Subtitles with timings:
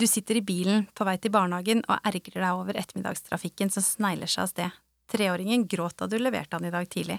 [0.00, 4.30] Du sitter i bilen på vei til barnehagen og ergrer deg over ettermiddagstrafikken som snegler
[4.32, 4.76] seg av sted.
[5.12, 7.18] Treåringen gråt da du leverte han i dag tidlig.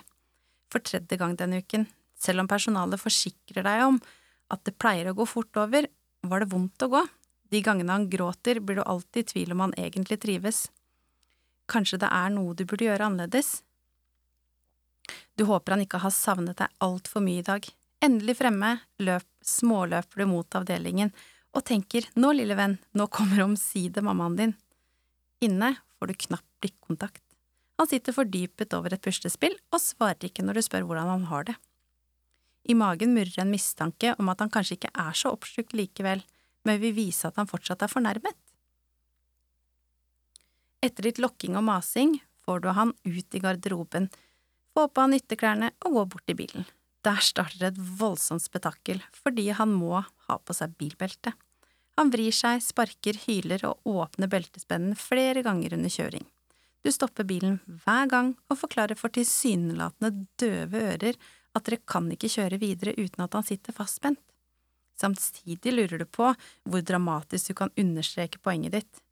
[0.71, 1.83] For tredje gang denne uken,
[2.17, 3.99] selv om personalet forsikrer deg om
[4.49, 5.85] at det pleier å gå fort over,
[6.25, 7.01] var det vondt å gå.
[7.53, 10.63] De gangene han gråter, blir du alltid i tvil om han egentlig trives.
[11.69, 13.59] Kanskje det er noe du burde gjøre annerledes?
[15.37, 17.69] Du håper han ikke har savnet deg altfor mye i dag.
[18.01, 18.73] Endelig fremme,
[19.05, 21.13] løp, småløper du mot avdelingen
[21.51, 24.53] og tenker nå, lille venn, nå kommer omsider mammaen din.
[25.43, 27.23] Inne får du knapp blikkontakt.
[27.81, 31.47] Han sitter fordypet over et puslespill og svarer ikke når du spør hvordan han har
[31.49, 31.57] det.
[32.69, 36.21] I magen murrer en mistanke om at han kanskje ikke er så oppslukt likevel,
[36.67, 38.37] men vil vise at han fortsatt er fornærmet.
[40.85, 44.09] Etter litt lokking og masing får du han ut i garderoben,
[44.77, 46.69] få på han ytterklærne og gå bort til bilen.
[47.01, 51.33] Der starter et voldsomt spetakkel fordi han må ha på seg bilbelte.
[51.99, 56.25] Han vrir seg, sparker, hyler og åpner beltespennen flere ganger under kjøring.
[56.81, 61.19] Du stopper bilen hver gang og forklarer for tilsynelatende døve ører
[61.51, 64.21] at dere kan ikke kjøre videre uten at han sitter fastspent.
[64.97, 69.03] Samtidig lurer du på hvor dramatisk du kan understreke poenget ditt.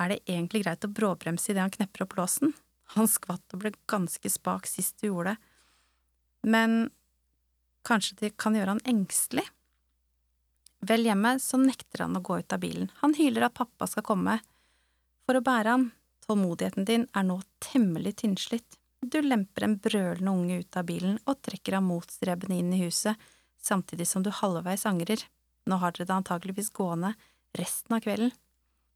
[0.00, 2.54] Er det egentlig greit å bråbremse idet han knepper opp låsen?
[2.96, 5.38] Han skvatt og ble ganske spak sist du gjorde det.
[6.52, 6.90] Men
[7.86, 9.44] Kanskje det kan gjøre han engstelig?
[10.82, 12.88] Vel hjemme så nekter han å gå ut av bilen.
[13.02, 14.40] Han hyler at pappa skal komme
[15.26, 15.90] for å bære han.
[16.26, 18.78] Tålmodigheten din er nå temmelig tynnslitt.
[19.02, 23.18] Du lemper en brølende unge ut av bilen og trekker ham motstrebende inn i huset,
[23.62, 25.22] samtidig som du halvveis angrer.
[25.66, 27.14] Nå har dere det antageligvis gående
[27.58, 28.34] resten av kvelden.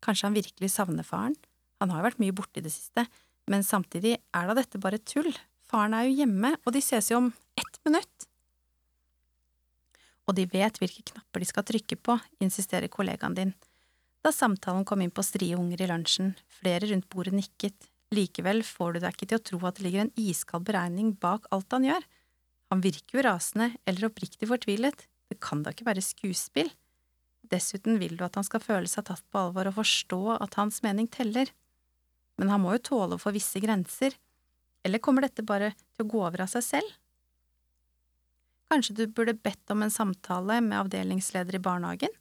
[0.03, 1.34] Kanskje han virkelig savner faren?
[1.83, 3.06] Han har jo vært mye borte i det siste,
[3.50, 5.31] men samtidig er da dette bare tull.
[5.67, 8.27] Faren er jo hjemme, og de ses jo om ett minutt
[10.27, 13.53] og de vet hvilke knapper de skal trykke på, insisterer kollegaen din.
[14.27, 18.97] Da samtalen kom inn på strie unger i lunsjen, flere rundt bordet nikket, likevel får
[18.97, 21.87] du deg ikke til å tro at det ligger en iskald beregning bak alt han
[21.87, 22.09] gjør.
[22.75, 26.73] Han virker jo rasende eller oppriktig fortvilet, det kan da ikke være skuespill.
[27.47, 30.83] Dessuten vil du at han skal føle seg tatt på alvor og forstå at hans
[30.83, 31.53] mening teller.
[32.41, 34.17] Men han må jo tåle å få visse grenser,
[34.87, 36.91] eller kommer dette bare til å gå over av seg selv?
[38.71, 42.12] Kanskje du burde bedt om en samtale med avdelingsleder i barnehagen?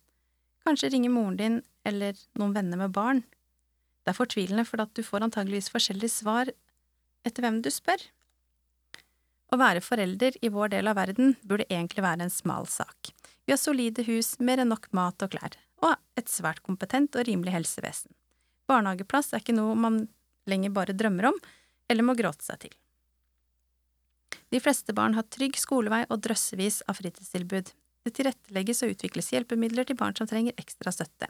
[0.66, 3.23] Kanskje ringe moren din eller noen venner med barn?
[4.06, 6.51] Det er fortvilende for at du får antageligvis forskjellige svar
[7.25, 8.01] etter hvem du spør.
[9.53, 13.11] Å være forelder i vår del av verden burde egentlig være en smal sak.
[13.45, 17.25] Vi har solide hus, mer enn nok mat og klær, og et svært kompetent og
[17.28, 18.13] rimelig helsevesen.
[18.69, 20.03] Barnehageplass er ikke noe man
[20.50, 21.38] lenger bare drømmer om,
[21.89, 22.73] eller må gråte seg til.
[24.55, 27.73] De fleste barn har trygg skolevei og drøssevis av fritidstilbud.
[28.07, 31.27] Det tilrettelegges og utvikles hjelpemidler til barn som trenger ekstra støtte.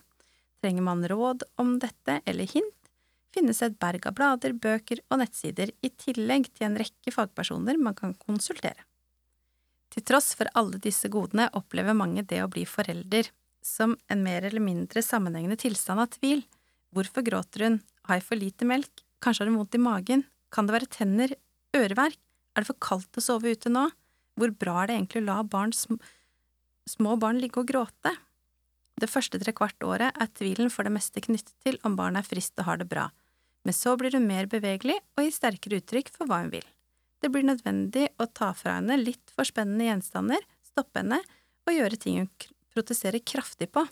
[0.61, 2.91] Trenger man råd om dette eller hint,
[3.33, 7.97] finnes et berg av blader, bøker og nettsider, i tillegg til en rekke fagpersoner man
[7.97, 8.85] kan konsultere.
[9.89, 13.31] Til tross for alle disse godene opplever mange det å bli forelder
[13.65, 16.45] som en mer eller mindre sammenhengende tilstand av tvil.
[16.93, 17.81] Hvorfor gråter hun?
[18.05, 19.01] Har jeg for lite melk?
[19.17, 20.27] Kanskje har hun vondt i magen?
[20.53, 21.33] Kan det være tenner?
[21.75, 22.21] Øreverk?
[22.55, 23.89] Er det for kaldt å sove ute nå?
[24.39, 28.15] Hvor bra er det egentlig å la barn, små barn ligge og gråte?
[28.95, 32.59] Det første trekvart året er tvilen for det meste knyttet til om barnet er friskt
[32.63, 33.09] og har det bra,
[33.67, 36.63] men så blir hun mer bevegelig og gir sterkere uttrykk for hva hun vil.
[37.19, 41.19] Det blir nødvendig å ta fra henne litt for spennende gjenstander, stoppe henne
[41.65, 42.31] og gjøre ting hun
[42.75, 43.83] protesterer kraftig på.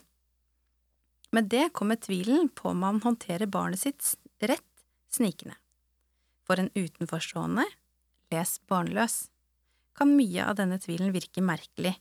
[1.33, 4.13] Med det kommer tvilen på om man håndterer barnet sitt
[4.43, 5.57] rett snikende.
[6.45, 7.65] For en utenforstående
[8.33, 9.27] les barnløs,
[9.93, 11.93] kan mye av denne tvilen virke merkelig.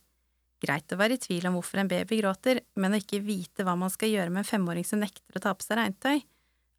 [0.63, 3.75] Greit å være i tvil om hvorfor en baby gråter, men å ikke vite hva
[3.77, 6.23] man skal gjøre med en femåring som nekter å ta på seg regntøy,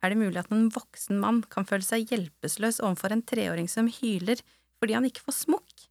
[0.04, 3.88] er det mulig at en voksen mann kan føle seg hjelpeløs overfor en treåring som
[3.88, 4.42] hyler
[4.80, 5.86] fordi han ikke får smokk?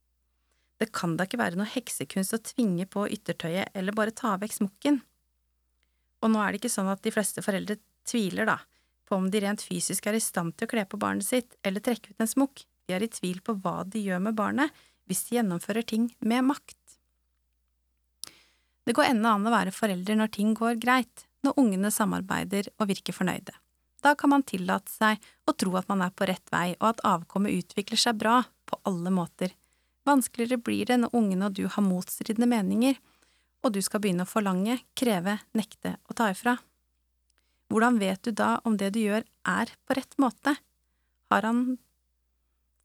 [0.81, 4.57] Det kan da ikke være noe heksekunst å tvinge på yttertøyet eller bare ta vekk
[4.57, 4.99] smokken.
[6.21, 8.59] Og nå er det ikke sånn at de fleste foreldre tviler, da,
[9.07, 11.81] på om de rent fysisk er i stand til å kle på barnet sitt eller
[11.83, 15.25] trekke ut en smokk de er i tvil på hva de gjør med barnet hvis
[15.27, 16.79] de gjennomfører ting med makt.
[18.83, 22.89] Det går enda an å være forelder når ting går greit, når ungene samarbeider og
[22.91, 23.55] virker fornøyde.
[24.03, 27.03] Da kan man tillate seg å tro at man er på rett vei, og at
[27.07, 29.53] avkommet utvikler seg bra på alle måter.
[30.03, 32.99] Vanskeligere blir det når ungene og du har motstridende meninger,
[33.63, 36.57] og du skal begynne å forlange, kreve, nekte og ta ifra.
[37.71, 40.57] Hvordan vet du da om det du gjør er på rett måte?
[41.31, 41.77] Har han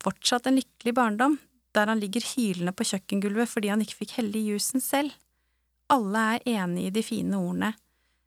[0.03, 1.37] fortsatt en lykkelig barndom,
[1.75, 5.13] der han ligger hylende på kjøkkengulvet fordi han ikke fikk helle i jusen selv.
[5.89, 7.73] Alle er enige i de fine ordene,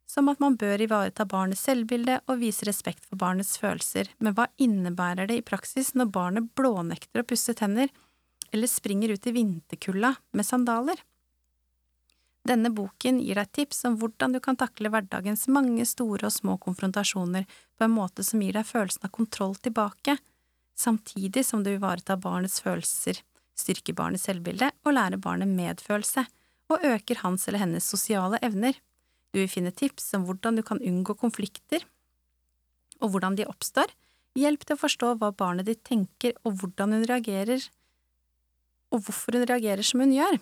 [0.09, 4.49] som at man bør ivareta barnets selvbilde og vise respekt for barnets følelser, men hva
[4.61, 7.89] innebærer det i praksis når barnet blånekter å pusse tenner
[8.53, 10.99] eller springer ut i vinterkulda med sandaler?
[12.43, 16.57] Denne boken gir deg tips om hvordan du kan takle hverdagens mange store og små
[16.61, 20.17] konfrontasjoner på en måte som gir deg følelsen av kontroll tilbake,
[20.83, 23.21] samtidig som du ivaretar barnets følelser,
[23.59, 26.25] styrker barnets selvbilde og lærer barnet medfølelse,
[26.73, 28.77] og øker hans eller hennes sosiale evner.
[29.33, 31.85] Du vil finne tips om hvordan du kan unngå konflikter,
[33.03, 33.93] og hvordan de oppstår,
[34.39, 37.65] hjelp til å forstå hva barnet ditt tenker og hvordan hun reagerer,
[38.93, 40.39] og hvorfor hun reagerer som hun gjør.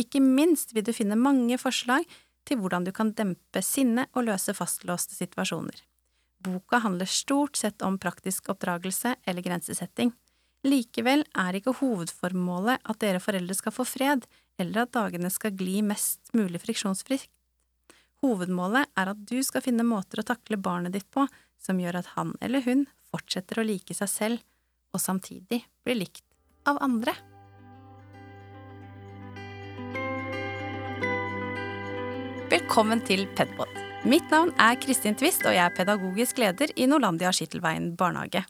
[0.00, 2.06] Ikke minst vil du finne mange forslag
[2.48, 5.76] til hvordan du kan dempe sinne og løse fastlåste situasjoner.
[6.40, 10.12] Boka handler stort sett om praktisk oppdragelse eller grensesetting.
[10.64, 14.24] Likevel er ikke hovedformålet at dere foreldre skal få fred,
[14.60, 17.28] eller at dagene skal gli mest mulig friksjonsfritt
[18.20, 21.24] Hovedmålet er at du skal finne måter å takle barnet ditt på
[21.60, 24.42] som gjør at han eller hun fortsetter å like seg selv,
[24.92, 26.26] og samtidig blir likt
[26.68, 27.16] av andre.
[32.50, 33.89] Velkommen til Pedpod.
[34.08, 38.40] Mitt navn er Kristin Twist, og jeg er pedagogisk leder i Norlandia Skittelveien barnehage.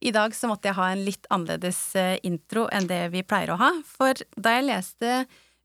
[0.00, 3.52] I dag så måtte jeg ha en litt annerledes eh, intro enn det vi pleier
[3.52, 5.18] å ha, for da jeg leste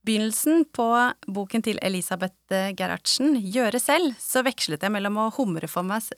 [0.03, 0.89] begynnelsen på
[1.31, 6.11] boken til Elisabeth eh, Gerhardsen, Gjøre selv, så vekslet jeg mellom å humre for meg,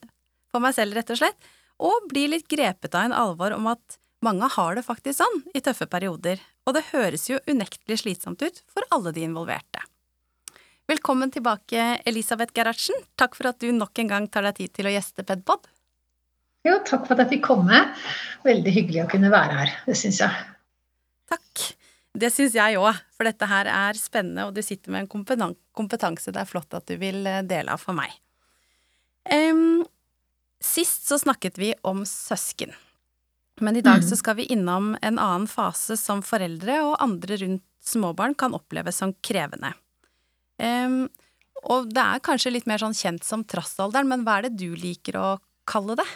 [0.50, 1.54] for meg selv, rett og slett,
[1.86, 5.62] og bli litt grepet av en alvor om at mange har det faktisk sånn i
[5.62, 9.86] tøffe perioder, og det høres jo unektelig slitsomt ut for alle de involverte.
[10.88, 12.95] Velkommen tilbake, Elisabeth Gerhardsen.
[13.15, 15.69] Takk for at du nok en gang tar deg tid til å gjeste Pedpod.
[16.68, 17.77] Jo, takk for at jeg fikk komme.
[18.44, 20.44] Veldig hyggelig å kunne være her, det syns jeg.
[21.31, 21.63] Takk.
[22.19, 26.33] Det syns jeg òg, for dette her er spennende, og du sitter med en kompetanse
[26.35, 28.12] det er flott at du vil eh, dele av for meg.
[29.31, 29.86] Um,
[30.62, 32.75] sist så snakket vi om søsken,
[33.63, 34.07] men i dag mm.
[34.12, 38.91] så skal vi innom en annen fase som foreldre og andre rundt småbarn kan oppleve
[38.95, 39.71] som krevende.
[40.61, 41.07] Um,
[41.63, 44.75] og det er kanskje litt mer sånn kjent som trassalderen, men hva er det du
[44.75, 45.29] liker å
[45.69, 46.07] kalle det?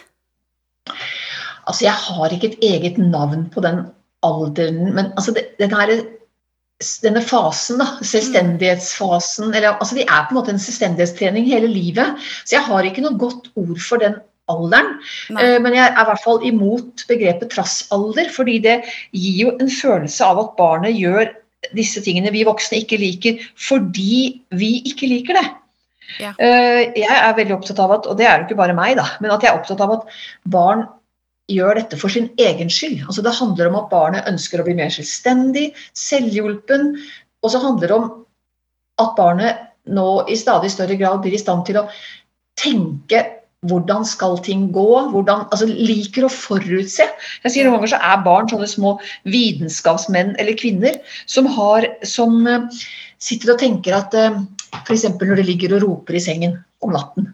[1.68, 3.86] Altså, jeg har ikke et eget navn på den
[4.26, 5.92] alderen Men altså, det, den her,
[7.04, 12.16] denne fasen, da, selvstendighetsfasen eller, altså Vi er på en måte en selvstendighetstrening hele livet.
[12.44, 14.16] Så jeg har ikke noe godt ord for den
[14.48, 14.96] alderen.
[15.32, 18.78] Uh, men jeg er i hvert fall imot begrepet trassalder, fordi det
[19.12, 21.28] gir jo en følelse av at barnet gjør
[21.74, 24.20] disse tingene vi voksne ikke liker, fordi
[24.58, 25.46] vi ikke liker det.
[26.18, 26.32] Ja.
[26.38, 29.04] Uh, jeg er veldig opptatt av at, og det er jo ikke bare meg, da,
[29.22, 30.86] men at jeg er opptatt av at barn
[31.48, 33.02] gjør dette for sin egen skyld.
[33.06, 36.90] Altså det handler om at barnet ønsker å bli mer selvstendig, selvhjulpen.
[37.44, 38.08] Og så handler det om
[39.00, 41.86] at barnet nå i stadig større grad blir i stand til å
[42.58, 43.22] tenke
[43.66, 44.86] hvordan skal ting gå?
[45.10, 47.06] Hvordan, altså Liker å forutse.
[47.42, 48.94] Jeg sier Noen ganger så er barn sånne små
[49.26, 52.68] vitenskapsmenn eller -kvinner som, har, som uh,
[53.18, 54.38] sitter og tenker at eh,
[54.84, 55.08] f.eks.
[55.18, 57.32] når de ligger og roper i sengen om natten,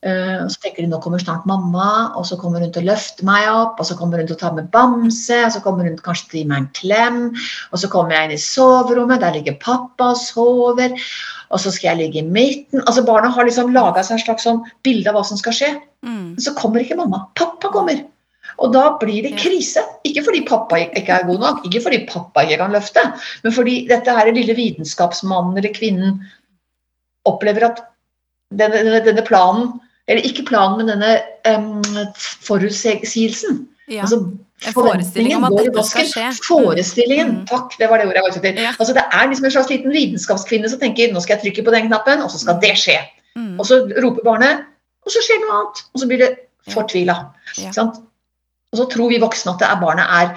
[0.00, 3.26] Uh, så tenker de nå kommer snart mamma, og så kommer hun til å løfte
[3.28, 5.98] meg opp, og så kommer hun til å ta med bamse, og så kommer hun
[6.00, 7.18] kanskje til å gi meg en klem,
[7.68, 10.96] og så kommer jeg inn i soverommet, der ligger pappa og sover,
[11.50, 12.80] og så skal jeg ligge i midten.
[12.86, 15.70] Altså Barna har liksom laga seg et slags sånn bilde av hva som skal skje.
[16.06, 16.38] Mm.
[16.40, 17.24] Så kommer ikke mamma.
[17.36, 18.04] Pappa kommer.
[18.60, 19.82] Og da blir det krise.
[20.06, 23.04] Ikke fordi pappa ikke er god nok, ikke fordi pappa ikke kan løfte,
[23.44, 26.18] men fordi dette her lille vitenskapsmannen eller -kvinnen
[27.28, 27.84] opplever at
[28.50, 29.80] denne, denne planen
[30.10, 31.10] eller ikke planen, men denne
[31.46, 32.06] um,
[32.42, 33.62] forutsigelsen.
[33.90, 34.04] Ja.
[34.06, 34.24] Altså,
[34.74, 36.26] Forestillingen dette skal skje.
[36.44, 37.44] Forestillingen, mm.
[37.48, 38.60] takk, det var det ordet jeg var ute etter.
[38.66, 38.74] Ja.
[38.76, 41.74] Altså, det er liksom en slags liten vitenskapskvinne som tenker nå skal jeg trykke på
[41.74, 42.98] den knappen, og så skal det skje.
[43.38, 43.54] Mm.
[43.56, 44.66] Og så roper barnet,
[45.06, 45.84] og så skjer noe annet.
[45.94, 46.30] Og så blir det
[46.74, 47.16] fortvila.
[47.56, 47.72] Ja.
[48.70, 50.34] Og så tror vi voksne at det er barnet er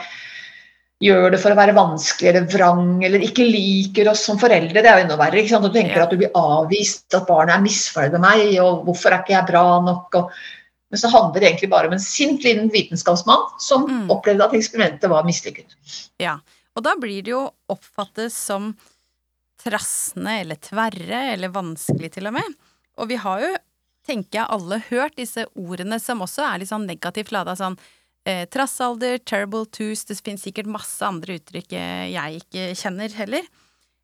[1.04, 4.80] gjør det for å være vanskelig eller vrang eller ikke liker oss som foreldre.
[4.80, 5.42] Det er jo enda verre.
[5.42, 5.68] ikke sant?
[5.68, 6.08] Du tenker ja.
[6.08, 9.50] at du blir avvist, at barnet er misfornøyd med meg, og hvorfor er ikke jeg
[9.52, 10.20] bra nok?
[10.20, 10.38] Og...
[10.94, 14.08] men så handler det egentlig bare om en sint liten vitenskapsmann som mm.
[14.14, 15.76] opplevde at eksperimentet var mislykket.
[16.24, 16.38] Ja,
[16.74, 18.74] og da blir det jo oppfattet som
[19.64, 22.56] trassende eller tverre eller vanskelig til og med.
[23.00, 23.52] Og vi har jo,
[24.08, 27.56] tenker jeg, alle hørt disse ordene som også er litt sånn negativt lada.
[27.56, 27.78] sånn
[28.28, 33.50] eh, trassalder, terrible twos, det finnes sikkert masse andre uttrykk eh, jeg ikke kjenner heller.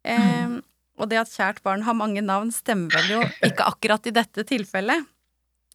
[0.07, 0.57] Eh, mm.
[0.99, 4.45] Og det at kjært barn har mange navn, stemmer vel jo ikke akkurat i dette
[4.47, 5.07] tilfellet.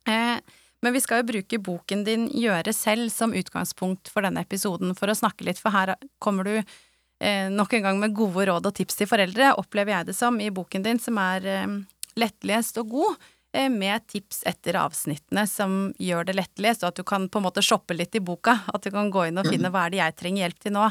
[0.09, 0.37] Eh,
[0.85, 5.09] men vi skal jo bruke boken din Gjøre selv som utgangspunkt for denne episoden for
[5.09, 8.77] å snakke litt, for her kommer du eh, nok en gang med gode råd og
[8.77, 11.79] tips til foreldre, opplever jeg det som, i boken din, som er eh,
[12.21, 13.31] lettlest og god.
[13.55, 17.47] Eh, med tips etter avsnittene som gjør det lettlest, og at du kan på en
[17.47, 18.59] måte shoppe litt i boka.
[18.75, 20.91] At du kan gå inn og finne hva er det jeg trenger hjelp til nå.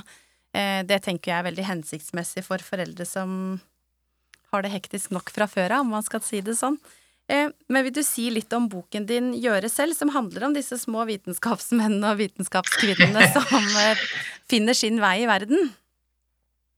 [0.56, 3.38] Eh, det tenker jeg er veldig hensiktsmessig for foreldre som
[4.54, 6.78] har det hektisk nok fra før av, om man skal si det sånn.
[7.32, 10.78] Eh, men vil du si litt om boken din Gjøre selv, som handler om disse
[10.82, 13.64] små vitenskapsmennene og vitenskapskvinnene som
[14.52, 15.72] finner sin vei i verden?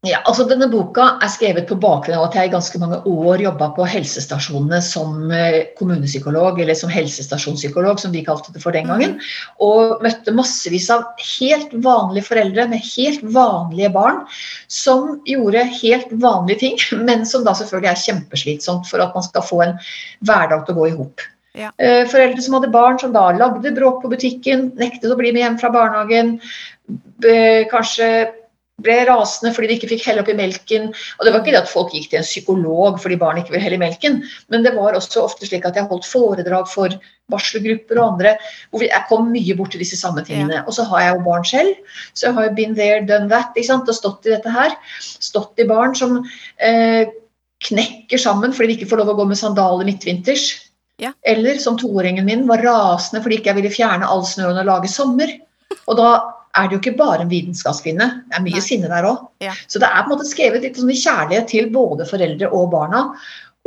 [0.05, 3.41] Ja, altså Denne boka er skrevet på bakgrunn av at jeg i ganske mange år
[3.41, 8.91] jobba på helsestasjonene som eh, kommunepsykolog, eller som helsestasjonspsykolog, som vi kalte det for den
[8.91, 9.15] gangen.
[9.15, 9.55] Mm.
[9.65, 11.07] Og møtte massevis av
[11.39, 14.21] helt vanlige foreldre med helt vanlige barn
[14.69, 16.77] som gjorde helt vanlige ting,
[17.09, 19.75] men som da selvfølgelig er kjempeslitsomt for at man skal få en
[20.27, 21.27] hverdag til å gå i hop.
[21.55, 21.74] Ja.
[21.81, 25.47] Eh, foreldre som hadde barn som da lagde bråk på butikken, nektet å bli med
[25.47, 26.35] hjem fra barnehagen,
[27.71, 28.07] kanskje
[28.86, 30.88] ble rasende fordi de ikke fikk helle oppi melken.
[31.18, 33.65] Og det var ikke det at folk gikk til en psykolog fordi barn ikke ville
[33.65, 34.22] helle i melken,
[34.54, 36.96] men det var også ofte slik at jeg holdt foredrag for
[37.34, 38.36] barselgrupper og andre
[38.70, 40.62] hvor jeg kom mye bort til disse samme tingene.
[40.65, 43.51] Og så har jeg jo barn selv, så jeg har jo been there, done that,
[43.56, 43.89] ikke sant?
[43.89, 44.75] og stått i dette her.
[45.01, 46.20] Stått i barn som
[46.62, 47.10] eh,
[47.65, 50.48] knekker sammen fordi de ikke får lov å gå med sandaler midtvinters.
[51.01, 51.12] Ja.
[51.27, 54.92] Eller som toåringen min var rasende fordi ikke jeg ville fjerne all snøen og lage
[54.92, 55.32] sommer.
[55.86, 56.10] Og da
[56.55, 58.07] er det jo ikke bare en vitenskapskvinne.
[58.29, 58.63] Det er mye Nei.
[58.63, 59.25] sinne der òg.
[59.43, 59.55] Ja.
[59.67, 62.69] Så det er på en måte skrevet litt sånn i kjærlighet til både foreldre og
[62.74, 63.07] barna.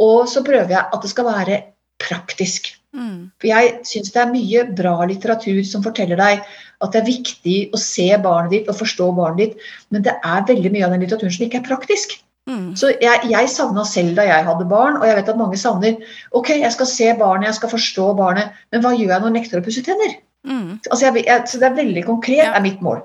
[0.02, 1.62] Og så prøver jeg at det skal være
[2.02, 2.70] praktisk.
[2.96, 3.28] Mm.
[3.40, 6.40] For jeg syns det er mye bra litteratur som forteller deg
[6.84, 10.46] at det er viktig å se barnet ditt og forstå barnet ditt, men det er
[10.48, 12.14] veldig mye av den litteraturen som ikke er praktisk.
[12.48, 12.70] Mm.
[12.80, 15.98] Så jeg, jeg savna selv da jeg hadde barn, og jeg vet at mange savner
[16.32, 19.36] Ok, jeg skal se barnet, jeg skal forstå barnet, men hva gjør jeg når jeg
[19.36, 20.16] nekter å pusse tenner?
[20.46, 20.78] Mm.
[20.78, 22.52] Altså jeg, jeg, så det er veldig konkret, ja.
[22.54, 23.02] er mitt mål.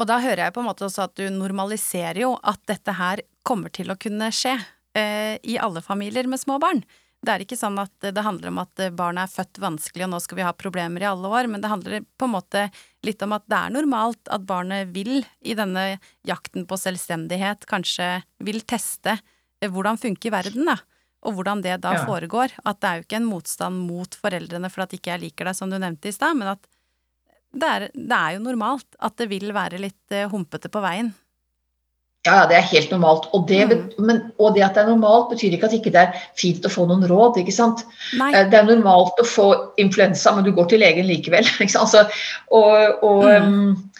[0.00, 3.22] Og da hører jeg på en måte også at du normaliserer jo at dette her
[3.46, 4.56] kommer til å kunne skje
[4.98, 6.82] eh, i alle familier med små barn.
[7.22, 10.18] Det er ikke sånn at det handler om at barnet er født vanskelig og nå
[10.24, 12.64] skal vi ha problemer i alle år, men det handler på en måte
[13.06, 18.16] litt om at det er normalt at barnet vil, i denne jakten på selvstendighet, kanskje
[18.42, 20.80] vil teste eh, hvordan funker verden, da
[21.22, 22.04] og hvordan det da ja.
[22.06, 22.54] foregår.
[22.66, 25.58] At det er jo ikke en motstand mot foreldrene for at ikke jeg liker deg,
[25.58, 26.70] som du nevnte i stad, men at
[27.52, 31.12] det er, det er, jo normalt at det vil være litt uh, humpete på veien.
[32.22, 33.26] Ja, det er helt normalt.
[33.34, 33.80] Og det, mm.
[34.06, 36.68] men, og det, at det er normalt, betyr ikke at ikke det ikke er fint
[36.68, 37.40] å få noen råd.
[37.42, 37.82] ikke sant?
[38.18, 38.30] Nei.
[38.30, 39.48] Eh, det er normalt å få
[39.82, 41.48] influensa, men du går til legen likevel.
[41.64, 41.82] ikke sant?
[41.84, 42.06] Altså,
[42.54, 43.58] og, og mm.
[43.74, 43.90] um,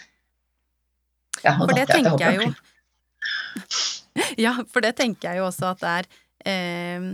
[1.43, 2.51] ja, For det tenker jeg jo
[4.45, 6.11] Ja, for det tenker jeg jo også at det er
[6.49, 7.13] eh,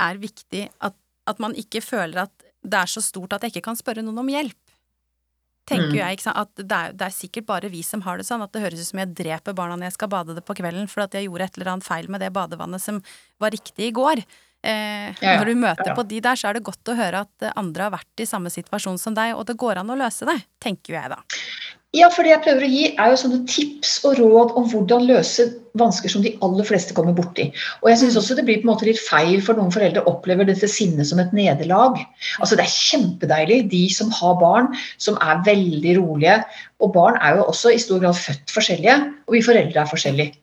[0.00, 0.96] er viktig at,
[1.28, 4.20] at, man ikke føler at det er så stort at jeg ikke kan spørre noen
[4.22, 4.58] om hjelp.
[5.70, 5.98] Tenker mm.
[6.00, 6.40] jeg, ikke sant?
[6.40, 8.82] At det er, det er, sikkert bare vi som har det sånn, at det høres
[8.82, 11.28] ut som jeg dreper barna når jeg skal bade det på kvelden for at jeg
[11.28, 13.02] gjorde et eller annet feil med det badevannet som
[13.42, 14.24] var riktig i går.
[14.60, 15.36] Eh, ja, ja.
[15.40, 17.86] Når du møter ja, på de der, så er det godt å høre at andre
[17.86, 20.98] har vært i samme situasjon som deg, og det går an å løse det, tenker
[20.98, 21.22] jeg da.
[21.96, 25.08] Ja, for det jeg prøver å gi, er jo sånne tips og råd om hvordan
[25.08, 25.48] løse
[25.80, 27.48] vansker som de aller fleste kommer borti.
[27.82, 28.20] Og jeg syns mm.
[28.20, 31.18] også det blir på en måte litt feil for noen foreldre opplever dette sinnet som
[31.22, 31.98] et nederlag.
[32.38, 34.70] Altså Det er kjempedeilig, de som har barn
[35.02, 36.36] som er veldig rolige.
[36.78, 40.38] Og barn er jo også i stor grad født forskjellige, og vi foreldre er forskjellige.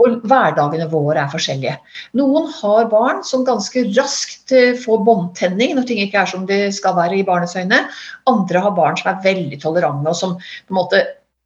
[0.00, 1.74] Og hverdagene våre er forskjellige.
[2.16, 6.62] Noen har barn som ganske raskt eh, får båndtenning når ting ikke er som det
[6.74, 7.82] skal være i barnets øyne.
[8.30, 11.02] Andre har barn som er veldig tolerante og som på en måte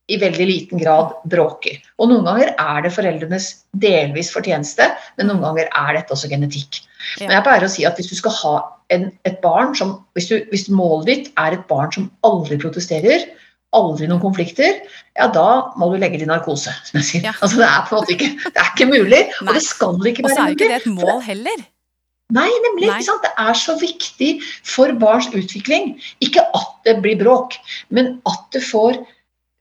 [0.06, 1.80] i veldig liten grad bråker.
[1.98, 3.48] Og noen ganger er det foreldrenes
[3.82, 4.86] delvis fortjeneste,
[5.18, 6.78] men noen ganger er dette også genetikk.
[7.18, 8.54] Men jeg pleier å si at hvis du skal ha
[8.94, 13.26] en, et barn som hvis, du, hvis målet ditt er et barn som aldri protesterer,
[13.76, 14.82] aldri noen konflikter,
[15.18, 15.46] ja da
[15.80, 17.25] må du legge til narkose, som jeg sier.
[17.30, 17.35] Ja.
[17.42, 19.46] Altså, det er på en måte ikke, det er ikke mulig, Nei.
[19.46, 20.30] og det skal ikke være mulig.
[20.30, 21.64] Og så er jo ikke det et mål heller.
[22.37, 22.88] Nei, nemlig.
[22.90, 23.02] Nei.
[23.23, 24.30] Det er så viktig
[24.66, 25.92] for barns utvikling.
[26.25, 27.54] Ikke at det blir bråk,
[27.94, 28.99] men at det får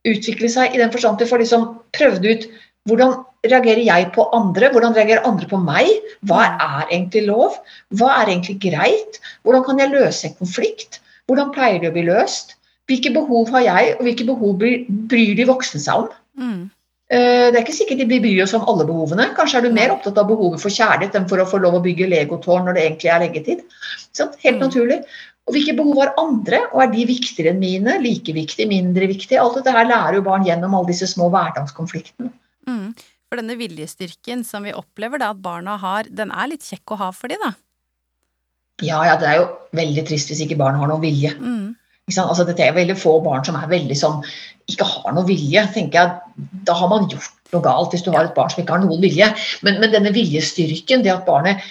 [0.06, 2.48] utvikle seg i den forstand du får liksom prøvd ut
[2.90, 5.90] hvordan reagerer jeg på andre, hvordan reagerer andre på meg?
[6.30, 7.58] Hva er egentlig lov?
[7.98, 9.18] Hva er egentlig greit?
[9.46, 11.00] Hvordan kan jeg løse en konflikt?
[11.26, 12.54] Hvordan pleier det å bli løst?
[12.89, 16.10] Hvilke behov har jeg, og hvilke behov bryr de voksne seg om?
[16.38, 16.65] Mm.
[17.13, 19.30] Eh, det er ikke sikkert de bryr oss om alle behovene.
[19.38, 21.84] Kanskje er du mer opptatt av behovet for kjærlighet enn for å få lov å
[21.86, 23.65] bygge legotårn når det egentlig er leggetid.
[24.18, 24.62] Helt mm.
[24.62, 25.00] naturlig.
[25.46, 28.00] Og hvilke behov har andre, og er de viktigere enn mine?
[28.01, 29.38] Like viktig, mindre viktig?
[29.38, 32.32] Alt dette her lærer jo barn gjennom alle disse små hverdagskonfliktene.
[32.65, 32.88] Mm.
[33.30, 37.00] For denne viljestyrken som vi opplever da at barna har, den er litt kjekk å
[37.04, 37.54] ha for dem, da?
[38.84, 41.36] Ja, ja, det er jo veldig trist hvis ikke barn har noen vilje.
[41.38, 41.75] Mm.
[42.14, 44.22] Altså, det er veldig få barn som er veldig sånn,
[44.70, 45.64] ikke har noe vilje.
[45.74, 48.78] tenker jeg, Da har man gjort noe galt, hvis du har et barn som ikke
[48.78, 49.32] har noen vilje.
[49.66, 51.64] Men, men denne viljestyrken, det at barnet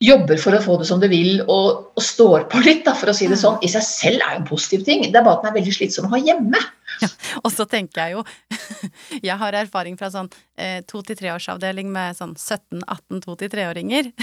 [0.00, 3.10] jobber for å få det som du vil og, og står på litt, da, for
[3.10, 3.42] å si det Mm.
[3.42, 5.02] sånn, i seg selv er jo en positiv ting.
[5.02, 6.60] Det er bare at den er veldig slitsom å ha hjemme.
[7.44, 8.22] Og så tenker jeg jo
[9.28, 10.28] Jeg har erfaring fra sånn
[10.58, 14.12] eh, to til treårsavdeling med sånn 17-18 to til treåringer.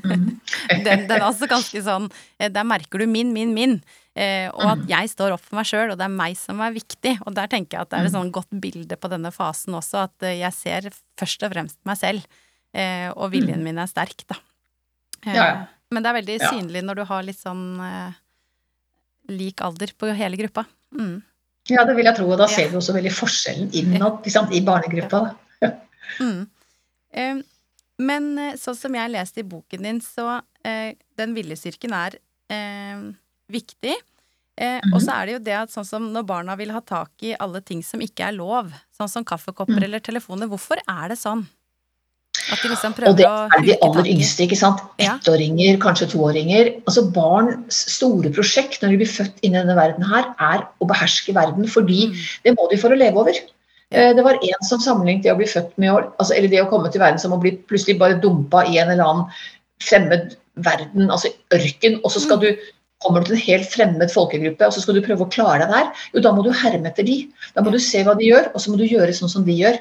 [0.00, 0.40] Mm.
[0.84, 2.06] Den, den er altså ganske sånn
[2.40, 3.74] eh, Der merker du min, min, min.
[4.18, 6.72] Eh, og at jeg står opp for meg sjøl, og det er meg som er
[6.74, 7.12] viktig.
[7.26, 10.06] Og der tenker jeg at det er et sånn godt bilde på denne fasen også,
[10.08, 10.88] at eh, jeg ser
[11.20, 12.26] først og fremst meg selv.
[12.74, 14.36] Eh, og viljen min er sterk, da.
[15.26, 15.54] Ja, ja.
[15.90, 16.50] Men det er veldig Ja.
[16.50, 17.64] synlig når du har litt sånn
[19.30, 20.64] lik alder på hele gruppa.
[20.96, 21.22] Mm.
[21.70, 22.54] Ja, det vil jeg tro, og da Ja.
[22.54, 25.34] ser vi også veldig forskjellen innad i barnegruppa.
[25.60, 25.70] Da.
[26.18, 26.48] Mm.
[27.12, 27.42] Eh,
[27.98, 28.24] men
[28.56, 32.16] sånn som jeg leste i boken din, så eh, den viljestyrken er
[32.50, 33.12] eh,
[33.50, 33.94] viktig.
[34.58, 34.92] Eh, Mhm.
[34.94, 37.34] Og så er det jo det at sånn som når barna vil ha tak i
[37.40, 39.84] alle ting som ikke er lov, sånn som kaffekopper Mm.
[39.84, 41.46] eller telefoner, hvorfor er det sånn?
[42.52, 44.80] At de liksom Og prøver det å er de aller yngste, ikke sant.
[44.98, 46.82] Ettåringer, kanskje toåringer.
[46.86, 50.86] Altså Barns store prosjekt når de blir født inn i denne verden her, er å
[50.86, 52.16] beherske verden, fordi Mm.
[52.44, 53.34] det må de for å leve over.
[53.92, 56.70] Eh, Det var en som sammenlignet det å bli født med altså, eller det å
[56.70, 59.26] komme til verden som å bli plutselig bare dumpa i en eller annen
[59.80, 62.40] fremmed verden, altså ørken, og så skal Mm.
[62.40, 62.56] du
[63.00, 65.72] kommer du til en helt fremmed folkegruppe, og så skal du prøve å klare deg
[65.72, 66.04] der.
[66.14, 67.22] Jo, da må du herme etter de.
[67.56, 69.56] Da må du se hva de gjør, og så må du gjøre sånn som de
[69.56, 69.80] gjør.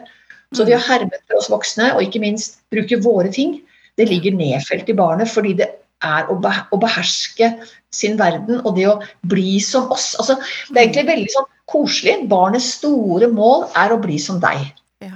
[0.55, 3.59] Så det å herme etter oss voksne, og ikke minst bruke våre ting,
[3.99, 5.67] det ligger nedfelt i barnet, fordi det
[6.05, 6.38] er å,
[6.79, 7.51] beherske
[7.91, 10.13] sin verden, og det å bli som oss.
[10.21, 10.38] Altså,
[10.69, 12.15] det er egentlig veldig sånn koselig.
[12.31, 14.71] Barnets store mål er å bli som deg.
[15.03, 15.11] Ja.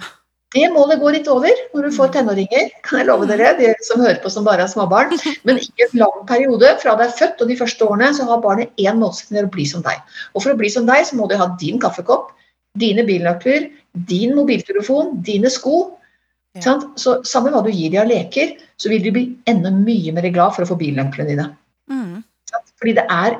[0.54, 4.02] Det målet går litt over når du får tenåringer, kan jeg love dere, de som
[4.04, 5.16] hører på som bare har småbarn.
[5.48, 6.76] Men ikke en lang periode.
[6.84, 9.66] Fra det er født og de første årene, så har barnet én målsetting, å bli
[9.70, 10.02] som deg.
[10.34, 12.30] Og for å bli som deg, så må du ha din kaffekopp,
[12.80, 13.72] dine bilnøkler,
[14.10, 15.80] din mobiltelefon, dine sko.
[16.54, 16.68] Ja.
[16.68, 16.86] Sant?
[17.02, 20.30] Så samme hva du gir de av leker, så vil de bli enda mye mer
[20.30, 21.50] glad for å få bilnøklene dine.
[21.90, 22.22] Mm.
[22.78, 23.40] Fordi det er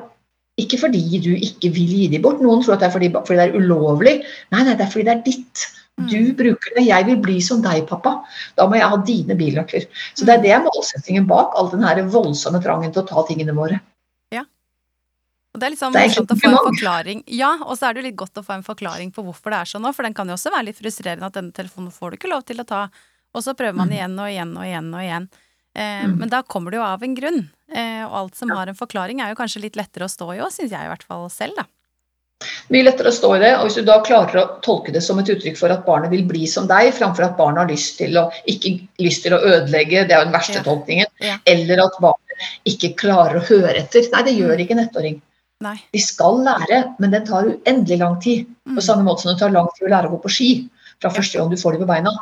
[0.60, 2.42] ikke fordi du ikke vil gi dem bort.
[2.42, 4.14] Noen tror at det er fordi, fordi det er ulovlig.
[4.54, 5.64] Nei, nei, det er fordi det er ditt.
[5.96, 6.34] Du Mm.
[6.36, 6.84] bruker det.
[6.86, 8.24] Jeg vil bli som deg, pappa.
[8.56, 9.86] Da må jeg ha dine billøkker.
[10.14, 13.22] Så det er det er målsettingen bak all den her voldsomme trangen til å ta
[13.22, 13.80] tingene våre.
[14.32, 14.42] Ja.
[15.54, 17.22] Og det er litt sånn morsomt å få en forklaring.
[17.28, 19.60] Ja, og så er det jo litt godt å få en forklaring på hvorfor det
[19.60, 22.10] er sånn òg, for den kan jo også være litt frustrerende at denne telefonen får
[22.10, 22.88] du ikke lov til å ta,
[23.34, 23.94] og så prøver man Mm.
[23.94, 25.28] igjen og igjen og igjen og igjen.
[25.76, 26.18] Eh, Mm.
[26.18, 29.20] Men da kommer det jo av en grunn, eh, og alt som har en forklaring
[29.20, 31.54] er jo kanskje litt lettere å stå i òg, syns jeg i hvert fall selv,
[31.56, 31.64] da.
[32.72, 33.50] Mye lettere å stå i det.
[33.58, 36.24] og Hvis du da klarer å tolke det som et uttrykk for at barnet vil
[36.28, 40.06] bli som deg, framfor at barnet har lyst til å, ikke lyst til å ødelegge,
[40.08, 40.64] det er jo den verste Ja.
[40.66, 41.36] tolkningen, Ja.
[41.46, 44.08] eller at barnet ikke klarer å høre etter.
[44.12, 45.20] Nei, det gjør ikke en ettåring.
[45.62, 45.76] Nei.
[45.92, 48.46] De skal lære, men den tar uendelig lang tid.
[48.66, 48.76] Mm.
[48.76, 50.68] På samme måte som det tar lang tid å lære å gå på ski
[51.00, 52.12] fra første gang du får dem på beina.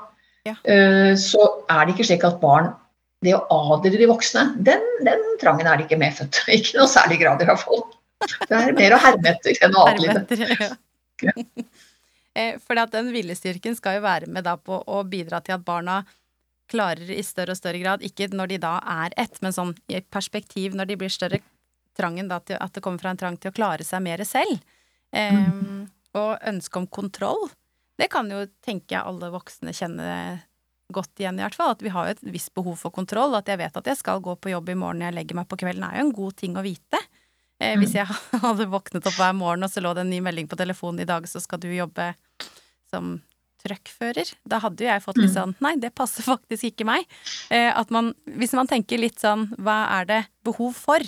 [0.45, 0.55] Ja.
[0.67, 1.39] Uh, Så
[1.71, 2.75] er det ikke slik at barn
[3.23, 6.43] Det å adlyde de voksne, den, den trangen er de ikke medfødt.
[6.51, 7.85] Ikke noe særlig grad, i hvert fall.
[8.49, 10.73] Det er mer å herme etter enn å adlyde.
[11.23, 11.35] Ja.
[12.35, 15.65] Eh, For at den viljestyrken skal jo være med da på å bidra til at
[15.67, 15.99] barna
[16.73, 19.99] klarer i større og større grad, ikke når de da er ett, men sånn i
[19.99, 21.43] et perspektiv når de blir større,
[21.99, 24.63] trangen da til at det kommer fra en trang til å klare seg mer selv.
[25.13, 25.91] Um.
[26.17, 27.51] Og ønske om kontroll.
[28.01, 30.09] Det kan jo, tenke jeg, alle voksne kjenne
[30.93, 31.75] godt igjen, i hvert fall.
[31.77, 33.37] At vi har jo et visst behov for kontroll.
[33.37, 35.49] At jeg vet at jeg skal gå på jobb i morgen når jeg legger meg
[35.51, 37.01] på kvelden, er jo en god ting å vite.
[37.63, 38.09] Eh, hvis jeg
[38.45, 41.09] hadde våknet opp hver morgen, og så lå det en ny melding på telefonen i
[41.09, 42.13] dag, så skal du jobbe
[42.91, 43.21] som
[43.63, 44.33] truckfører.
[44.49, 47.07] Da hadde jo jeg fått litt sånn Nei, det passer faktisk ikke meg.
[47.55, 51.05] Eh, at man, hvis man tenker litt sånn Hva er det behov for?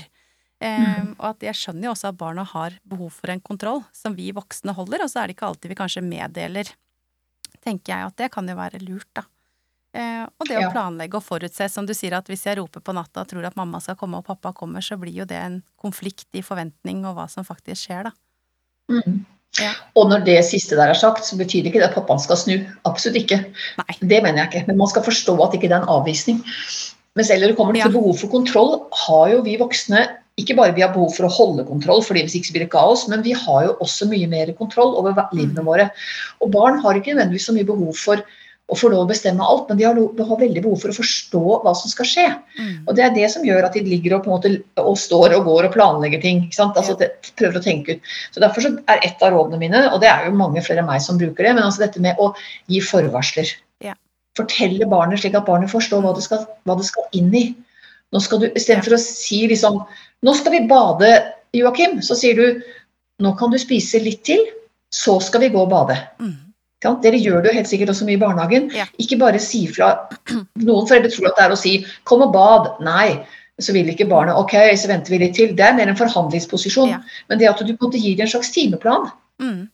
[0.63, 4.15] Eh, og at jeg skjønner jo også at barna har behov for en kontroll som
[4.17, 6.71] vi voksne holder, og så er det ikke alltid vi kanskje meddeler.
[7.65, 9.27] Tenker jeg at det kan jo være lurt, da.
[9.95, 12.95] Eh, og det å planlegge og forutse, som du sier at hvis jeg roper på
[12.97, 15.61] natta og tror at mamma skal komme og pappa kommer, så blir jo det en
[15.81, 18.13] konflikt i forventning og hva som faktisk skjer, da.
[18.91, 19.21] Mm.
[19.61, 19.71] Ja.
[19.95, 22.41] Og når det siste der er sagt, så betyr det ikke det at pappaen skal
[22.41, 22.57] snu.
[22.91, 23.39] Absolutt ikke.
[23.79, 23.95] Nei.
[24.03, 24.65] Det mener jeg ikke.
[24.67, 26.41] Men man skal forstå at ikke det er en avvisning.
[27.15, 27.95] Men selv når det kommer til Ja.
[27.95, 28.73] behov for kontroll,
[29.07, 32.35] har jo vi voksne ikke bare vi har behov for å holde kontroll, fordi hvis
[32.35, 35.63] ikke så blir det kaos, men vi har jo også mye mer kontroll over livene
[35.63, 35.67] Mm.
[35.71, 35.91] våre.
[36.43, 38.25] Og barn har ikke nødvendigvis så mye behov for
[38.65, 40.97] å får lov å bestemme alt, men de har, de har veldig behov for å
[40.97, 42.25] forstå hva som skal skje.
[42.57, 42.71] Mm.
[42.89, 45.69] Og det er det som gjør at de ligger og, måte, og står og går
[45.69, 46.47] og planlegger ting.
[46.47, 46.79] ikke sant?
[46.81, 48.15] Altså, det, prøver å tenke ut.
[48.33, 50.89] Så Derfor så er et av rådene mine, og det er jo mange flere enn
[50.89, 52.31] meg som bruker det, men altså dette med å
[52.73, 53.53] gi forvarsler.
[53.85, 53.99] Ja.
[54.39, 57.45] Fortelle barnet slik at barnet forstår hva det skal, hva det skal inn i.
[58.15, 59.83] Nå skal du, Istedenfor å si liksom
[60.25, 61.11] Nå skal vi bade,
[61.53, 61.99] Joakim.
[62.01, 62.63] Så sier du
[63.21, 64.41] nå kan du spise litt til,
[64.89, 65.99] så skal vi gå og bade.
[66.17, 66.54] Mm.
[66.83, 68.71] Dere gjør det jo helt sikkert også mye i barnehagen.
[68.77, 68.85] Ja.
[69.01, 70.09] Ikke bare si fra.
[70.61, 72.81] Noen foreldre tror at det er å si 'kom og bad'.
[72.81, 73.25] Nei.
[73.61, 75.55] så vil ikke barnet ok, så venter vi litt til.
[75.55, 76.89] Det er mer en forhandlingsposisjon.
[76.91, 76.99] Ja.
[77.29, 79.11] Men det at du på en måte gir dem en slags timeplan,
[79.41, 79.69] Mm.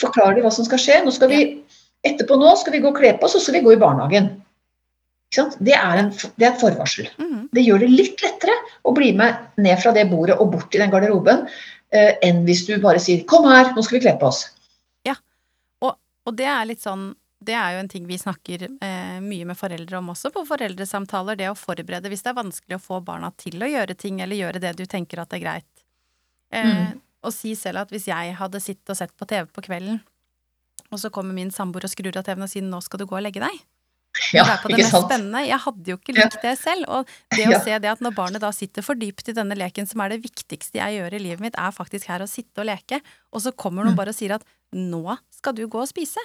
[0.00, 1.04] forklarer de hva som skal skje.
[1.04, 1.62] Nå skal vi,
[2.06, 3.80] Etterpå nå skal vi gå og kle på oss, og så skal vi gå i
[3.80, 4.42] barnehagen.
[5.60, 7.08] Det, er en, det er et forvarsel.
[7.18, 7.48] Mm.
[7.52, 10.80] Det gjør det litt lettere å bli med ned fra det bordet og bort til
[10.80, 11.46] den garderoben,
[11.92, 14.48] eh, enn hvis du bare sier 'kom her, nå skal vi kle på oss'.
[16.28, 19.54] Og det er litt sånn det er jo en ting vi snakker eh, mye med
[19.56, 23.30] foreldre om også på foreldresamtaler, det å forberede hvis det er vanskelig å få barna
[23.38, 25.84] til å gjøre ting, eller gjøre det du tenker at er greit.
[26.52, 27.00] Eh, Mm.
[27.22, 30.00] Og si selv at hvis jeg hadde sittet og sett på TV på kvelden,
[30.90, 33.16] og så kommer min samboer og skrur av TV-en og sier 'nå skal du gå
[33.18, 33.58] og legge deg',
[34.32, 35.06] Ja, det er på det mest sant?
[35.10, 35.46] spennende.
[35.46, 36.84] Jeg hadde jo ikke likt det selv.
[36.88, 37.58] Og det å Ja.
[37.60, 40.22] se det at når barnet da sitter for dypt i denne leken, som er det
[40.22, 43.00] viktigste jeg gjør i livet mitt, er faktisk her å sitte og leke,
[43.32, 43.96] og så kommer noen Mm.
[43.96, 46.24] bare og sier at 'nå skal du gå og spise',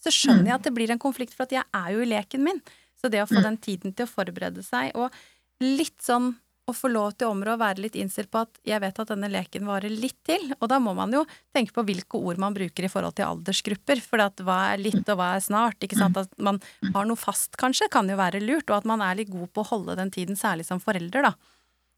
[0.00, 2.42] så skjønner jeg at det blir en konflikt, for at jeg er jo i leken
[2.44, 2.60] min.
[3.00, 3.42] Så det å få Mm.
[3.42, 5.12] den tiden til å forberede seg, og
[5.60, 8.80] litt sånn å få lov til å områ og være litt innstilt på at jeg
[8.80, 12.16] vet at denne leken varer litt til, og da må man jo tenke på hvilke
[12.16, 15.40] ord man bruker i forhold til aldersgrupper, for at hva er litt og hva er
[15.44, 16.60] snart, ikke sant, at man
[16.94, 19.60] har noe fast kanskje, kan jo være lurt, og at man er litt god på
[19.60, 21.34] å holde den tiden, særlig som forelder, da.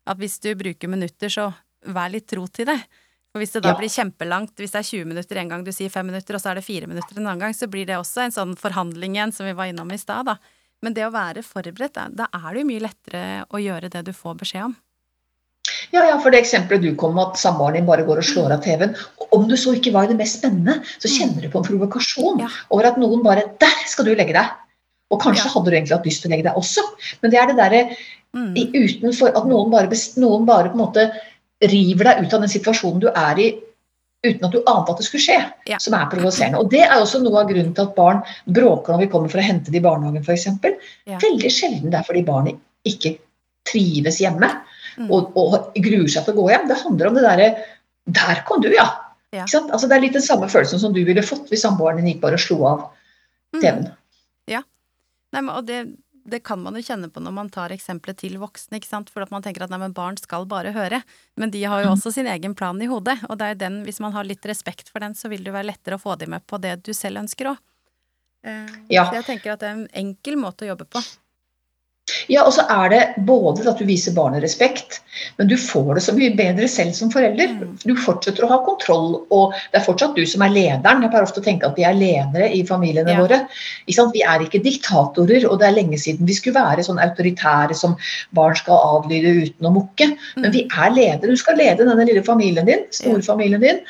[0.07, 1.55] At hvis du bruker minutter, så
[1.87, 2.83] vær litt tro til det.
[3.37, 3.77] For hvis det da Ja.
[3.77, 6.51] blir kjempelangt, hvis det er 20 minutter en gang du sier 5 minutter, og så
[6.51, 9.31] er det 4 minutter en annen gang, så blir det også en sånn forhandling igjen,
[9.31, 10.39] som vi var innom i stad, da.
[10.81, 14.13] Men det å være forberedt, da, er det jo mye lettere å gjøre det du
[14.17, 14.77] får beskjed om.
[15.93, 18.53] Ja, ja, for det eksempelet du kom med at samboeren din bare går og slår
[18.57, 18.97] av TV-en.
[19.31, 22.41] Om du så ikke var i det mest spennende, så kjenner du på en provokasjon
[22.41, 22.49] Ja.
[22.71, 24.51] over at noen bare 'Der skal du legge deg!'
[25.11, 25.51] Og kanskje Ja.
[25.53, 26.81] hadde du egentlig hatt lyst til å legge deg også,
[27.21, 27.97] men det er det derre
[28.35, 28.55] Mm.
[28.55, 31.13] utenfor at noen bare, noen bare på en måte
[31.63, 33.47] river deg ut av den situasjonen du er i
[34.27, 35.39] uten at du ante at det skulle skje,
[35.71, 35.79] Ja.
[35.79, 36.59] som er provoserende.
[36.59, 39.39] Og Det er også noe av grunnen til at barn bråker når vi kommer for
[39.39, 40.47] å hente dem i barnehagen f.eks.
[41.07, 41.19] Ja.
[41.23, 43.19] Veldig sjelden det er fordi barnet ikke
[43.65, 44.51] trives hjemme
[44.97, 45.11] Mm.
[45.13, 46.69] og, og gruer seg til å gå hjem.
[46.69, 47.49] Det handler om det derre
[48.09, 48.87] Der kom du, ja!
[49.35, 49.45] Ja.
[49.45, 52.23] Altså, det er litt den samme følelsen som du ville fått hvis samboeren din gikk
[52.23, 52.79] bare og slo av
[53.55, 53.61] Mm.
[53.61, 53.93] TV-en.
[55.33, 55.81] Nei, men, og det,
[56.31, 59.25] det kan man jo kjenne på når man tar eksempelet til voksne, ikke sant, for
[59.25, 61.03] at man tenker at nei, men barn skal bare høre.
[61.39, 64.03] Men de har jo også sin egen plan i hodet, og det er den, hvis
[64.03, 66.47] man har litt respekt for den, så vil det være lettere å få dem med
[66.47, 67.63] på det du selv ønsker òg.
[68.93, 69.09] Ja.
[69.09, 71.03] Så jeg tenker at det er en enkel måte å jobbe på.
[72.31, 75.01] Ja, og så er det både at du viser barnet respekt,
[75.41, 77.51] men du får det så mye bedre selv som forelder.
[77.59, 77.73] Mm.
[77.83, 81.03] Du fortsetter å ha kontroll, og det er fortsatt du som er lederen.
[81.03, 83.21] Jeg pleier ofte å tenke at vi er ledere i familiene Ja.
[83.25, 83.41] våre.
[83.87, 87.97] Vi er ikke diktatorer, og det er lenge siden vi skulle være sånn autoritære som
[88.33, 90.17] barn skal adlyde uten å mukke.
[90.37, 90.53] Men Mm.
[90.53, 91.31] vi er ledere.
[91.31, 93.81] Du skal lede denne lille familien din, storfamilien din.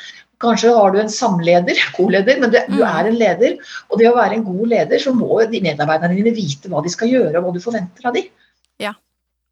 [0.43, 2.87] Kanskje har du en samleder, koleder, men du, du Mm.
[2.89, 3.57] er en leder.
[3.89, 6.89] Og det å være en god leder, så må de medarbeiderne dine vite hva de
[6.93, 8.29] skal gjøre, og hva du forventer av dem.
[8.79, 8.93] Ja,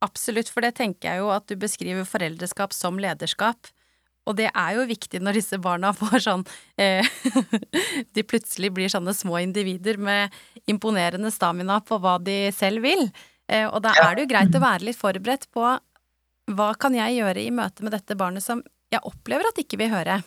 [0.03, 3.71] Absolutt, for det tenker jeg jo at du beskriver foreldreskap som lederskap.
[4.27, 6.43] Og det er jo viktig når disse barna får sånn
[6.81, 7.05] eh,
[8.15, 10.33] De plutselig blir sånne små individer med
[10.69, 13.07] imponerende stamina på hva de selv vil.
[13.49, 15.65] Eh, og da er det jo greit å være litt forberedt på
[16.55, 18.61] hva kan jeg gjøre i møte med dette barnet som
[18.93, 20.19] jeg opplever at ikke vil høre.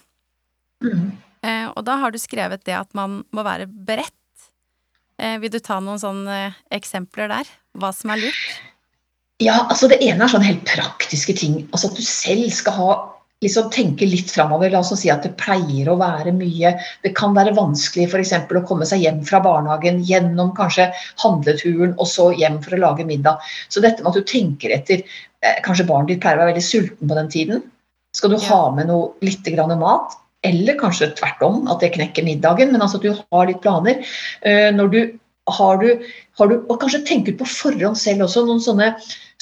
[0.85, 1.11] Mm.
[1.47, 4.14] Eh, og da har du skrevet det at man må være beredt.
[5.19, 6.41] Eh, vil du ta noen sånne
[6.75, 7.51] eksempler der?
[7.79, 8.59] Hva som er lurt?
[9.43, 11.61] Ja, altså Det ene er sånne helt praktiske ting.
[11.71, 12.97] Altså At du selv skal ha,
[13.43, 14.71] liksom tenke litt framover.
[14.71, 16.73] La oss si at det pleier å være mye
[17.05, 18.33] Det kan være vanskelig f.eks.
[18.35, 20.88] å komme seg hjem fra barnehagen gjennom kanskje
[21.23, 23.38] handleturen og så hjem for å lage middag.
[23.71, 25.05] Så dette med at du tenker etter
[25.43, 27.62] eh, Kanskje barnet ditt pleier å være veldig sulten på den tiden.
[28.17, 28.47] Skal du Ja.
[28.51, 30.19] ha med noe litt grann mat?
[30.46, 32.70] Eller kanskje tvert om, at det knekker middagen.
[32.72, 34.05] Men altså at du har litt planer.
[34.46, 35.01] Eh, når du
[35.48, 35.88] har du,
[36.38, 38.92] har du, og kanskje tenke ut på forhånd selv også noen sånne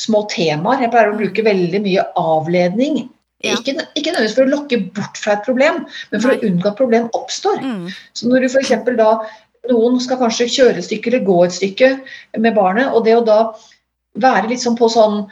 [0.00, 0.85] små temaer.
[0.85, 3.06] Jeg pleier å bruke veldig mye avledning.
[3.44, 3.56] Ja.
[3.59, 5.82] Ikke, ikke nødvendigvis for å lokke bort fra et problem,
[6.12, 6.38] men for Nei.
[6.38, 7.59] å unngå at problem oppstår.
[7.61, 7.90] Mm.
[8.16, 8.72] Så når du f.eks.
[8.96, 9.11] da
[9.66, 11.88] Noen skal kanskje kjøre et stykke eller gå et stykke
[12.38, 13.38] med barnet, og det å da
[14.22, 15.24] være litt sånn på sånn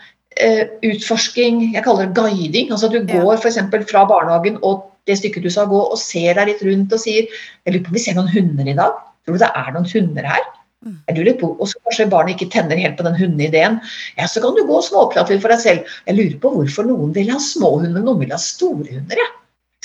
[0.43, 2.73] eh, utforsking, jeg kaller det guiding.
[2.75, 3.23] altså at Du Ja.
[3.23, 3.61] går f.eks.
[3.93, 7.29] fra barnehagen og det stykket du skal gå, og ser deg litt rundt og sier
[7.29, 9.01] Jeg lurer på om vi ser noen hunder i dag?
[9.25, 10.45] Tror du det er noen hunder her?
[10.85, 10.99] Mm.
[11.09, 13.81] Jeg lurer på, Og så kanskje barnet ikke tenner helt på den hundeideen.
[14.19, 15.97] Ja, så kan du gå og småprate litt for deg selv.
[16.09, 19.21] Jeg lurer på hvorfor noen vil ha små hunder, noen vil ha store hunder.
[19.21, 19.31] Ja.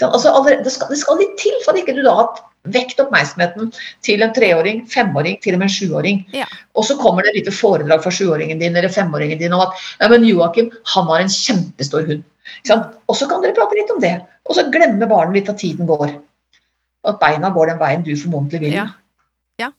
[0.08, 3.72] Altså, det, skal, det skal litt til for at ikke du da har vekt oppmerksomheten
[4.06, 6.22] til en treåring, femåring, til og med en sjuåring.
[6.36, 6.48] Ja.
[6.76, 9.76] Og så kommer det et lite foredrag fra sjuåringen din eller femåringen din om at
[10.00, 12.26] ja, men Joakim han har en kjempestor hund.
[12.72, 14.16] Og så kan dere prate litt om det.
[14.50, 16.16] Og så glemmer barnet litt at tiden går.
[17.10, 18.80] At beina går den veien du formodentlig vil.
[18.82, 18.88] Ja.
[19.62, 19.70] ja.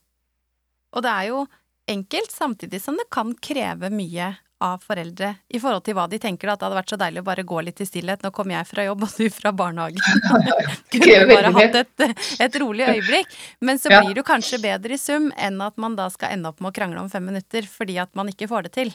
[0.94, 1.42] Og det er jo
[1.90, 6.50] enkelt, samtidig som det kan kreve mye av foreldre i forhold til hva de tenker,
[6.52, 8.22] at det hadde vært så deilig å bare gå litt i stillhet.
[8.24, 10.00] Nå kommer jeg fra jobb, og du fra barnehagen.
[10.92, 13.36] Kunne bare hatt et, et, rolig øyeblikk.
[13.64, 16.60] Men så blir jo kanskje bedre i sum enn at man da skal ende opp
[16.60, 18.92] med å krangle om fem minutter fordi at man ikke får det til.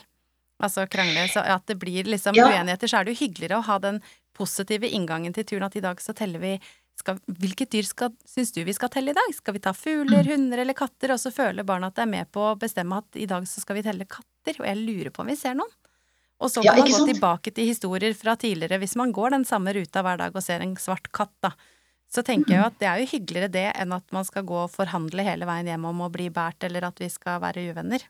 [0.62, 2.46] Altså krangle, så at det blir liksom ja.
[2.48, 4.00] uenigheter, så er det jo hyggeligere å ha den
[4.36, 6.56] positive inngangen til turen at i dag så teller vi
[6.96, 9.34] skal, Hvilket dyr skal, syns du vi skal telle i dag?
[9.36, 10.30] Skal vi ta fugler, mm.
[10.30, 11.12] hunder eller katter?
[11.12, 13.60] Og så føler barna at det er med på å bestemme at i dag så
[13.60, 15.72] skal vi telle katter, og jeg lurer på om vi ser noen.
[16.40, 19.46] Og så kan ja, man gå tilbake til historier fra tidligere, hvis man går den
[19.48, 21.52] samme ruta hver dag og ser en svart katt, da.
[22.12, 24.58] Så tenker jeg jo at det er jo hyggeligere det enn at man skal gå
[24.62, 28.04] og forhandle hele veien hjem om å bli båret, eller at vi skal være uvenner.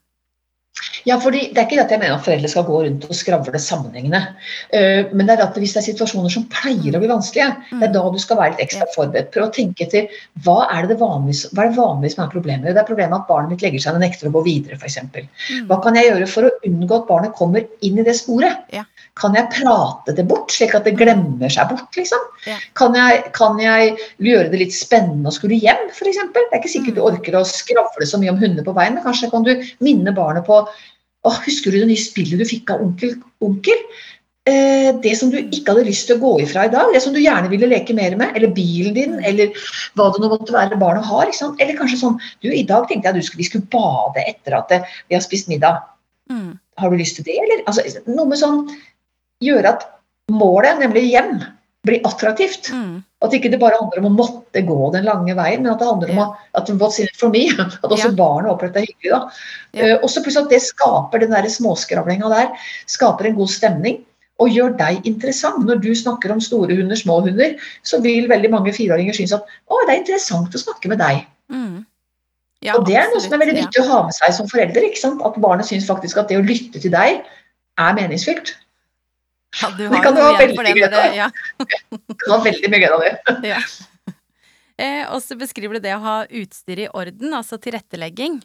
[1.07, 3.59] Ja, fordi Det er ikke at jeg mener at foreldre skal gå rundt og skravle
[3.63, 4.21] sammenhengende.
[4.75, 7.89] Uh, men det er at hvis det er situasjoner som pleier å bli vanskelige, det
[7.89, 9.31] er da du skal være litt ekstra forberedt.
[9.35, 10.11] Prøv å tenke etter
[10.45, 12.69] hva er det, vanlige, hva er det vanlige som er problemet.
[12.73, 14.99] Det er problemet at barnet mitt legger seg og nekter å gå videre, f.eks.
[15.07, 15.67] Mm.
[15.71, 18.67] Hva kan jeg gjøre for å unngå at barnet kommer inn i det sporet?
[19.17, 21.89] Kan jeg prate det bort, slik at det glemmer seg bort?
[21.97, 22.25] liksom?
[22.45, 22.57] Ja.
[22.77, 26.19] Kan, jeg, kan, jeg, gjøre det litt spennende å skulle hjem, f.eks.?
[26.35, 27.07] Det er ikke sikkert du mm.
[27.13, 30.45] orker å skravle så mye om hunder på veien, men kanskje kan du minne barnet
[30.49, 30.67] på å,
[31.43, 33.17] Husker du det nye spillet du fikk av onkel?
[33.43, 33.81] onkel?
[34.47, 37.17] Eh, det som du ikke hadde lyst til å gå ifra i dag, det som
[37.17, 39.25] du gjerne ville leke mer med, eller bilen din, mm.
[39.27, 39.57] eller
[39.99, 41.33] hva det nå måtte være barnet har.
[41.57, 45.17] Eller kanskje sånn Du, i dag tenkte jeg at vi skulle bade etter at vi
[45.17, 45.81] har spist middag.
[46.31, 46.61] Mm.
[46.79, 47.65] Har du lyst til det, eller?
[47.67, 48.63] Altså, noe med sånn
[49.45, 49.87] gjøre at
[50.33, 51.39] målet, nemlig hjem,
[51.87, 52.71] blir attraktivt.
[52.75, 53.05] Mm.
[53.25, 55.89] At ikke det bare handler om å måtte gå den lange veien, men at det
[55.89, 56.35] handler om yeah.
[56.59, 58.17] at, in it for me, at også ja.
[58.19, 59.13] barnet opplever det hyggelig.
[59.15, 59.21] da.
[59.77, 59.95] Yeah.
[59.95, 64.05] Uh, også plutselig at det skaper den der småskravlinga der, skaper en god stemning.
[64.37, 65.63] Og gjør deg interessant.
[65.65, 67.55] Når du snakker om store hunder, små hunder,
[67.89, 71.23] så vil veldig mange fireåringer synes at å, det er interessant å snakke med deg.
[71.49, 71.87] Mm.
[72.67, 74.85] Ja, og det er noe som er veldig viktig å ha med seg som forelder.
[74.85, 75.25] ikke sant?
[75.25, 77.23] At barnet syns faktisk at det å lytte til deg
[77.81, 78.53] er meningsfylt.
[79.63, 81.15] Ja, du har det kan du ha veldig mye glede av.
[81.17, 81.31] ja.
[81.65, 83.15] kan ha veldig mye glede av det.
[83.55, 83.61] Ja.
[84.77, 88.43] Eh, og så beskriver du det å ha utstyr i orden, altså tilrettelegging.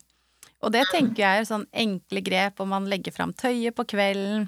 [0.61, 4.45] Og det tenker jeg er sånn enkle grep om man legger fram tøyet på kvelden,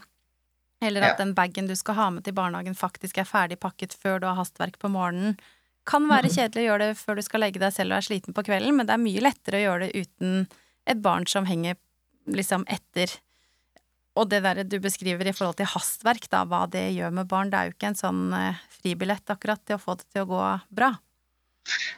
[0.83, 1.23] eller at ja.
[1.25, 4.37] den bagen du skal ha med til barnehagen faktisk er ferdig pakket før du har
[4.39, 5.35] hastverk på morgenen.
[5.89, 6.35] Kan være mm.
[6.37, 8.77] kjedelig å gjøre det før du skal legge deg selv og er sliten på kvelden,
[8.77, 10.45] men det er mye lettere å gjøre det uten
[10.87, 11.75] et barn som henger
[12.31, 13.11] liksom etter
[14.13, 17.49] og det der du beskriver i forhold til hastverk, da, hva det gjør med barn,
[17.49, 20.29] det er jo ikke en sånn eh, fribillett akkurat til å få det til å
[20.29, 20.43] gå
[20.75, 20.93] bra.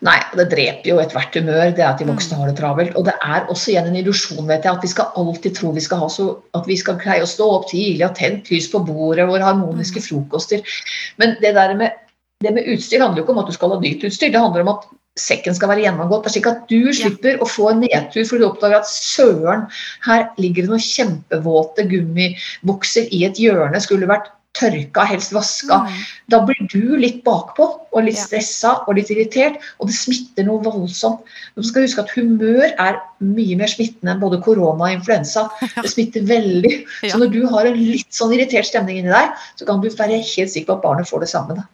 [0.06, 2.42] Nei, det dreper jo ethvert humør, det at de voksne mm.
[2.42, 2.98] har det travelt.
[3.00, 5.84] Og det er også igjen en illusjon, vet jeg, at vi skal alltid tro vi
[5.84, 8.84] skal ha så At vi skal greie å stå opp tidlig og tent lys på
[8.86, 10.06] bordet, våre harmoniske mm.
[10.06, 10.78] frokoster.
[11.22, 11.98] Men det der med,
[12.46, 14.68] det med utstyr handler jo ikke om at du skal ha dyrt utstyr, det handler
[14.68, 14.86] om at
[15.20, 16.30] sekken skal være gjennomgått.
[16.32, 19.68] slik at du slipper å få en nedtur fordi du oppdager at søren,
[20.08, 23.80] her ligger det noen kjempevåte gummibukser i et hjørne.
[23.84, 25.82] Skulle vært tørka, helst vaska.
[25.84, 26.04] Mm.
[26.32, 30.64] Da blir du litt bakpå og litt stressa og litt irritert, og det smitter noe
[30.64, 31.24] voldsomt.
[31.56, 35.48] Du skal huske at humør er mye mer smittende enn både korona og influensa.
[35.76, 36.76] Det smitter veldig.
[37.04, 40.22] Så når du har en litt sånn irritert stemning inni deg, så kan du være
[40.24, 41.60] helt sikker på at barnet får det samme.
[41.60, 41.68] Da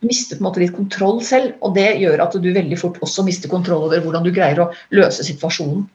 [0.00, 3.24] mister på en måte litt kontroll selv, og det gjør at du veldig fort også
[3.26, 5.86] mister kontroll over hvordan du greier å løse situasjonen.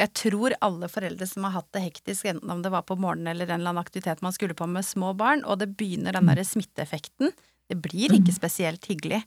[0.00, 3.34] Jeg tror alle foreldre som har hatt det hektisk, enten om det var på morgenen
[3.34, 6.30] eller en eller annen aktivitet man skulle på med små barn, og det begynner den
[6.30, 7.34] derre smitteeffekten,
[7.70, 9.20] det blir ikke spesielt hyggelig.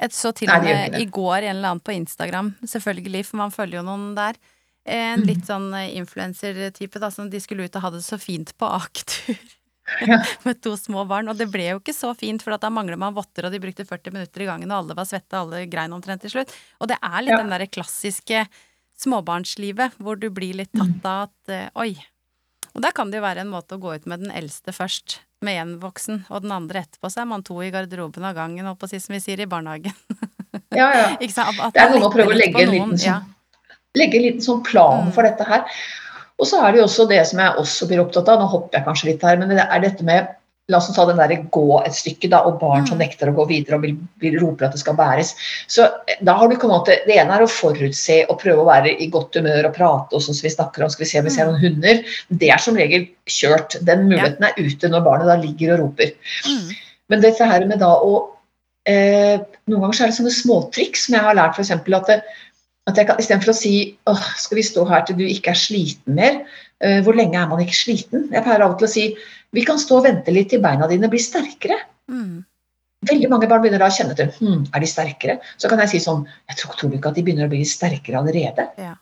[0.00, 3.52] Jeg så til og med i går en eller annen på Instagram, selvfølgelig, for man
[3.52, 4.38] følger jo noen der,
[4.90, 8.70] en litt sånn influensertype, da, som de skulle ut og ha det så fint på
[9.96, 10.32] aketur.
[10.48, 11.30] med to små barn.
[11.32, 13.86] Og det ble jo ikke så fint, for da mangler man votter, og de brukte
[13.88, 16.54] 40 minutter i gangen, og alle var svette, alle grein omtrent til slutt.
[16.80, 17.40] Og det er litt ja.
[17.42, 18.46] den derre klassiske
[19.00, 21.94] småbarnslivet hvor du blir litt tatt av at uh, oi.
[22.74, 25.18] Og der kan det jo være en måte å gå ut med den eldste først,
[25.42, 28.68] med én voksen, og den andre etterpå, så er man to i garderoben av gangen,
[28.68, 29.96] holdt på å si som vi sier i barnehagen.
[30.80, 31.06] ja, ja.
[31.16, 33.78] det er noe med å prøve å legge en liten sånn, ja.
[33.98, 35.12] legge en liten sånn plan mm.
[35.16, 35.82] for dette her.
[36.40, 38.78] Og så er det jo også det som jeg også blir opptatt av, nå hopper
[38.78, 40.36] jeg kanskje litt her, men det er dette med
[40.70, 43.02] La oss ta den der gå et stykke, da, og barn som mm.
[43.02, 45.32] nekter å gå videre og vil, vil roper at det skal bæres.
[45.70, 48.62] Så eh, da har du på en måte, Det ene er å forutse og prøve
[48.62, 51.10] å være i godt humør og prate, og sånn som vi snakker om, skal vi
[51.10, 51.52] se om vi ser mm.
[51.52, 52.04] noen hunder.
[52.42, 53.80] Det er som regel kjørt.
[53.86, 56.14] Den muligheten er ute når barnet da ligger og roper.
[56.46, 56.76] Mm.
[57.10, 58.14] Men dette her med da å
[58.86, 61.74] eh, Noen ganger så er det sånne småtriks som jeg har lært, f.eks.
[61.74, 62.22] at det,
[62.88, 63.74] at jeg kan, Istedenfor å si
[64.08, 66.40] åh, skal vi stå her til du ikke er sliten mer,
[66.84, 68.28] uh, hvor lenge er man ikke sliten?
[68.32, 69.04] Jeg pleier av og til å si
[69.56, 71.76] vi kan stå og vente litt til beina dine blir sterkere.
[72.10, 72.40] Mm.
[73.10, 75.38] Veldig mange barn begynner da å kjenne til hm, er de sterkere.
[75.60, 77.62] Så kan jeg si sånn jeg tror, tror du ikke at de begynner å bli
[77.66, 78.66] sterkere allerede?
[78.80, 78.94] Ja.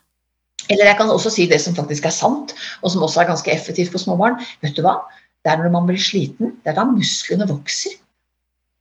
[0.69, 3.51] Eller jeg kan også si det som faktisk er sant, og som også er ganske
[3.51, 4.37] effektivt på småbarn.
[4.63, 4.99] Vet du hva?
[5.43, 7.95] Det er når man blir sliten, det er da musklene vokser.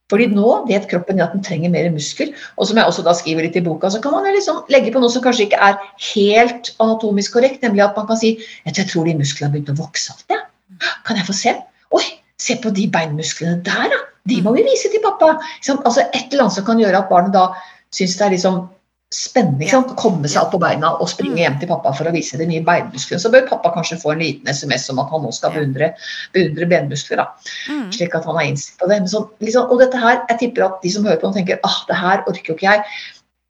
[0.08, 2.30] Fordi nå vet kroppen at den trenger mer muskler.
[2.56, 5.02] Og som jeg også da skriver litt i boka, så kan man liksom legge på
[5.02, 5.76] noe som kanskje ikke er
[6.14, 9.80] helt anatomisk korrekt, nemlig at man kan si jeg tror de musklene har begynt å
[9.82, 10.40] vokse alt, jeg.
[10.78, 10.94] Ja.
[11.04, 11.54] Kan jeg få se?
[11.96, 12.04] Oi,
[12.40, 14.00] se på de beinmusklene der, da!
[14.28, 15.34] De må vi vise til pappa!
[15.76, 17.50] Altså Et eller annet som kan gjøre at barnet da
[17.94, 18.66] syns det er liksom
[19.14, 19.92] spennende sant?
[19.94, 22.44] å komme seg opp på beina og springe hjem til pappa for å vise de
[22.48, 23.20] nye beinmusklene.
[23.22, 25.94] Så bør pappa kanskje få en liten SMS om at han nå skal beundre,
[26.36, 27.22] beundre benmuskler.
[27.22, 27.86] da, mm.
[27.96, 28.98] Slik at han er innstilt på det.
[29.08, 31.96] Så, liksom, og dette her, Jeg tipper at de som hører på, tenker ah, det
[31.96, 32.84] her orker jo ikke jeg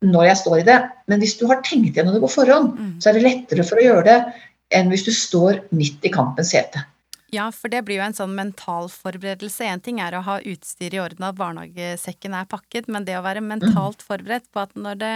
[0.06, 0.78] når jeg står i det.
[1.10, 2.92] Men hvis du har tenkt gjennom det på forhånd, mm.
[3.02, 4.20] så er det lettere for å gjøre det
[4.78, 6.84] enn hvis du står midt i kampens hete.
[7.34, 9.66] Ja, for det blir jo en sånn mental forberedelse.
[9.66, 13.24] Én ting er å ha utstyr i orden, at barnehagesekken er pakket, men det å
[13.26, 15.12] være mentalt forberedt på at når det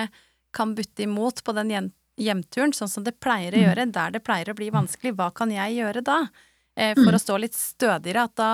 [0.53, 3.65] kan butte imot på den hjemturen, sånn som det pleier å mm.
[3.67, 6.19] gjøre, der det pleier å bli vanskelig, hva kan jeg gjøre da?
[6.77, 7.25] Eh, for å mm.
[7.25, 8.51] stå litt stødigere, at da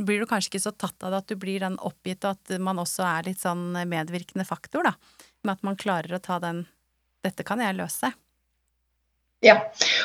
[0.00, 2.60] blir du kanskje ikke så tatt av det at du blir den oppgitt, og at
[2.62, 4.94] man også er litt sånn medvirkende faktor, da.
[5.44, 6.66] Med at man klarer å ta den
[7.24, 8.12] 'dette kan jeg løse'.
[9.40, 9.54] Ja,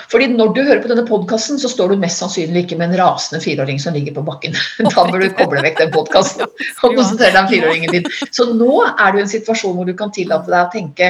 [0.08, 3.00] fordi når du hører på denne podkasten, så står du mest sannsynlig ikke med en
[3.02, 4.56] rasende fireåring som ligger på bakken.
[4.96, 6.46] Da bør du koble vekk den podkasten
[6.86, 8.08] og konsentrere deg om fireåringen din.
[8.32, 11.10] Så nå er du i en situasjon hvor du kan tillate deg å tenke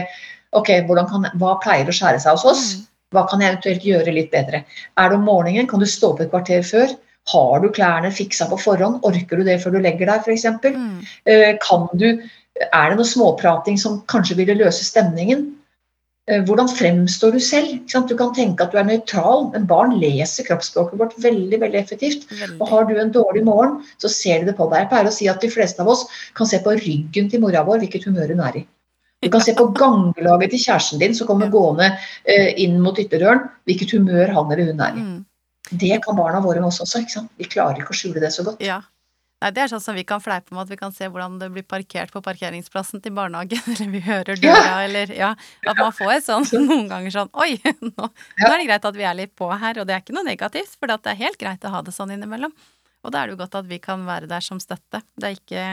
[0.58, 0.72] ok,
[1.12, 2.64] kan, hva pleier å skjære seg hos oss?
[2.74, 2.88] Mm.
[3.14, 4.64] Hva kan jeg eventuelt gjøre litt bedre?
[4.98, 5.70] Er det om morgenen?
[5.70, 6.96] Kan du stå opp et kvarter før?
[7.30, 9.04] Har du klærne fiksa på forhånd?
[9.06, 10.50] Orker du det før du legger deg, f.eks.?
[10.66, 11.06] Mm.
[11.30, 12.10] Eh, kan du
[12.74, 15.50] Er det noe småprating som kanskje ville løse stemningen?
[16.26, 17.74] Eh, hvordan fremstår du selv?
[18.10, 22.26] Du kan tenke at du er nøytral, men barn leser kroppsspråket vårt veldig veldig effektivt.
[22.32, 22.58] Veldig.
[22.58, 24.86] Og Har du en dårlig morgen, så ser de det på deg.
[24.86, 27.62] Jeg pleier å si at de fleste av oss kan se på ryggen til mora
[27.68, 28.66] vår hvilket humør hun er i.
[29.22, 31.92] Du kan se på ganglaget til kjæresten din som kommer gående
[32.26, 35.06] eh, inn mot ytterdøren, hvilket humør han eller hun er i.
[35.06, 35.24] Mm.
[35.78, 36.90] Det kan barna våre også.
[37.02, 37.32] ikke sant?
[37.38, 38.66] Vi klarer ikke å skjule det så godt.
[38.66, 38.82] Ja,
[39.46, 41.52] Nei, det er sånn som vi kan fleipe med at vi kan se hvordan det
[41.54, 44.80] blir parkert på parkeringsplassen til barnehagen, eller vi hører døra, ja.
[44.88, 45.28] eller ja
[45.70, 47.52] At man får et sånn noen ganger sånn Oi,
[47.86, 48.10] nå, nå,
[48.50, 50.74] er det greit at vi er litt på her, og det er ikke noe negativt,
[50.80, 52.56] for det er helt greit å ha det sånn innimellom.
[53.06, 55.04] Og da er det jo godt at vi kan være der som støtte.
[55.14, 55.66] Det er ikke,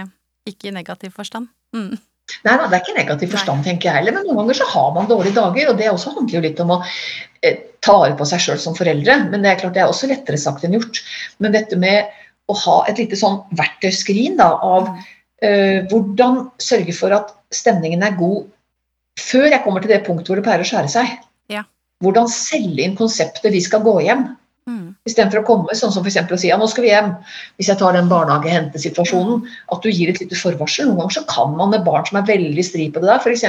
[0.52, 1.48] ikke i negativ forstand.
[1.72, 1.96] Mm.
[2.44, 4.92] Nei nei, det er ikke negativ forstand, tenker jeg heller, men noen ganger så har
[4.92, 6.82] man dårlige dager, og det også handler jo litt om å
[7.40, 9.16] eh, ta vare på seg sjøl som foreldre.
[9.32, 11.00] Men det er klart det er også lettere sagt enn gjort.
[11.40, 12.12] Men dette med
[12.52, 18.18] å ha et lite sånn verktøyskrin da, av uh, hvordan sørge for at stemningen er
[18.18, 18.44] god
[19.20, 21.16] før jeg kommer til det punktet hvor det pleier å skjære seg.
[21.52, 21.66] Ja.
[22.04, 24.30] Hvordan selge inn konseptet 'vi skal gå hjem'.
[24.70, 24.94] Mm.
[25.08, 27.10] Istedenfor å komme sånn som for å si ja, nå skal vi hjem.
[27.58, 29.42] Hvis jeg tar den barnehage-hente-situasjonen,
[29.74, 30.86] at du gir et lite forvarsel.
[30.86, 33.44] Noen ganger så kan man med barn som er veldig stri på det der, f.eks.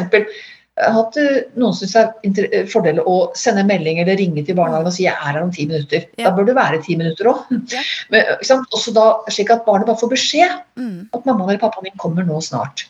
[0.74, 4.96] Hatt eh, noen syns det er fordel å sende melding eller ringe til barnehagen og
[4.96, 6.08] si 'jeg er her om ti minutter'.
[6.18, 6.30] Ja.
[6.30, 7.52] Da bør det være ti minutter òg.
[7.70, 7.84] Ja.
[8.74, 11.14] Også da, slik at barnet bare får beskjed mm.
[11.14, 12.88] at mammaen eller pappaen din kommer nå snart.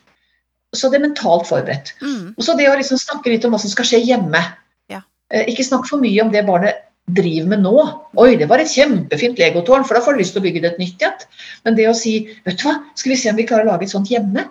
[0.73, 1.93] Så det er mentalt forberedt.
[2.01, 2.33] Mm.
[2.37, 4.41] Og så det å liksom snakke litt om hva som skal skje hjemme.
[4.89, 5.03] Ja.
[5.29, 7.77] Eh, ikke snakk for mye om det barnet driver med nå.
[8.15, 10.71] Oi, det var et kjempefint legotårn, for da får du lyst til å bygge det
[10.71, 11.27] et nytt et.
[11.67, 13.89] Men det å si vet du hva, skal vi se om vi klarer å lage
[13.89, 14.47] et sånt hjemme?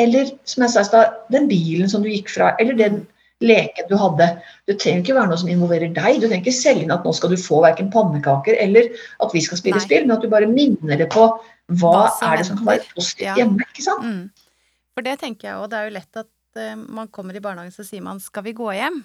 [0.00, 3.02] Eller som jeg sa i stad, den bilen som du gikk fra, eller den
[3.44, 4.26] leken du hadde.
[4.68, 6.20] Det trenger ikke være noe som involverer deg.
[6.20, 8.90] Du trenger ikke selge inn at nå skal du få verken pannekaker eller
[9.24, 9.86] at vi skal spille Nei.
[9.86, 12.84] spill, men at du bare minner det på hva, hva er det som kan være
[12.92, 13.38] positivt ja.
[13.40, 13.64] hjemme.
[13.70, 14.04] ikke sant?
[14.04, 14.60] Mm.
[14.96, 15.70] For det tenker jeg òg.
[15.72, 18.56] Det er jo lett at uh, man kommer i barnehagen så sier man 'skal vi
[18.58, 19.00] gå hjem'?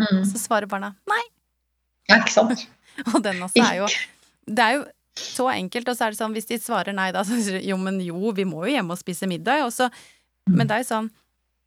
[0.00, 0.22] Mm.
[0.30, 1.26] Så svarer barna 'nei'.
[2.10, 2.66] Ja, ikke sant?
[3.14, 3.90] og den også er jo
[4.46, 4.84] Det er jo
[5.18, 5.88] så enkelt.
[5.88, 8.00] Og så er det sånn, hvis de svarer nei, da så sier de jo, men
[8.04, 9.66] jo, vi må jo hjem og spise middag.
[9.66, 9.90] Og så,
[10.50, 11.10] men det er jo sånn,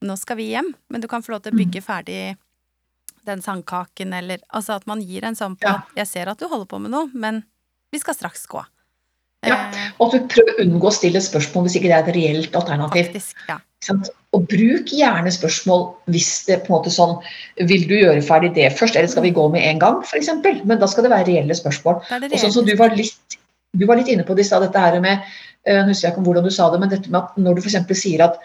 [0.03, 2.35] nå skal vi hjem, men du kan få lov til å bygge ferdig
[3.23, 5.77] den sandkaken, eller altså at man gir en sånn på ja.
[5.95, 7.39] Jeg ser at du holder på med noe, men
[7.93, 8.59] vi skal straks gå.
[9.47, 9.59] Ja,
[9.99, 12.57] og at du prøver å unngå å stille spørsmål hvis ikke det er et reelt
[12.59, 13.09] alternativ.
[13.09, 13.59] Faktisk, ja.
[14.33, 17.17] Og bruk gjerne spørsmål hvis det på en måte sånn
[17.69, 20.31] Vil du gjøre ferdig det først, eller skal vi gå med en gang, f.eks.?
[20.63, 21.99] Men da skal det være reelle spørsmål.
[22.07, 23.37] Det det og sånn som du var litt,
[23.75, 25.19] du var litt inne på det i stad, dette her med
[25.63, 27.77] Jeg eh, husker ikke hvordan du sa det, men dette med at når du f.eks.
[27.95, 28.39] sier at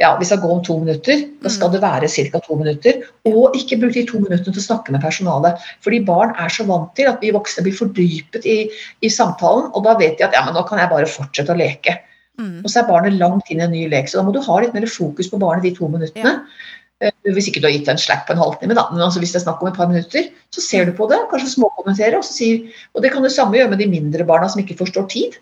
[0.00, 1.74] ja, vi skal gå om to minutter, da skal mm.
[1.74, 2.40] det være ca.
[2.46, 3.00] to minutter.
[3.28, 5.60] Og ikke bruk de to minuttene til å snakke med personalet.
[5.84, 8.58] Fordi barn er så vant til at vi voksne blir fordypet i,
[9.04, 11.60] i samtalen, og da vet de at ja, men nå kan jeg bare fortsette å
[11.60, 11.98] leke.
[12.40, 12.62] Mm.
[12.64, 14.08] Og så er barnet langt inn i en ny lek.
[14.08, 16.38] Så da må du ha litt mer fokus på barnet de to minuttene.
[16.40, 17.10] Ja.
[17.32, 18.86] Hvis ikke du har gitt en slack på en halvtime, da.
[18.92, 21.20] Men altså, hvis det er snakk om et par minutter, så ser du på det,
[21.30, 24.48] kanskje småkommenterer, og så sier Og det kan det samme gjøre med de mindre barna
[24.52, 25.38] som ikke forstår tid.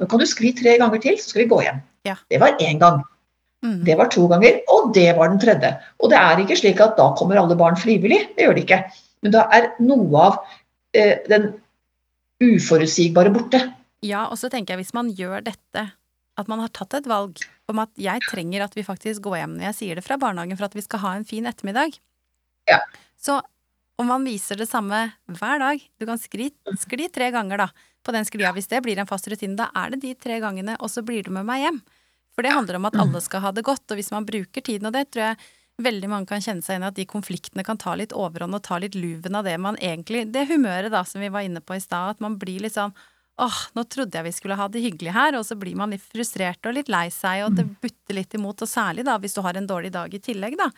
[0.00, 1.82] Nå kan du skli tre ganger til, så skal vi gå hjem.
[2.08, 2.14] Ja.
[2.30, 3.02] Det var én gang.
[3.64, 3.80] Mm.
[3.84, 5.74] Det var to ganger, og det var den tredje.
[6.00, 8.22] Og det er ikke slik at da kommer alle barn frivillig.
[8.36, 8.80] Det gjør de ikke.
[9.24, 10.38] Men da er noe av
[10.96, 11.50] eh, den
[12.40, 13.60] uforutsigbare borte.
[14.06, 15.90] Ja, og så tenker jeg hvis man gjør dette,
[16.40, 19.58] at man har tatt et valg om at jeg trenger at vi faktisk går hjem
[19.58, 21.98] når jeg sier det fra barnehagen for at vi skal ha en fin ettermiddag.
[22.70, 22.80] Ja.
[23.20, 23.42] Så
[24.00, 26.48] om man viser det samme hver dag, du kan skli,
[26.80, 27.68] skli tre ganger da,
[28.00, 30.78] på den sklia, hvis det blir en fast rutine, da er det de tre gangene,
[30.80, 31.82] og så blir du med meg hjem.
[32.36, 34.88] For det handler om at alle skal ha det godt, og hvis man bruker tiden,
[34.88, 35.40] og det tror jeg
[35.80, 38.64] veldig mange kan kjenne seg inn i at de konfliktene kan ta litt overhånd og
[38.66, 41.76] ta litt luven av det man egentlig Det humøret da som vi var inne på
[41.76, 42.92] i stad, at man blir litt sånn
[43.40, 46.04] åh, nå trodde jeg vi skulle ha det hyggelig her, og så blir man litt
[46.04, 49.40] frustrert og litt lei seg, og det butter litt imot, og særlig da hvis du
[49.46, 50.68] har en dårlig dag i tillegg, da,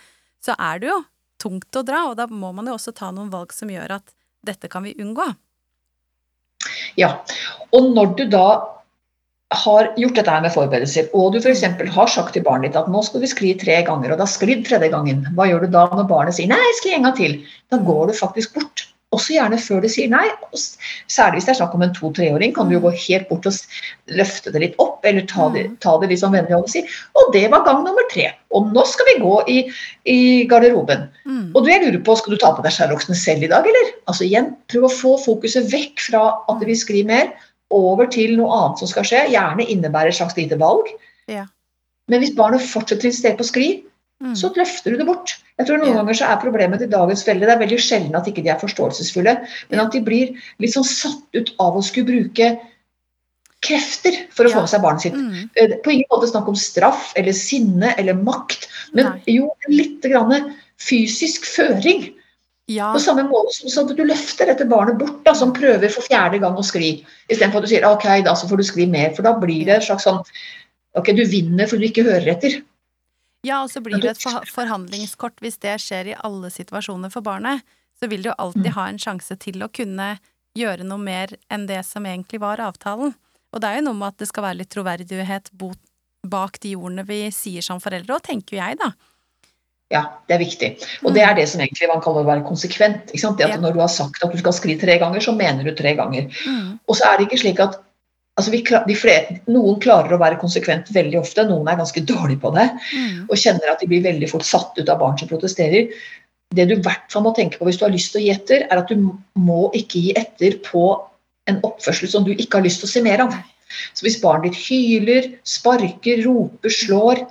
[0.42, 0.98] så er det jo
[1.42, 4.14] tungt å dra, og da må man jo også ta noen valg som gjør at
[4.46, 5.26] dette kan vi unngå.
[6.98, 7.16] Ja,
[7.74, 8.46] og når du da
[9.60, 11.64] har gjort dette her med forberedelser, og du f.eks.
[11.96, 14.32] har sagt til barnet ditt at nå skal du skli tre ganger, og det har
[14.32, 17.38] sklidd tredje gangen, hva gjør du da når barnet sier nei, skli en gang til?
[17.72, 18.86] Da går du faktisk bort.
[19.12, 20.24] Også gjerne før du sier nei.
[20.56, 23.58] Særlig hvis det er snakk om en to-treåring, kan du jo gå helt bort og
[24.16, 26.80] løfte det litt opp, eller ta det, ta det sånn vennlig og si
[27.20, 28.30] og det var gang nummer tre.
[28.56, 29.58] Og nå skal vi gå i,
[30.08, 31.04] i garderoben.
[31.28, 31.52] Mm.
[31.52, 33.92] Og du, jeg lurer på, skal du ta på deg sherlocksen selv i dag, eller?
[34.08, 37.34] Altså igjen, prøv å få fokuset vekk fra at vi sklir mer,
[37.72, 39.24] over til noe annet som skal skje.
[39.32, 40.90] Gjerne innebærer et slags lite valg.
[41.30, 41.46] Ja.
[42.08, 43.70] Men hvis barnet fortsetter til sted på skli,
[44.22, 44.36] Mm.
[44.38, 45.32] så løfter du det bort.
[45.58, 45.94] Jeg tror Noen Ja.
[45.98, 48.60] ganger så er problemet til dagens foreldre det er veldig sjelden at ikke de er
[48.60, 52.60] forståelsesfulle, men at de blir litt sånn satt ut av å skulle bruke
[53.62, 54.54] krefter for å Ja.
[54.56, 55.14] få med seg barnet sitt.
[55.14, 55.50] Mm.
[55.56, 59.22] Eh, På ingen måte snakk om straff eller sinne eller makt, men Nei.
[59.26, 62.14] jo litt grann fysisk føring.
[62.72, 62.88] Ja.
[62.94, 66.06] På samme måte som sånn at du løfter dette barnet bort, da, som prøver for
[66.06, 66.92] fjerde gang å skli.
[67.28, 69.10] Istedenfor at du sier ok, da så får du skli mer.
[69.16, 70.22] For da blir det en slags sånn
[70.92, 72.58] Ok, du vinner fordi du ikke hører etter.
[73.48, 77.64] Ja, og så blir det et forhandlingskort hvis det skjer i alle situasjoner for barnet.
[77.96, 78.74] Så vil du jo alltid Mm.
[78.76, 80.18] ha en sjanse til å kunne
[80.54, 83.14] gjøre noe mer enn det som egentlig var avtalen.
[83.54, 85.50] Og det er jo noe med at det skal være litt troverdighet
[86.28, 88.92] bak de ordene vi sier som foreldre, og tenker jo jeg, da.
[89.92, 90.68] Ja, det er viktig.
[91.04, 93.12] Og det er det som egentlig man kaller å være konsekvent.
[93.12, 93.58] Det at.
[93.60, 96.30] Når du har sagt at du skal skli tre ganger, så mener du tre ganger.
[96.48, 96.78] Mm.
[96.88, 97.76] Og så er det ikke slik at
[98.40, 102.40] altså vi, de flere, Noen klarer å være konsekvent veldig ofte, noen er ganske dårlige
[102.40, 102.68] på det.
[102.96, 103.28] Mm.
[103.28, 105.92] og kjenner at de blir veldig fort satt ut av barn som protesterer.
[106.52, 108.32] Det du i hvert fall må tenke på hvis du har lyst til å gi
[108.32, 110.86] etter, er at du må ikke gi etter på
[111.50, 113.36] en oppførsel som du ikke har lyst til å se mer av.
[113.96, 117.24] Så hvis barnet ditt hyler, sparker, roper, slår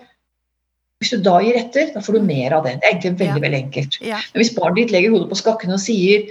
[1.02, 2.76] Hvis du da gir etter, da får du mer av det.
[2.80, 3.44] Det er egentlig veldig, Ja.
[3.48, 3.98] veldig enkelt.
[4.06, 4.20] Ja.
[4.34, 6.30] Men hvis barnet ditt legger hodet på skakken og sier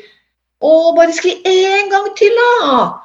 [0.63, 3.01] Å, bare skriv én gang til, da!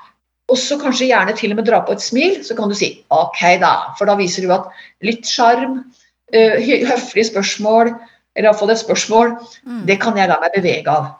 [0.51, 2.89] Og så kanskje gjerne til og med dra på et smil, så kan du si
[3.09, 3.93] OK, da.
[3.97, 4.67] For da viser du at
[5.01, 5.85] litt sjarm,
[6.33, 7.93] eh, høflige spørsmål,
[8.35, 9.85] eller iallfall et spørsmål, Mm.
[9.87, 11.15] det kan jeg la meg bevege av.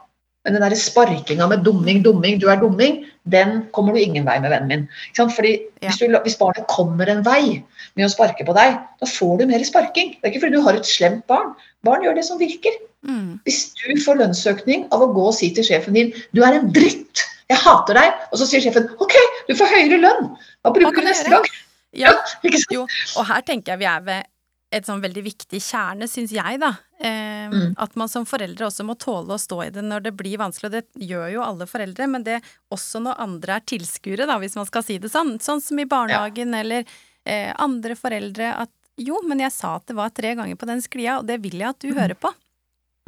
[0.46, 4.36] Men den der sparkinga med dumming, dumming, du er dumming, den kommer du ingen vei
[4.38, 4.84] med, vennen min.
[5.18, 5.88] Fordi Ja.
[5.90, 7.64] hvis, du, hvis barnet kommer en vei
[7.98, 10.14] med å sparke på deg, da får du mer sparking.
[10.14, 11.50] Det er ikke fordi du har et slemt barn.
[11.82, 12.78] Barn gjør det som virker.
[13.02, 13.40] Mm.
[13.42, 16.70] Hvis du får lønnsøkning av å gå og si til sjefen din du er en
[16.74, 19.18] dritt, jeg hater deg, og så sier sjefen ok,
[19.50, 20.32] du får høyere lønn,
[20.62, 21.50] hva bruker hva du neste gang?
[21.96, 22.14] Ja.
[22.74, 22.86] Jo,
[23.16, 24.26] og her tenker jeg vi er ved
[24.72, 26.72] et sånn veldig viktig kjerne, syns jeg, da.
[27.00, 27.74] Eh, Mm.
[27.78, 30.66] At man som foreldre også må tåle å stå i det når det blir vanskelig,
[30.66, 32.40] og det gjør jo alle foreldre, men det
[32.74, 35.36] også når andre er tilskuere, da, hvis man skal si det sånn.
[35.38, 36.84] Sånn som i barnehagen eller
[37.24, 40.80] eh, andre foreldre at jo, men jeg sa at det var tre ganger på den
[40.82, 41.96] sklia, og det vil jeg at du Mm.
[42.00, 42.32] hører på.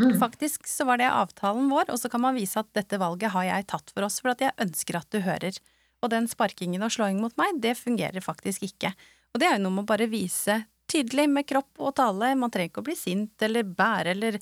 [0.01, 0.19] Mm.
[0.21, 3.43] Faktisk så var det avtalen vår, og så kan man vise at dette valget har
[3.45, 5.59] jeg tatt for oss, for at jeg ønsker at du hører.
[6.03, 8.93] Og den sparkingen og slåingen mot meg, det fungerer faktisk ikke.
[9.35, 12.53] Og det er jo noe med å bare vise tydelig med kropp og tale, man
[12.53, 14.41] trenger ikke å bli sint eller bære eller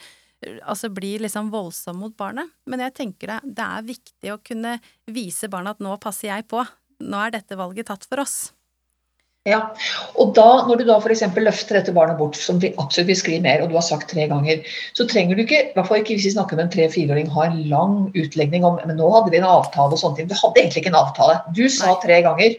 [0.69, 4.77] altså bli liksom voldsom mot barnet, men jeg tenker det, det er viktig å kunne
[5.11, 6.61] vise barna at nå passer jeg på,
[7.03, 8.37] nå er dette valget tatt for oss.
[9.47, 9.61] Ja,
[10.19, 11.23] og da, når du da f.eks.
[11.39, 14.27] løfter dette barnet bort, som vi absolutt vil skrive mer, og du har sagt tre
[14.31, 14.65] ganger,
[14.99, 17.47] så trenger du ikke, i hvert fall ikke hvis vi snakker med en tre-fireåring, ha
[17.47, 20.31] en lang utlegning om men nå hadde vi en avtale og sånne ting.
[20.31, 21.39] Du hadde egentlig ikke en avtale.
[21.57, 22.59] Du sa tre ganger.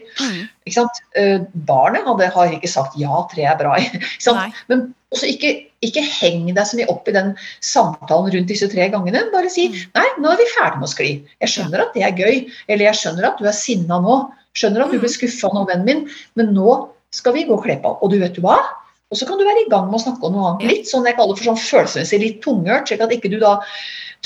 [0.64, 1.02] Ikke sant?
[1.20, 3.76] Eh, barnet hadde, har ikke sagt ja, tre er bra.
[3.84, 4.56] ikke sant?
[4.72, 5.52] Men også ikke,
[5.84, 7.30] ikke heng deg så mye opp i den
[7.64, 9.26] samtalen rundt disse tre gangene.
[9.32, 9.78] Bare si Mm.
[9.96, 11.12] nei, nå er vi ferdig med å skli.
[11.44, 14.18] Jeg skjønner at det er gøy, eller jeg skjønner at du er sinna nå.
[14.58, 15.04] Skjønner at du Mm.
[15.06, 16.04] ble skuffa nå, vennen min,
[16.34, 16.74] men nå
[17.14, 17.94] skal vi gå og kle på.
[18.02, 18.58] Og du vet du hva?
[19.08, 20.66] Og så kan du være i gang med å snakke om noe annet.
[20.68, 23.54] Litt sånn jeg kaller for sånn følelsesmessig litt tunghørt, slik at ikke du da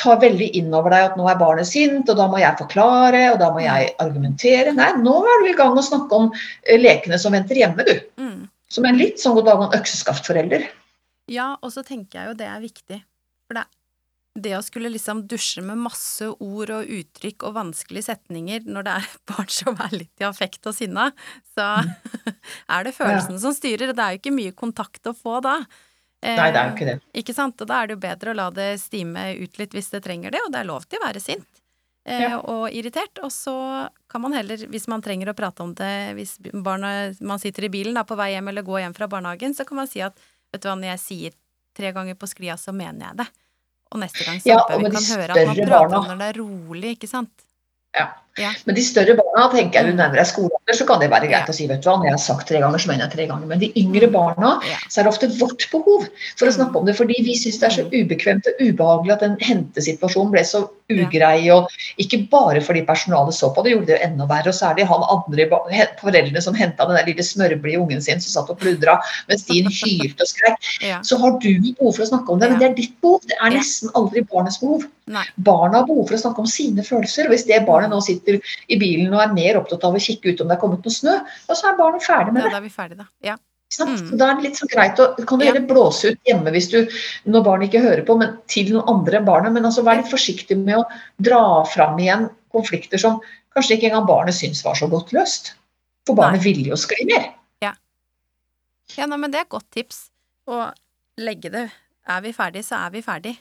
[0.00, 3.20] tar veldig inn over deg at nå er barnet sint, og da må jeg forklare,
[3.34, 4.72] og da må jeg argumentere.
[4.74, 7.84] Nei, nå er du i gang med å snakke om eh, lekene som venter hjemme,
[7.86, 8.00] du.
[8.18, 8.48] Mm.
[8.72, 10.64] Som en litt sånn god dag og økseskaftforelder.
[11.30, 13.02] Ja, og så tenker jeg jo det er viktig,
[13.46, 13.66] for det
[14.34, 18.92] det å skulle liksom dusje med masse ord og uttrykk og vanskelige setninger når det
[18.96, 21.10] er et barn som er litt i affekt og sinna,
[21.52, 21.66] så
[22.72, 25.58] er det følelsene som styrer, og det er jo ikke mye kontakt å få da.
[26.22, 26.94] Nei, det er jo ikke det.
[27.02, 29.74] Eh, ikke sant, og da er det jo bedre å la det stime ut litt
[29.74, 31.48] hvis det trenger det, og det er lov til å være sint.
[32.06, 32.38] Eh, Ja.
[32.40, 36.38] og irritert, og så kan man heller, hvis man trenger å prate om det, hvis
[36.64, 39.66] barna, man sitter i bilen da, på vei hjem eller går hjem fra barnehagen, så
[39.66, 40.16] kan man si at
[40.52, 41.36] vet du hva, når jeg sier
[41.76, 43.28] tre ganger på sklia, så mener jeg det.
[43.92, 45.98] Og neste gang så Ja, håper jeg vi kan høre at man prater barna.
[46.00, 47.44] om når det er rolig, ikke sant?
[47.98, 48.06] Ja.
[48.38, 48.50] Ja.
[48.64, 51.28] Men de større barna, tenker jeg du nevner nærmer deg skolealder, så kan det være
[51.28, 51.52] greit Ja.
[51.52, 53.26] å si vet du hva, når jeg har sagt tre ganger, så mener jeg tre
[53.26, 53.46] ganger.
[53.46, 54.12] Men de yngre Mm.
[54.12, 54.76] barna, Ja.
[54.88, 56.56] så er det ofte vårt behov for å Mm.
[56.56, 56.96] snakke om det.
[56.96, 61.50] Fordi vi syns det er så ubekvemt og ubehagelig at den hentesituasjonen ble så ugrei.
[61.52, 61.68] Og
[61.98, 64.48] ikke bare fordi personalet så på det, gjorde det jo enda verre.
[64.48, 65.48] Og er han andre
[66.00, 69.62] foreldrene som henta den der lille smørblide ungen sin som satt og pludra mens de
[69.62, 70.56] hylte og skrek.
[71.04, 73.20] Så har du behov for å snakke om det, men det er ditt behov.
[73.26, 74.84] Det er nesten aldri barnets behov.
[75.08, 75.24] Nei.
[75.42, 77.26] Barna har behov for å snakke om sine følelser.
[77.26, 80.32] og Hvis det barnet nå sitter i bilen og er mer opptatt av å kikke
[80.34, 81.14] ut om det er kommet noe snø,
[81.48, 82.52] ja, så er barnet ferdig med Ja, det.
[82.52, 83.08] da er vi ferdige, da.
[83.22, 83.36] Ja.
[83.80, 84.18] Mm.
[84.20, 85.52] Da er det litt så greit å kan du Ja.
[85.52, 86.86] gjerne blåse ut hjemme hvis du,
[87.24, 89.52] når barnet ikke hører på, men til noen andre enn barnet.
[89.52, 90.84] Men altså vær litt forsiktig med å
[91.18, 93.20] dra fram igjen konflikter som
[93.56, 95.54] kanskje ikke engang barnet syns var så godt løst.
[96.06, 97.32] For barnet ville jo skli mer.
[98.98, 100.10] Ja, nei, men det er et godt tips.
[100.46, 100.72] Å
[101.16, 101.70] legge det
[102.08, 103.38] Er vi ferdig, så er vi ferdig.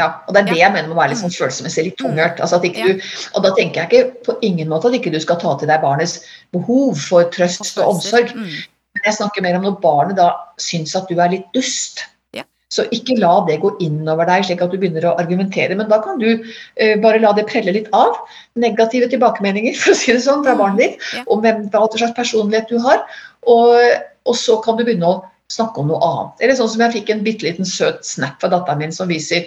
[0.00, 2.40] Ja, og det er det jeg mener med å være litt sånn følelsesmessig litt tunghørt.
[2.42, 2.96] Altså at ikke Mm.
[2.98, 5.70] Du, og da tenker jeg ikke på ingen måte at ikke du skal ta til
[5.70, 6.16] deg barnets
[6.52, 8.34] behov for trøst og omsorg.
[8.34, 8.48] Mm.
[8.94, 12.02] Men jeg snakker mer om når barnet da syns at du er litt dust.
[12.74, 15.76] Så ikke la det gå innover deg slik at du begynner å argumentere.
[15.78, 18.16] Men da kan du uh, bare la det prelle litt av.
[18.58, 20.58] Negative tilbakemeldinger for å si det sånn, fra Mm.
[20.58, 21.28] barnet ditt.
[21.30, 23.04] Om hvem, hva slags personlighet du har.
[23.46, 23.78] Og,
[24.26, 25.22] og så kan du begynne å
[25.52, 26.40] snakke om noe annet.
[26.40, 29.46] Eller sånn som jeg fikk en bitte liten søt snap fra datteren min som viser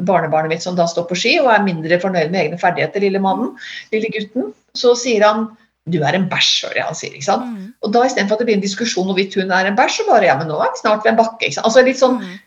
[0.00, 3.20] barnebarnet mitt som da står på ski og er mindre fornøyd med egne ferdigheter, lille
[3.20, 3.52] mannen,
[3.92, 4.52] lille gutten.
[4.74, 7.12] Så sier han du er en bæsj, hører jeg han sier.
[7.12, 7.44] ikke sant?
[7.44, 7.74] Mm.
[7.84, 10.24] Og da istedenfor at det blir en diskusjon hvorvidt hun er en bæsj, så bare
[10.30, 11.44] ja, men nå er vi snart ved en bakke.
[11.44, 11.66] ikke sant?
[11.68, 12.38] Altså litt sånn, Mm.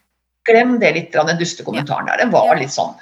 [0.48, 2.18] Glem det litt, den dustekommentaren der.
[2.18, 2.54] Den var Ja.
[2.56, 2.95] litt sånn.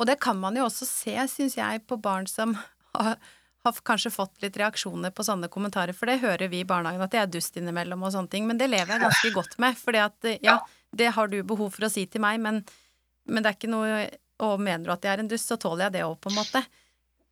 [0.00, 2.56] Og det kan man jo også se, syns jeg, på barn som
[2.94, 3.16] har,
[3.64, 7.12] har kanskje fått litt reaksjoner på sånne kommentarer, for det hører vi i barnehagen at
[7.14, 10.02] det er dust innimellom og sånne ting, men det lever jeg ganske godt med, fordi
[10.04, 10.58] at eh, ja,
[10.92, 12.60] det har du behov for å si til meg, men,
[13.28, 14.04] men det er ikke noe
[14.44, 16.34] Og mener du at jeg er en dust, så tåler jeg det òg, på en
[16.40, 16.60] måte.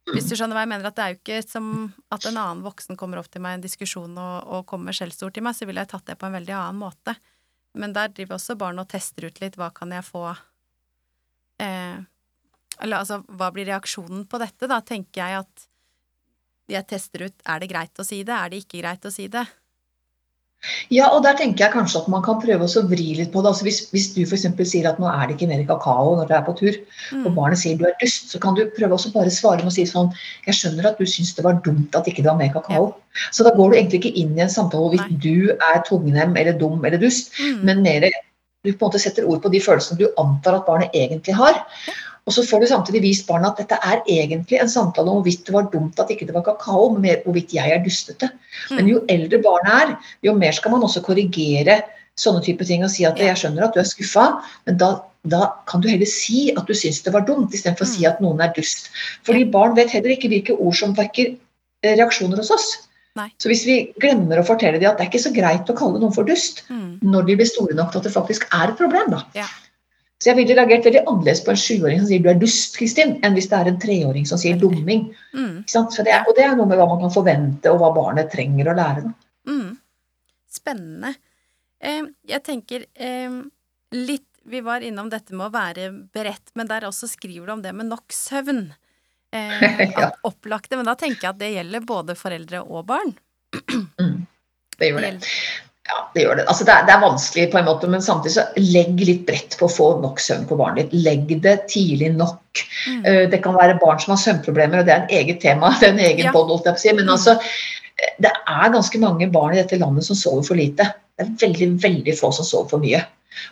[0.06, 1.66] Hvis du skjønner hva jeg mener, at det er jo ikke som
[2.14, 5.34] at en annen voksen kommer opp til meg i en diskusjon og, og kommer skjellsord
[5.34, 7.16] til meg, så ville jeg tatt det på en veldig annen måte.
[7.78, 10.24] Men der driver også barn og tester ut litt hva kan jeg få
[11.62, 11.98] eh,
[12.78, 14.70] Eller altså, hva blir reaksjonen på dette?
[14.70, 15.66] Da tenker jeg at
[16.68, 19.26] jeg tester ut er det greit å si det, er det ikke greit å si
[19.28, 19.46] det?
[20.94, 23.50] Ja, og der tenker jeg kanskje at man kan prøve å vri litt på det.
[23.50, 24.44] Altså hvis, hvis du f.eks.
[24.70, 26.76] sier at nå er det ikke mer kakao når du er på tur,
[27.18, 27.34] og Mm.
[27.34, 29.82] barnet sier du er dust, så kan du prøve også bare svare med å si
[29.90, 30.12] sånn
[30.46, 32.94] Jeg skjønner at du syns det var dumt at ikke det var mer kakao.
[33.32, 36.52] Så da går du egentlig ikke inn i en samtale hvorvidt du er tungnem eller
[36.52, 37.64] dum eller dust, Mm.
[37.64, 38.00] men mer
[38.64, 41.58] du på en måte setter ord på de følelsene du antar at barnet egentlig har.
[42.26, 45.46] Og så får du samtidig vist barna at dette er egentlig en samtale om hvorvidt
[45.48, 48.28] det var dumt at ikke det var kakao, men mer hvorvidt jeg er dustete.
[48.70, 51.80] Men jo eldre barna er, jo mer skal man også korrigere
[52.20, 54.26] sånne type ting og si at jeg skjønner at du er skuffa,
[54.68, 54.92] men da,
[55.26, 58.10] da kan du heller si at du syns det var dumt, istedenfor å si Mm.
[58.12, 58.90] at noen er dust.
[59.26, 61.34] Fordi barn vet heller ikke hvilke ord som vekker
[61.82, 62.68] eh, reaksjoner hos oss.
[63.16, 63.26] Nei.
[63.42, 65.98] Så hvis vi glemmer å fortelle dem at det er ikke så greit å kalle
[65.98, 67.00] noen for dust, Mm.
[67.02, 69.24] når de blir store nok til at det faktisk er et problem, da.
[69.34, 69.48] Ja.
[70.22, 73.16] Så jeg ville reagert veldig annerledes på en sjuåring som sier du er dust, Kristin,
[73.26, 75.08] enn hvis det er en treåring som sier dumming.
[75.34, 75.64] Mm.
[75.64, 75.96] Ikke sant?
[75.96, 78.30] Så det er, og det er noe med hva man kan forvente, og hva barnet
[78.30, 79.10] trenger å lære.
[79.50, 79.72] Mm.
[80.52, 81.10] Spennende.
[81.82, 83.40] Eh, jeg tenker eh,
[83.98, 87.60] litt Vi var innom dette med å være beredt, men der også skriver du om
[87.62, 88.68] det med nok søvn.
[89.34, 90.12] Eh, Ja.
[90.22, 93.14] opplagte, Men da tenker jeg at det gjelder både foreldre og barn.
[93.98, 94.26] Mm.
[94.78, 95.32] Det gjør det.
[95.90, 96.44] Ja, det gjør det.
[96.48, 99.56] Altså, det, er, det er vanskelig på en måte, men samtidig så legg litt bredt
[99.58, 101.02] på å få nok søvn på barnet ditt.
[101.02, 102.62] Legg det tidlig nok.
[102.86, 103.00] Mm.
[103.04, 105.72] Eh, Det kan være barn som har søvnproblemer, og det er en eget tema.
[105.80, 106.32] det er en egen Ja.
[106.32, 106.92] podd, holdt jeg på å si.
[106.94, 107.14] Men Mm.
[107.16, 107.34] altså,
[107.98, 110.86] eh, det er ganske mange barn i dette landet som sover for lite.
[111.18, 113.02] Det er veldig, veldig få som sover for mye.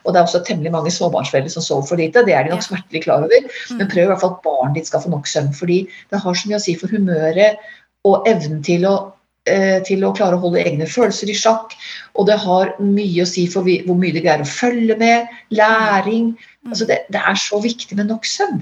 [0.05, 2.23] Og det er også temmelig mange småbarnsforeldre som sover for lite.
[2.25, 3.41] Det er de nok smertelig klar over.
[3.71, 3.91] Men Mm.
[3.91, 6.47] prøv i hvert fall at barnet ditt skal få nok søvn, fordi det har så
[6.49, 7.57] mye å si for humøret
[8.05, 9.13] og evnen til å,
[9.45, 11.73] til å klare å holde egne følelser i sjakk.
[12.15, 16.35] Og det har mye å si for hvor mye det greier å følge med, læring.
[16.63, 16.73] Mm.
[16.75, 18.61] Altså det, det er så viktig med nok søvn.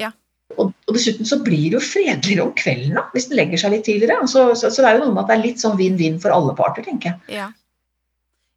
[0.00, 0.08] Ja.
[0.56, 3.74] Og, og dessuten så blir det jo fredeligere om kvelden da, hvis den legger seg
[3.76, 4.24] litt tidligere.
[4.30, 6.34] Så, så, så det er jo noe med at det er litt sånn vinn-vinn for
[6.34, 7.36] alle parter, tenker jeg.
[7.42, 7.50] Ja.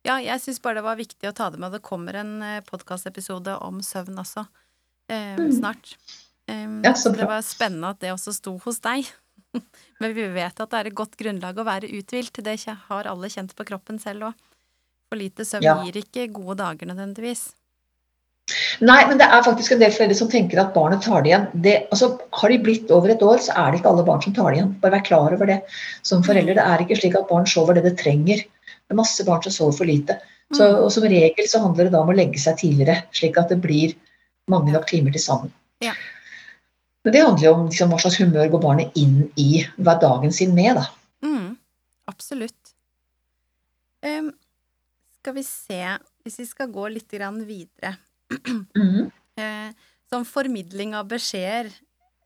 [0.08, 1.74] Ja, jeg syns bare det var viktig å ta det med.
[1.76, 2.38] Det kommer en
[2.70, 4.46] podkastepisode om søvn også
[5.12, 5.52] eh, Mm.
[5.60, 5.98] snart.
[6.48, 9.10] Um, Ja, så så det var spennende at det også sto hos deg.
[10.02, 12.44] Men vi vet at det er et godt grunnlag å være uthvilt.
[12.44, 12.58] Det
[12.90, 14.34] har alle kjent på kroppen selv òg.
[15.08, 15.78] For lite søvn Ja.
[15.84, 17.54] gir ikke gode dager nødvendigvis.
[18.80, 21.48] Nei, men det er faktisk en del foreldre som tenker at barnet tar det igjen.
[21.62, 24.34] Det, altså, har de blitt over et år, så er det ikke alle barn som
[24.38, 24.74] tar det igjen.
[24.84, 25.58] Bare vær klar over det.
[26.08, 28.44] Som forelder, det er ikke slik at barn sover det det trenger.
[28.46, 30.20] Det er masse barn som sover for lite.
[30.54, 30.84] Så, Mm.
[30.86, 33.60] og som regel så handler det da om å legge seg tidligere, slik at det
[33.62, 33.96] blir
[34.48, 35.52] mange nok timer til sammen.
[35.82, 35.92] Ja.
[37.08, 40.52] Men det handler jo om liksom, hva slags humør går barnet inn i hverdagen sin
[40.58, 40.84] med, da.
[41.24, 41.54] Mm,
[42.12, 42.74] absolutt.
[44.04, 44.34] Um,
[45.22, 45.80] skal vi se,
[46.28, 47.96] hvis vi skal gå litt grann videre
[48.76, 49.08] mm.
[49.40, 49.72] uh,
[50.12, 51.72] Som formidling av beskjeder.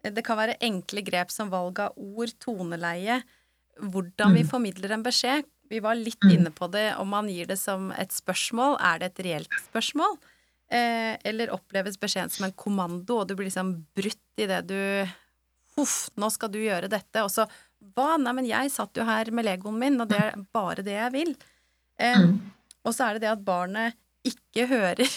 [0.03, 3.21] eh, Det kan være enkle grep som valg av ord, toneleie,
[3.81, 4.49] hvordan vi Mm.
[4.49, 5.45] formidler en beskjed.
[5.69, 6.31] Vi var litt Mm.
[6.35, 8.77] inne på det, om man gir det som et spørsmål.
[8.81, 10.17] Er det et reelt spørsmål?
[10.71, 14.77] Eh, eller oppleves beskjeden som en kommando, og du blir liksom brutt i det du
[15.75, 17.21] Huff, nå skal du gjøre dette.
[17.23, 17.45] Og så
[17.95, 18.13] Hva?
[18.19, 21.11] Nei, men jeg satt jo her med legoen min, og det er bare det jeg
[21.15, 21.35] vil.
[21.99, 22.39] Eh, Mm.
[22.85, 25.07] og så er det det at barnet ikke hører,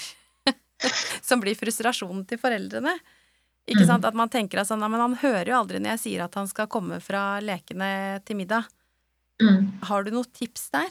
[1.29, 2.95] som blir frustrasjonen til foreldrene.
[3.69, 3.87] Ikke Mm.
[3.87, 4.05] sant?
[4.05, 6.49] At man tenker at sånn, men han hører jo aldri når jeg sier at han
[6.49, 8.67] skal komme fra lekene til middag.
[9.43, 9.83] Mm.
[9.85, 10.91] Har du noen tips der?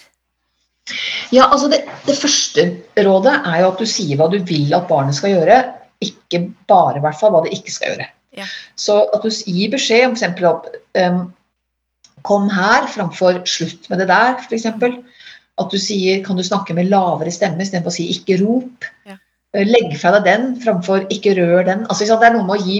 [1.31, 2.65] Ja, altså det, det første
[3.05, 5.61] rådet er jo at du sier hva du vil at barnet skal gjøre,
[6.03, 8.09] ikke bare i hvert fall hva det ikke skal gjøre.
[8.35, 8.47] Ja.
[8.75, 10.43] Så at du gir beskjed om f.eks.
[10.49, 11.21] at um,
[12.27, 14.67] kom her framfor slutt med det der, f.eks.
[15.61, 18.87] At du sier kan du snakke med lavere stemme istedenfor å si ikke rop.
[19.07, 19.19] Ja.
[19.53, 21.85] Eh, Legg fra deg den framfor ikke rør den.
[21.87, 22.79] Altså, det er noe med å gi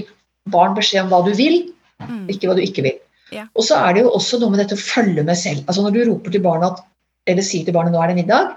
[0.52, 1.62] barn beskjed om hva du vil,
[2.04, 2.26] Mm.
[2.28, 2.96] ikke hva du ikke vil.
[3.32, 3.46] Ja.
[3.56, 5.62] Og så er det jo også noe med dette å følge med selv.
[5.70, 6.82] Altså Når du roper til barnet at,
[7.28, 8.56] eller si til barnet 'nå er det middag',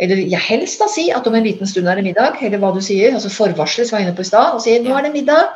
[0.00, 2.72] eller ja, helst da si at om en liten stund er det middag, eller hva
[2.74, 5.02] du sier, altså Forvarsel, som jeg var inne på i stad, og sier 'nå er
[5.02, 5.54] det middag',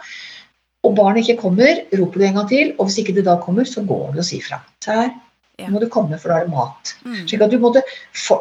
[0.84, 3.64] og barnet ikke kommer, roper du en gang til, og hvis ikke det da kommer,
[3.64, 4.60] så går du og sier fra.
[4.84, 5.10] Så her,
[5.58, 5.68] Ja.
[5.70, 6.94] må du komme, for da er det mat.
[7.04, 7.28] Mm.
[7.28, 7.82] Slik at du måtte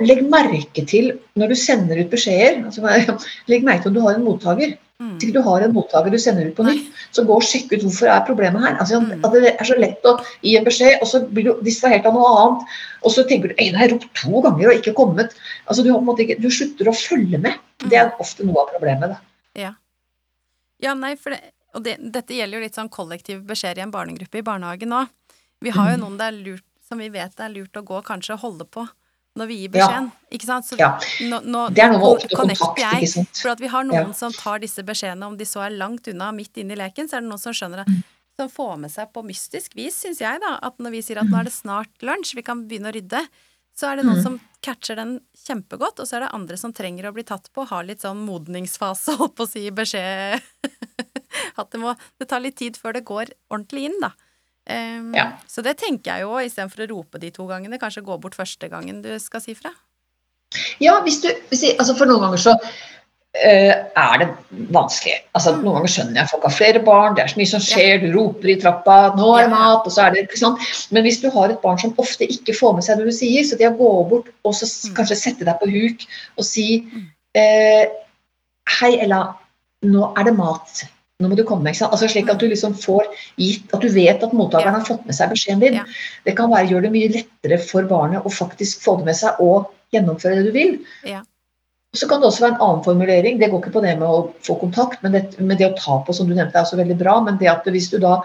[0.01, 2.81] legge Legg merke til når du sender ut beskjeder altså,
[3.47, 4.73] Legg merke til om du har en mottaker.
[5.01, 5.19] Mm.
[5.19, 7.81] Til du har en mottaker du sender ut på nytt, så gå og sjekk ut
[7.81, 8.77] hvorfor er problemet her.
[8.79, 9.25] Altså, Mm.
[9.25, 12.13] at Det er så lett å gi en beskjed, og så blir du distrahert av
[12.13, 12.67] noe annet.
[13.03, 15.33] Og så tenker du at har ropt to ganger og ikke kommet.
[15.67, 17.53] Altså, du, ikke, du slutter å følge med.
[17.79, 19.09] Det er ofte noe av problemet.
[19.09, 19.19] Da.
[20.83, 21.39] Ja, nei, for det,
[21.73, 25.07] og det, dette gjelder jo litt sånn kollektiv beskjed i en barnegruppe i barnehagen òg.
[25.63, 26.01] Vi har jo Mm.
[26.01, 28.65] noen det er lurt, som vi vet det er lurt å gå og kanskje holde
[28.65, 28.87] på
[29.35, 29.87] når vi gir Ja.
[29.87, 30.11] beskjeden.
[30.31, 30.65] Ikke sant?
[30.65, 30.99] Så Ja.
[31.21, 33.35] nå, nå, Det er noe med å ofte kontakt, jeg, ikke sant.
[33.41, 34.11] For at vi har noen Ja.
[34.13, 37.17] som tar disse beskjedene, om de så er langt unna, midt inne i leken, så
[37.17, 37.87] er det noen som skjønner det.
[37.87, 38.03] Mm.
[38.39, 41.27] Som får med seg på mystisk vis, syns jeg, da, at når vi sier at
[41.27, 43.27] nå er det snart lunsj, vi kan begynne å rydde,
[43.75, 44.23] så er det noen Mm.
[44.23, 47.65] som catcher den kjempegodt, og så er det andre som trenger å bli tatt på,
[47.67, 50.41] har litt sånn modningsfase, holdt på å si, beskjed
[51.57, 54.11] At det må Det tar litt tid før det går ordentlig inn, da.
[54.67, 55.31] Em, Ja.
[55.47, 58.69] Så det tenker jeg jo, istedenfor å rope de to gangene, kanskje gå bort første
[58.69, 59.71] gangen du skal si fra.
[60.79, 62.57] Ja, hvis du, hvis altså For noen ganger så
[63.33, 64.27] Uh, er det
[64.69, 65.15] vanskelig.
[65.33, 65.63] Altså Mm.
[65.63, 68.13] Noen ganger skjønner jeg folk har flere barn, det er så mye som skjer, du
[68.13, 70.59] roper i trappa 'nå er det mat', og så er det ikke sant.
[70.91, 73.41] Men hvis du har et barn som ofte ikke får med seg det du sier,
[73.41, 74.93] så det å gå bort og så Mm.
[74.95, 76.05] kanskje sette deg på huk
[76.37, 76.85] og si
[77.33, 77.85] eh,
[78.69, 79.33] 'Hei, Ella,
[79.83, 80.85] nå er det mat'.
[81.23, 81.71] Nå må du komme.
[81.71, 81.95] Ikke sant?
[81.95, 83.07] Altså Slik at du liksom får
[83.39, 85.79] gitt At du vet at mottakeren har fått med seg beskjeden din.
[86.27, 89.39] Det kan være, gjøre det mye lettere for barnet å faktisk få det med seg
[89.43, 90.75] og gjennomføre det du vil.
[91.07, 91.21] Ja.
[91.93, 93.37] Så kan det også være en annen formulering.
[93.39, 95.99] Det går ikke på det med å få kontakt, men det, men det å ta
[96.05, 97.19] på, som du nevnte, er også veldig bra.
[97.25, 98.17] Men det at hvis du da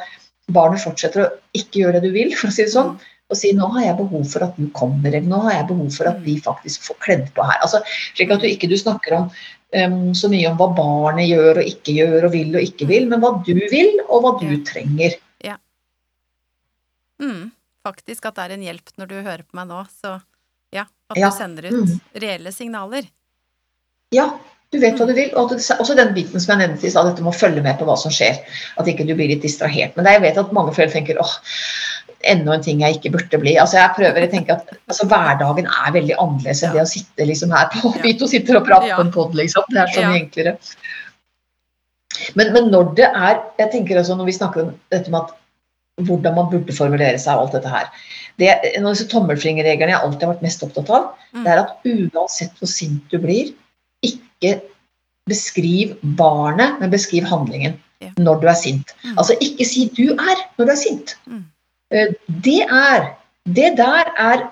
[0.56, 2.96] barnet fortsetter å ikke gjøre det du vil, for å si det sånn,
[3.28, 5.90] og si 'nå har jeg behov for at du kommer', eller 'nå har jeg behov
[5.92, 7.60] for at vi faktisk får kledd på her'.
[7.60, 7.82] Altså,
[8.16, 9.28] slik at du ikke du snakker om
[9.72, 13.08] em, så mye om hva barnet gjør og ikke gjør og vil og ikke vil,
[13.10, 14.64] men hva du vil og hva du Ja.
[14.72, 15.18] trenger.
[17.20, 17.50] Mm,
[17.84, 20.20] faktisk at det er en hjelp når du hører på meg nå, så
[20.72, 21.30] ja, at Ja.
[21.30, 22.00] du sender ut Mm.
[22.14, 23.08] reelle signaler.
[24.12, 24.38] Ja,
[24.70, 25.30] du vet hva du vil.
[25.34, 27.84] Og også den biten som jeg nevnte i stad, dette med å følge med på
[27.84, 28.38] hva som skjer.
[28.78, 29.96] At ikke du blir litt distrahert.
[29.96, 31.34] Men jeg vet at mange foreldre tenker åh,
[32.24, 33.54] enda en ting jeg ikke burde bli.
[33.56, 36.80] Altså jeg prøver, å tenke at altså, Hverdagen er veldig annerledes enn Ja.
[36.80, 39.62] det å sitte liksom her på Vi to sitter og prater på en pod, liksom.
[39.70, 40.12] Det er så Ja.
[40.18, 40.56] enklere.
[42.34, 45.34] Men, men når det er Jeg tenker altså når vi snakker om dette med at
[46.06, 47.86] hvordan man burde formulere seg og alt dette her.
[48.38, 51.42] Det, en av disse tommelfingerreglene jeg alltid har vært mest opptatt av, Mm.
[51.42, 51.72] det er at
[52.14, 53.50] uansett hvor sint du blir,
[54.06, 54.60] ikke
[55.26, 58.10] beskriv barnet, men beskriv handlingen Ja.
[58.16, 58.94] når du er sint.
[59.04, 59.18] Mm.
[59.18, 61.16] Altså ikke si 'du er' når du er sint.
[61.26, 61.44] Mm.
[61.92, 62.12] Eh,
[62.42, 63.14] Det er
[63.48, 64.50] Det der er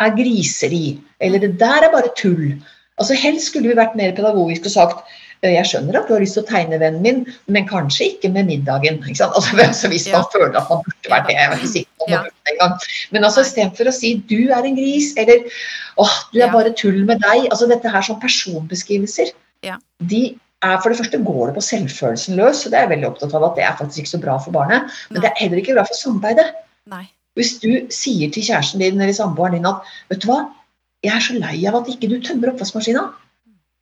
[0.00, 0.98] er griseri.
[1.20, 2.54] Eller det der er bare tull.
[2.98, 5.04] Altså Helst skulle vi vært mer pedagogisk og sagt
[5.42, 8.30] «Eh, jeg skjønner at du har lyst til å tegne vennen min, men kanskje ikke
[8.32, 8.98] med middagen.
[9.06, 9.28] Ikke?
[9.28, 10.24] Altså, Hvis man Ja.
[10.32, 11.36] føler at man burde vært det.
[11.36, 12.74] Jeg er ikke sikker på om man burde det engang.
[13.12, 15.38] Men altså istedenfor å si 'du er en gris', eller
[15.98, 17.48] 'åh, du er bare tull med deg'.
[17.50, 19.30] altså Dette her som personbeskrivelser,
[19.62, 19.76] Ja.
[20.00, 23.08] de er for det første går det på selvfølelsen løs, og det er jeg veldig
[23.12, 24.98] opptatt av at det er faktisk ikke så bra for barnet.
[25.12, 26.48] Men det er heller ikke bra for samarbeidet.
[26.90, 27.04] Nei.
[27.38, 30.42] Hvis du sier til kjæresten din eller samboeren din at vet du hva,
[31.06, 33.06] jeg er så lei av at ikke du tømmer oppvaskmaskina.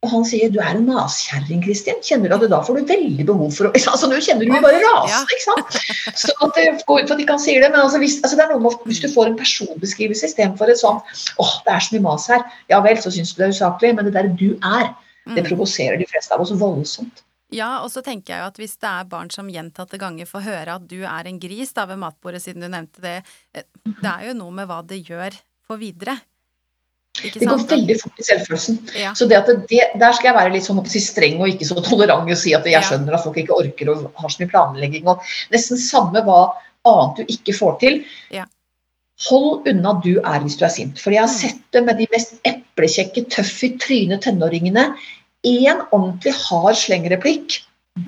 [0.05, 1.97] Og han sier du er en naskjerring, Kristin.
[2.05, 4.61] Kjenner du at da får du veldig behov for å altså, Nå kjenner du jo
[4.61, 5.79] bare rase, ikke sant?
[6.21, 8.45] Så at det går ut at ikke han sier det, men altså, hvis, altså, det
[8.45, 11.97] er noe med, hvis du får en personbeskrivelse istedenfor et sånt åh, det er så
[11.97, 12.45] mye mas her.
[12.69, 14.93] Ja vel, så syns du det er usaklig, men det der du er,
[15.35, 15.49] det Mm.
[15.49, 17.23] provoserer de fleste av oss voldsomt.
[17.51, 20.41] Ja, og så tenker jeg jo at hvis det er barn som gjentatte ganger får
[20.43, 23.23] høre at du er en gris da ved matbordet, siden du nevnte det,
[23.55, 25.31] eh, det er jo noe med hva det gjør
[25.65, 26.19] for videre.
[27.17, 28.75] Det går veldig fort i selvfølelsen.
[28.95, 29.13] Ja.
[29.13, 32.29] Så det det, Der skal jeg være litt sånn, si, streng og ikke så tolerant
[32.29, 35.07] og si at jeg skjønner at folk ikke orker og har så mye planlegging.
[35.07, 35.19] og
[35.51, 36.53] Nesten samme hva
[36.85, 38.03] annet du ikke får til.
[38.29, 38.45] Ja.
[39.29, 40.99] Hold unna du er hvis du er sint.
[40.99, 41.39] For jeg har Mm.
[41.39, 44.95] sett det med de mest eplekjekke, tøffe i trynet tenåringene.
[45.45, 47.59] Én ordentlig hard slengreplikk.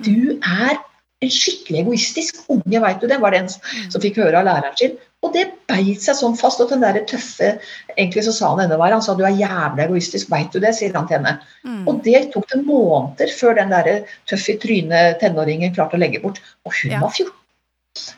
[0.04, 0.78] Du er
[1.20, 3.20] en skikkelig egoistisk unge, veit du det?
[3.20, 3.90] Var det en Mm.
[3.90, 4.96] som fikk høre av læreren sin.
[5.22, 6.60] Og det beit seg sånn fast.
[6.60, 7.58] Og den der tøffe
[7.98, 10.74] Egentlig så sa han denne var, Han sa du er jævlig egoistisk, veit du det?
[10.74, 11.40] sier han til henne.
[11.66, 11.86] Mm.
[11.88, 16.22] Og det tok det måneder før den der tøff i trynet tenåringen klarte å legge
[16.22, 16.40] bort.
[16.64, 17.00] Og hun Ja.
[17.00, 17.32] var 14.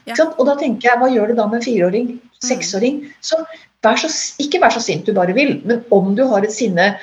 [0.07, 0.15] Ja.
[0.39, 2.21] Og da tenker jeg, hva gjør det da med en fireåring?
[2.41, 3.13] Seksåring?
[3.21, 3.35] Så
[3.83, 4.07] vær så,
[4.39, 6.99] ikke vær så sint du bare vil, men om du har et sinne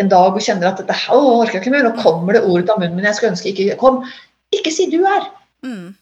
[0.00, 2.62] en dag og kjenner at dette å, orker jeg ikke mer, nå kommer det ord
[2.64, 4.02] ut av munnen min jeg skulle ønske ikke kom,
[4.54, 5.26] ikke si du er.
[5.66, 5.94] Mm.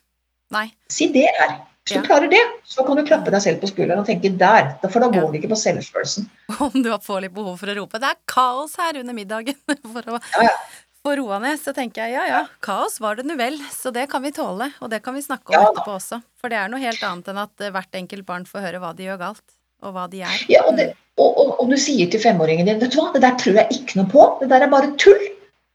[0.54, 0.66] Nei.
[0.88, 1.58] Si det er.
[1.88, 2.00] Hvis Ja.
[2.02, 4.74] du klarer det, så kan du klappe deg selv på skulderen og tenke der.
[4.90, 5.20] For da Ja.
[5.22, 6.26] går det ikke på selvfølelsen.
[6.60, 9.56] Om du får litt behov for å rope 'det er kaos her under middagen'
[9.94, 10.56] for å Ja, ja.
[11.04, 14.08] få roa ned, så tenker jeg ja ja, kaos var det nu vel, så det
[14.10, 16.20] kan vi tåle, og det kan vi snakke om Ja etterpå også.
[16.36, 18.92] For det er noe helt annet enn at eh, hvert enkelt barn får høre hva
[18.94, 19.44] de gjør galt,
[19.82, 20.44] og hva de er.
[20.48, 23.24] Ja, og, det, og, og, og du sier til femåringen din vet du hva, det
[23.24, 24.28] der tror jeg ikke noe på.
[24.40, 25.26] Det der er bare tull.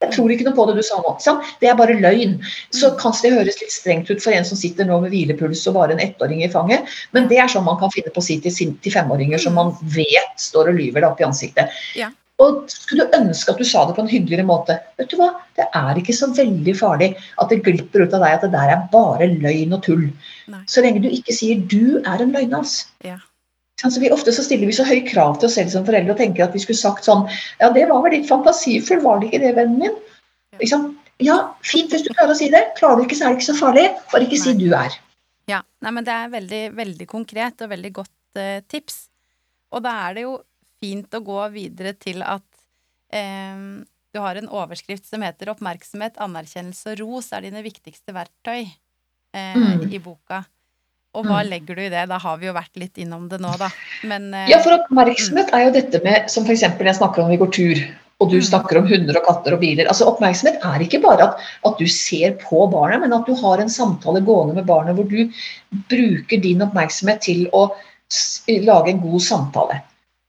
[0.04, 1.12] Jeg tror ikke noe på det du sa nå.
[1.60, 2.34] Det er bare løgn.
[2.74, 2.98] Så Mm.
[3.00, 5.92] kanskje det høres litt strengt ut for en som sitter nå med hvilepuls og bare
[5.92, 8.74] en ettåring i fanget, men det er sånn man kan finne på å si til,
[8.92, 11.68] femåringer som man vet står og lyver deg opp i ansiktet.
[11.96, 12.10] Ja.
[12.42, 14.80] Og skulle du ønske at du sa det på en hyggeligere måte.
[14.98, 18.34] Vet du hva, det er ikke så veldig farlig at det glipper ut av deg
[18.34, 20.08] at det der er bare løgn og tull.
[20.50, 20.64] Nei.
[20.66, 22.86] Så lenge du ikke sier 'du er en løgnas'.
[23.04, 23.18] Ja.
[23.82, 26.20] Altså, vi, ofte så stiller vi så høye krav til oss selv som foreldre og
[26.20, 27.24] tenker at vi skulle sagt sånn
[27.58, 29.96] Ja, det var vel litt fantasifull, var det ikke det, vennen min?
[30.60, 30.92] Liksom.
[31.22, 32.62] Ja, fint hvis du klarer å si det.
[32.78, 33.84] Klarer du ikke, så er det ikke så farlig.
[34.12, 34.94] Bare ikke si du er.
[35.50, 39.08] Ja, nei, men det er veldig, veldig konkret og veldig godt eh, tips.
[39.74, 40.36] Og da er det jo
[40.82, 42.46] fint å gå videre til at
[43.14, 43.58] eh,
[44.14, 48.70] du har en overskrift som heter 'Oppmerksomhet, anerkjennelse og ros er dine viktigste verktøy'
[49.34, 49.90] eh, Mm.
[49.90, 50.44] i boka.
[51.14, 51.50] Og hva Mm.
[51.50, 52.08] legger du i det?
[52.08, 53.68] Da har vi jo vært litt innom det nå, da.
[54.04, 56.60] Men eh, Ja, for oppmerksomhet er jo dette med som f.eks.
[56.60, 57.84] jeg snakker om vi går tur,
[58.20, 58.42] og du Mm.
[58.42, 59.86] snakker om hunder og katter og biler.
[59.86, 63.58] Altså Oppmerksomhet er ikke bare at, at du ser på barnet, men at du har
[63.60, 65.30] en samtale gående med barnet hvor du
[65.90, 67.70] bruker din oppmerksomhet til å
[68.48, 69.80] lage en god samtale.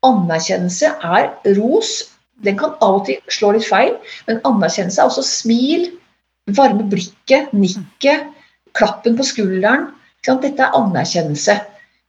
[0.06, 2.12] Anerkjennelse er ros.
[2.44, 3.96] Den kan av og til slå litt feil,
[4.28, 5.86] men anerkjennelse er også smil,
[6.52, 8.28] varme blikket, nikket,
[8.76, 9.88] klappen på skulderen.
[10.26, 11.60] Dette er anerkjennelse.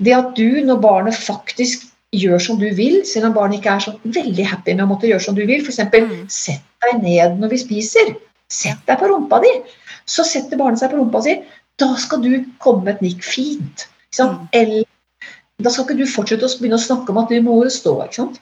[0.04, 1.86] Det at du, når barnet faktisk
[2.16, 5.08] gjør som du vil, selv om barnet ikke er så veldig happy med å måtte
[5.10, 5.82] gjøre som du vil, f.eks.
[5.92, 6.26] Mm.
[6.32, 8.14] sett deg ned når vi spiser.
[8.52, 9.52] Sett deg på rumpa di.
[10.06, 11.36] Så setter barnet seg på rumpa si.
[11.80, 12.30] Da skal du
[12.62, 13.88] komme med et nikk fint.
[14.16, 14.46] Mm.
[14.56, 14.84] Eller
[15.62, 17.96] da skal ikke du fortsette å begynne å snakke om at du må stå.
[18.04, 18.40] Ikke sant?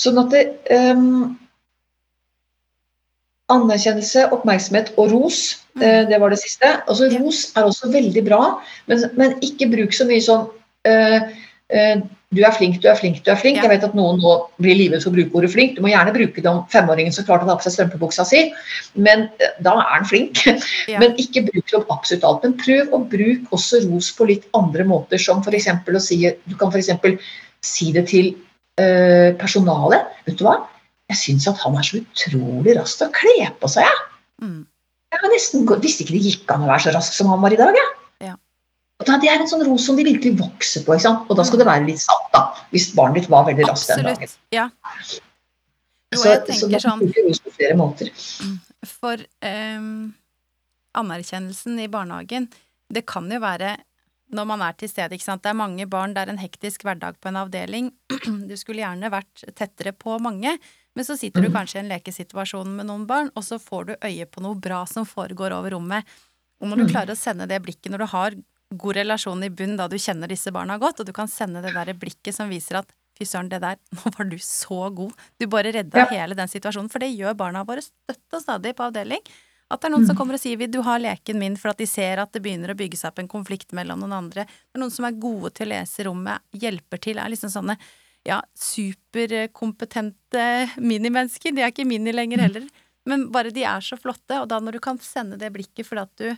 [0.00, 0.44] Sånn at det,
[0.74, 1.34] ehm,
[3.52, 5.82] Anerkjennelse, oppmerksomhet og ros, Mm.
[5.82, 6.68] eh, det var det siste.
[6.88, 10.46] Altså, ros er også veldig bra, men, men ikke bruk så mye sånn
[10.86, 11.32] eh,
[11.74, 12.02] eh,
[12.34, 13.58] du er flink, du er flink, du er flink.
[13.60, 13.68] Ja.
[13.68, 14.32] Jeg vet at noen nå
[14.62, 15.76] blir livet for å bruke ordet flink.
[15.76, 18.40] Du må gjerne bruke det om femåringen som klarte å ta på seg strømpebuksa si,
[18.94, 20.42] men eh, da er han flink.
[20.90, 20.98] Ja.
[21.00, 22.42] Men ikke bruk det om absolutt alt.
[22.44, 25.68] Men prøv å bruke også ros på litt andre måter, som f.eks.
[25.70, 26.90] å si Du kan f.eks.
[27.64, 28.34] si det til
[28.82, 30.10] eh, personalet.
[30.26, 30.58] Vet du hva?
[31.14, 34.06] Jeg syns at han er så utrolig rask til å kle på seg, jeg.
[34.42, 34.62] mm.
[35.14, 37.58] Jeg nesten visste ikke det gikk an å være så rask som han var i
[37.60, 37.76] dag.
[37.78, 37.90] Jeg.
[38.26, 38.32] Ja.
[38.98, 40.96] Og da, det er en sånn ros som de virkelig vokser på.
[40.96, 42.48] Og da skal det være litt sant, da.
[42.72, 44.34] Hvis barnet ditt var veldig raskt den dagen.
[44.54, 44.66] Ja.
[46.10, 48.10] Jo, Så, jeg så tenker man kan sånn ros på flere måter.
[48.90, 49.88] For um,
[50.98, 52.50] anerkjennelsen i barnehagen,
[52.90, 53.76] det kan jo være
[54.34, 55.44] når man er til stede, ikke sant.
[55.44, 57.92] Det er mange barn, det er en hektisk hverdag på en avdeling.
[58.50, 60.56] Du skulle gjerne vært tettere på mange,
[60.94, 61.54] men så sitter du Mhm.
[61.56, 64.84] kanskje i en lekesituasjon med noen barn, og så får du øye på noe bra
[64.86, 66.04] som foregår over rommet.
[66.60, 66.92] Og når du Mhm.
[66.92, 68.30] klarer å sende det blikket, når du har
[68.76, 71.74] god relasjon i bunn, da du kjenner disse barna godt, og du kan sende det
[71.74, 72.86] der blikket som viser at
[73.18, 75.12] fy søren, det der, nå var du så god.
[75.38, 76.06] Du bare redda Ja.
[76.06, 79.20] hele den situasjonen, for det gjør barna våre støtt og stadig på avdeling.
[79.70, 80.18] At det er noen som Mm.
[80.18, 82.70] kommer og sier 'vil du ha leken min', for at de ser at det begynner
[82.70, 84.44] å bygge seg opp en konflikt mellom noen andre.
[84.46, 87.76] Det er noen som er gode til å lese rommet, hjelper til, er liksom sånne
[88.24, 90.44] ja, superkompetente
[90.80, 91.52] minimennesker.
[91.54, 92.66] De er ikke mini lenger heller,
[93.08, 96.04] men bare de er så flotte, og da når du kan sende det blikket fordi
[96.06, 96.36] at du,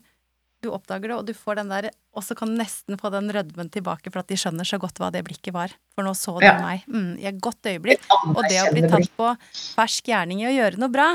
[0.67, 3.29] du oppdager det, og du får den der Og så kan du nesten få den
[3.31, 5.69] rødmen tilbake for at de skjønner så godt hva det blikket var.
[5.95, 6.55] For nå så de Ja.
[6.59, 6.83] meg.
[6.89, 8.01] Mm, I et godt øyeblikk.
[8.35, 9.37] Og det å bli tatt på
[9.77, 11.11] fersk gjerning i å gjøre noe bra,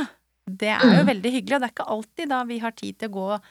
[0.47, 1.09] det er jo Mm.
[1.09, 3.41] veldig hyggelig, og det er ikke alltid da vi har tid til å gå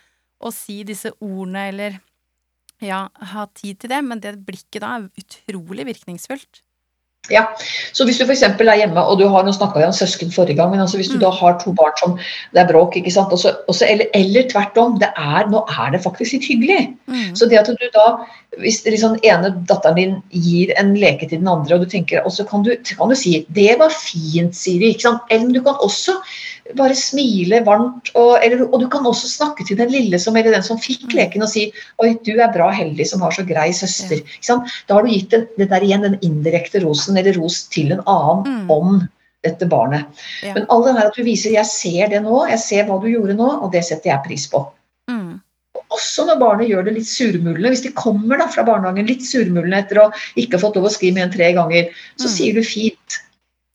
[0.40, 2.00] og si disse ordene, eller
[2.80, 6.62] ja, ha tid til det, men det blikket da er utrolig virkningsfullt.
[7.28, 7.42] Ja,
[7.92, 10.70] så hvis du for er hjemme og du har, nå vi om søsken forrige gang,
[10.70, 11.20] men altså hvis du Mm.
[11.20, 12.16] da har to barn som
[12.54, 16.02] det er bråk, ikke sant, også, også, eller, eller tvert om, er, nå er det
[16.02, 16.96] faktisk litt hyggelig.
[17.06, 17.36] Mm.
[17.36, 18.24] Så det at du da,
[18.58, 22.32] hvis liksom ene datteren din gir en leke til den andre, og du tenker, og
[22.32, 25.20] så kan du, kan du si 'det var fint, Siri', ikke sant?
[25.30, 26.16] Eller du kan også
[26.76, 30.52] bare smile varmt, og, eller, og du kan også snakke til den lille som, eller
[30.52, 31.16] den som fikk Mm.
[31.16, 34.22] leken, og si 'oi, du er bra heldig som har så grei søster'.
[34.40, 34.62] Sant?
[34.88, 38.00] Da har du gitt den, det der igjen, den indirekte rosen, eller ros til en
[38.06, 38.70] annen Mm.
[38.70, 39.08] om
[39.42, 40.04] dette barnet.
[40.42, 40.54] Ja.
[40.54, 43.08] Men all det her at du viser 'jeg ser det nå', 'jeg ser hva du
[43.08, 44.66] gjorde nå', og det setter jeg pris på.
[45.11, 45.40] Mm.
[45.90, 47.68] Også når barnet gjør det litt surmulende.
[47.70, 50.90] Hvis de kommer da fra barnehagen litt surmulende etter å ikke ha fått lov å
[50.92, 52.36] skrive med en tre ganger, så Mm.
[52.36, 53.18] sier du fint.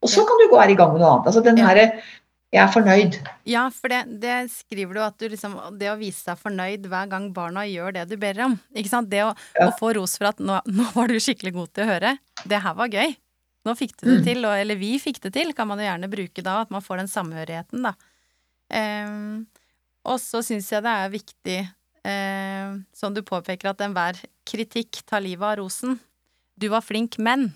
[0.03, 1.25] Og så kan du gå her i gang med noe annet.
[1.27, 1.67] Altså den Ja.
[1.67, 1.75] Her,
[2.53, 3.27] 'jeg er fornøyd'.
[3.45, 7.09] Ja, for det, det skriver du at du liksom Det å vise seg fornøyd hver
[7.09, 8.59] gang barna gjør det du ber om.
[8.75, 9.09] Ikke sant?
[9.09, 9.67] Det å, Ja.
[9.67, 12.17] å få ros for at nå, nå var du skikkelig god til å høre.
[12.47, 13.15] Det her var gøy.
[13.65, 14.25] Nå fikk du det Mm.
[14.25, 16.61] til, og, eller vi fikk det til, kan man jo gjerne bruke da.
[16.61, 17.93] At man får den samhørigheten, da.
[18.71, 19.45] Um,
[20.05, 21.59] og så syns jeg det er viktig,
[22.05, 25.99] um, som du påpeker, at enhver kritikk tar livet av rosen.
[26.57, 27.53] Du var flink, men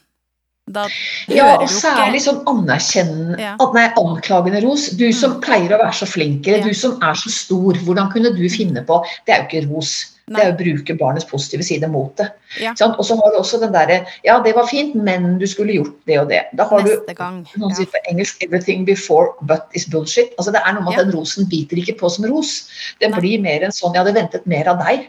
[0.70, 0.88] da
[1.28, 3.56] Ja, og særlig sånn anerkjennende Ja.
[3.74, 4.90] Nei, anklagende ros.
[4.92, 5.42] Du som Mm.
[5.42, 6.64] pleier å være så flink, eller Ja.
[6.68, 10.16] du som er så stor, hvordan kunne du finne på Det er jo ikke ros.
[10.38, 12.30] Det er å bruke barnets positive side mot det.
[12.62, 12.74] Ja.
[12.88, 15.96] Og så har du også den derre Ja, det var fint, men du skulle gjort
[16.06, 16.44] det og det.
[16.58, 17.46] Da har du gang.
[17.58, 20.34] Noen sier på engelsk 'everything before but is bullshit'.
[20.38, 21.00] Altså Det er noe med Ja.
[21.00, 22.70] at den rosen biter ikke på som ros.
[23.02, 23.20] Det Nei.
[23.20, 25.08] blir mer enn sånn 'jeg hadde ventet mer av deg'.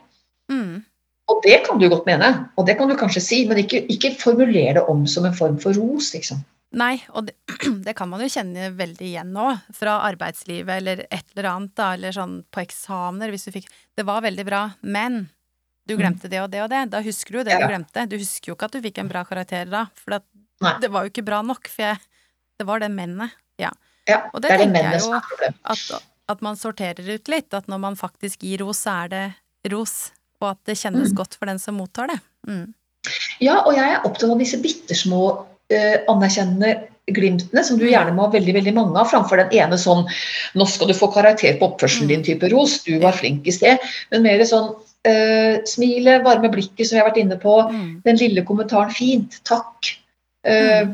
[0.50, 0.84] Mm.
[1.30, 4.16] Og det kan du godt mene, og det kan du kanskje si, men ikke, ikke
[4.18, 6.44] formuler det om som en form for ros, liksom.
[6.72, 7.34] Nei, og det,
[7.86, 11.88] det kan man jo kjenne veldig igjen nå, fra arbeidslivet eller et eller annet, da,
[11.96, 13.66] eller sånn på eksamener, hvis du fikk
[13.98, 15.24] Det var veldig bra, men
[15.88, 16.84] du glemte det og det og det.
[16.92, 17.60] Da husker du det Mm.
[17.60, 17.66] Ja.
[17.66, 18.04] du glemte.
[18.08, 20.20] Du husker jo ikke at du fikk en bra karakter da, for
[20.80, 21.98] det var jo ikke bra nok, for jeg,
[22.60, 23.34] det var det mennet.
[23.58, 23.72] Ja.
[24.06, 25.50] Ja, Og det, det er tenker jeg jo.
[25.64, 29.72] At, at man sorterer ut litt, at når man faktisk gir ros, så er det
[29.72, 31.16] ros, og at det kjennes Mm.
[31.18, 32.20] godt for den som mottar det.
[32.46, 32.72] Mm.
[33.40, 35.46] Ja, og jeg er opptatt av disse bitte små
[36.10, 36.74] anerkjennende
[37.10, 40.04] glimtene, som du gjerne må ha veldig veldig mange av, framfor den ene sånn
[40.54, 42.82] 'nå skal du få karakter på oppførselen din' type ros.
[42.84, 43.78] Du var flink i sted.
[44.10, 47.56] Men mer sånn uh, smilet, varme blikket, som jeg har vært inne på.
[47.70, 48.02] Mm.
[48.04, 49.96] Den lille kommentaren 'fint, takk'.
[50.44, 50.86] Eh,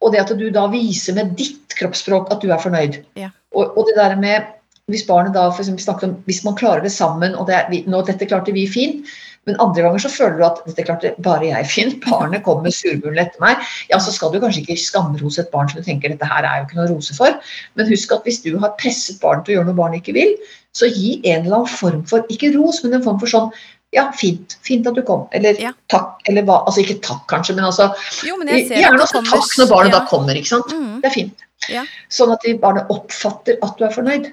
[0.00, 3.00] Og det at du da viser med ditt kroppsspråk at du er fornøyd.
[3.18, 3.32] Ja.
[3.50, 4.44] Og, og det der med
[4.88, 7.66] hvis barnet da for eksempel snakker om hvis man klarer det sammen, og det er,
[7.68, 9.10] vi, nå, dette klarte vi fint,
[9.48, 13.20] men andre ganger så føler du at dette klarte bare jeg fint, barnet kommer surmulen
[13.22, 16.28] etter meg, ja, så skal du kanskje ikke skamrose et barn som du tenker dette
[16.28, 17.40] her er jo ikke noe å rose for,
[17.78, 20.36] men husk at hvis du har presset barnet til å gjøre noe barnet ikke vil,
[20.76, 23.50] så gi en eller annen form for, ikke ros, men en form for sånn
[23.96, 25.72] ja, fint, fint at du kom, eller Ja.
[25.88, 27.88] takk, eller hva, altså ikke takk kanskje, men altså
[28.26, 29.98] Jo, men gjerne også kommer takk når barnet ja.
[29.98, 30.74] da kommer, ikke sant?
[30.74, 30.98] Mm.
[31.00, 31.46] Det er fint.
[31.72, 31.84] Ja.
[32.12, 34.28] Sånn at de barnet oppfatter at du er fornøyd.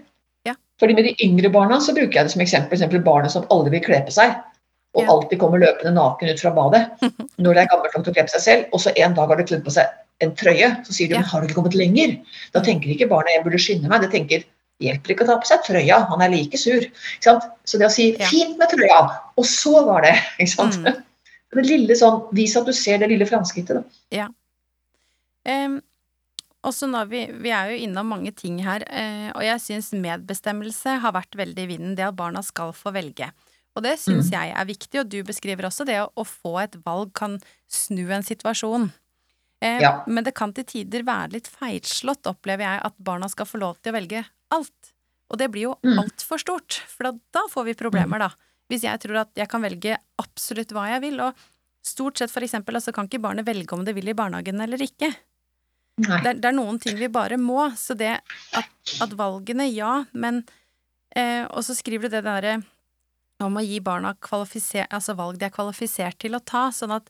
[0.46, 0.58] Ja.
[0.82, 3.48] Fordi med de yngre barna så bruker jeg det som eksempel, for eksempel barnet som
[3.50, 4.36] aldri vil kle på seg.
[4.96, 5.12] Og Ja.
[5.12, 6.84] alltid kommer løpende naken ut fra badet
[7.38, 8.66] når det er gammelt nok til å kle på seg selv.
[8.74, 9.88] Og så en dag har det kledd på seg
[10.24, 10.70] en trøye.
[10.88, 11.20] Så sier du Ja.
[11.20, 12.18] men har du ikke kommet lenger?
[12.56, 14.02] Da tenker ikke barnet jeg burde skynde meg.
[14.02, 14.46] Det tenker
[14.84, 16.84] hjelper ikke å ta på seg trøya, han er like sur.
[17.24, 17.40] Så
[17.80, 18.28] det å si Ja.
[18.28, 19.02] fint med trøya,
[19.38, 20.16] og så var det.
[20.40, 20.80] Ikke sant?
[20.84, 21.04] Mm.
[21.56, 23.86] Det lille sånn, Vis at du ser det lille framskrittet.
[24.12, 24.28] da.
[25.48, 25.78] Um,
[26.66, 31.00] også når vi, vi er jo innom mange ting her, eh, og jeg syns medbestemmelse
[31.04, 33.30] har vært veldig i vinden, det at barna skal få velge.
[33.76, 34.32] Og det syns Mm.
[34.32, 38.24] jeg er viktig, og du beskriver også det å, få et valg kan snu en
[38.24, 38.92] situasjon.
[39.62, 40.04] Eh, Ja.
[40.08, 43.78] Men det kan til tider være litt feilslått, opplever jeg, at barna skal få lov
[43.82, 44.94] til å velge alt.
[45.32, 46.00] Og det blir jo Mm.
[46.00, 48.30] altfor stort, for da, da får vi problemer, da.
[48.70, 51.36] hvis jeg tror at jeg kan velge absolutt hva jeg vil, og
[51.84, 54.78] stort sett for eksempel, altså kan ikke barnet velge om det vil i barnehagen eller
[54.80, 55.14] ikke.
[55.98, 58.20] Det er, det er noen ting vi bare må, så det
[58.54, 58.66] at,
[59.02, 60.44] at valgene, ja, men
[61.16, 62.64] eh, Og så skriver du det derre
[63.44, 67.10] om å gi barna altså valg de er kvalifisert til å ta, sånn at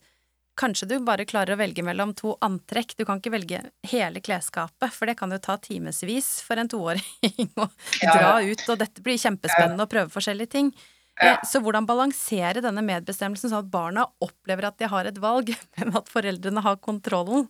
[0.55, 3.59] kanskje du bare klarer å velge mellom to antrekk, du kan ikke velge
[3.91, 7.67] hele klesskapet, for det kan jo ta timevis for en toåring å
[8.01, 10.71] Ja, dra ut, og dette blir kjempespennende å prøve forskjellige ting.
[11.19, 11.35] Ja.
[11.35, 15.51] Eh, Så hvordan balansere denne medbestemmelsen sånn at barna opplever at de har et valg,
[15.77, 17.49] men at foreldrene har kontrollen?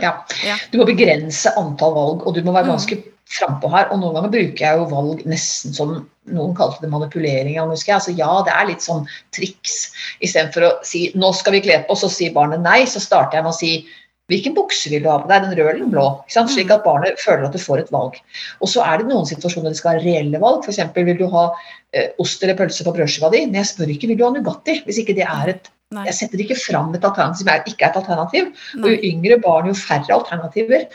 [0.00, 0.22] Ja.
[0.40, 0.56] Ja.
[0.72, 3.11] Du må begrense antall valg, og du må være ganske Mm.
[3.30, 3.88] Frampå her.
[3.92, 5.94] Og noen ganger bruker jeg jo valg nesten som
[6.30, 7.56] noen kalte det manipulering.
[7.56, 7.94] jeg.
[7.94, 9.92] Altså, ja, det er litt sånn triks.
[10.20, 13.44] Istedenfor å si 'nå skal vi kle på så sier barnet nei, så starter jeg
[13.44, 13.72] med å si
[14.30, 16.06] 'hvilken bukse vil du ha på deg', den røde eller den blå?
[16.28, 18.16] Slik at barnet føler at du får et valg.
[18.60, 20.64] Og så er det noen situasjoner det skal være reelle valg.
[20.64, 20.80] F.eks.
[20.94, 21.50] vil du ha
[21.92, 24.80] eh, ost eller pølse på brødskiva di, men jeg spør ikke vil du ha Nugatti.
[24.86, 26.06] Hvis ikke det er et Nei.
[26.08, 28.46] Jeg setter ikke fram et alternativ som ikke er et alternativ.
[28.80, 30.86] Og jo yngre barn, jo færre alternativer.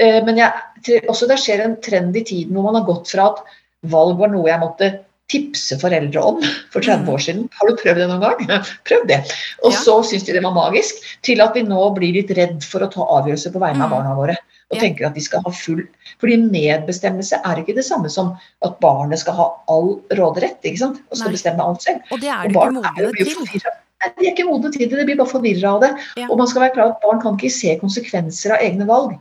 [0.00, 3.30] Eh, Men jeg, også det skjer en trend i tiden hvor man har gått fra
[3.34, 3.42] at
[3.90, 4.90] valg var noe jeg måtte
[5.30, 6.40] tipse foreldre om
[6.72, 7.10] for 30 Mm.
[7.14, 7.48] år siden.
[7.60, 8.62] Har du prøvd det noen gang?
[8.88, 9.20] Prøv det.
[9.62, 9.78] Og Ja.
[9.84, 12.90] så syns de det var magisk, til at vi nå blir litt redd for å
[12.90, 13.96] ta avgjørelser på vegne av Mm.
[13.98, 14.36] barna våre.
[14.70, 14.80] Og Ja.
[14.82, 15.84] tenker at de skal ha full
[16.20, 20.98] Fordi medbestemmelse er ikke det samme som at barnet skal ha all råderett ikke sant?
[21.10, 21.36] og skal Nei.
[21.36, 22.00] bestemme alt selv.
[22.12, 23.60] Og det er det ikke modne til.
[24.00, 25.90] Nei, De er ikke modne til det, de blir bare forvirra av det.
[26.16, 26.26] Ja.
[26.30, 29.18] Og man skal være klar at barn kan ikke se konsekvenser av egne valg.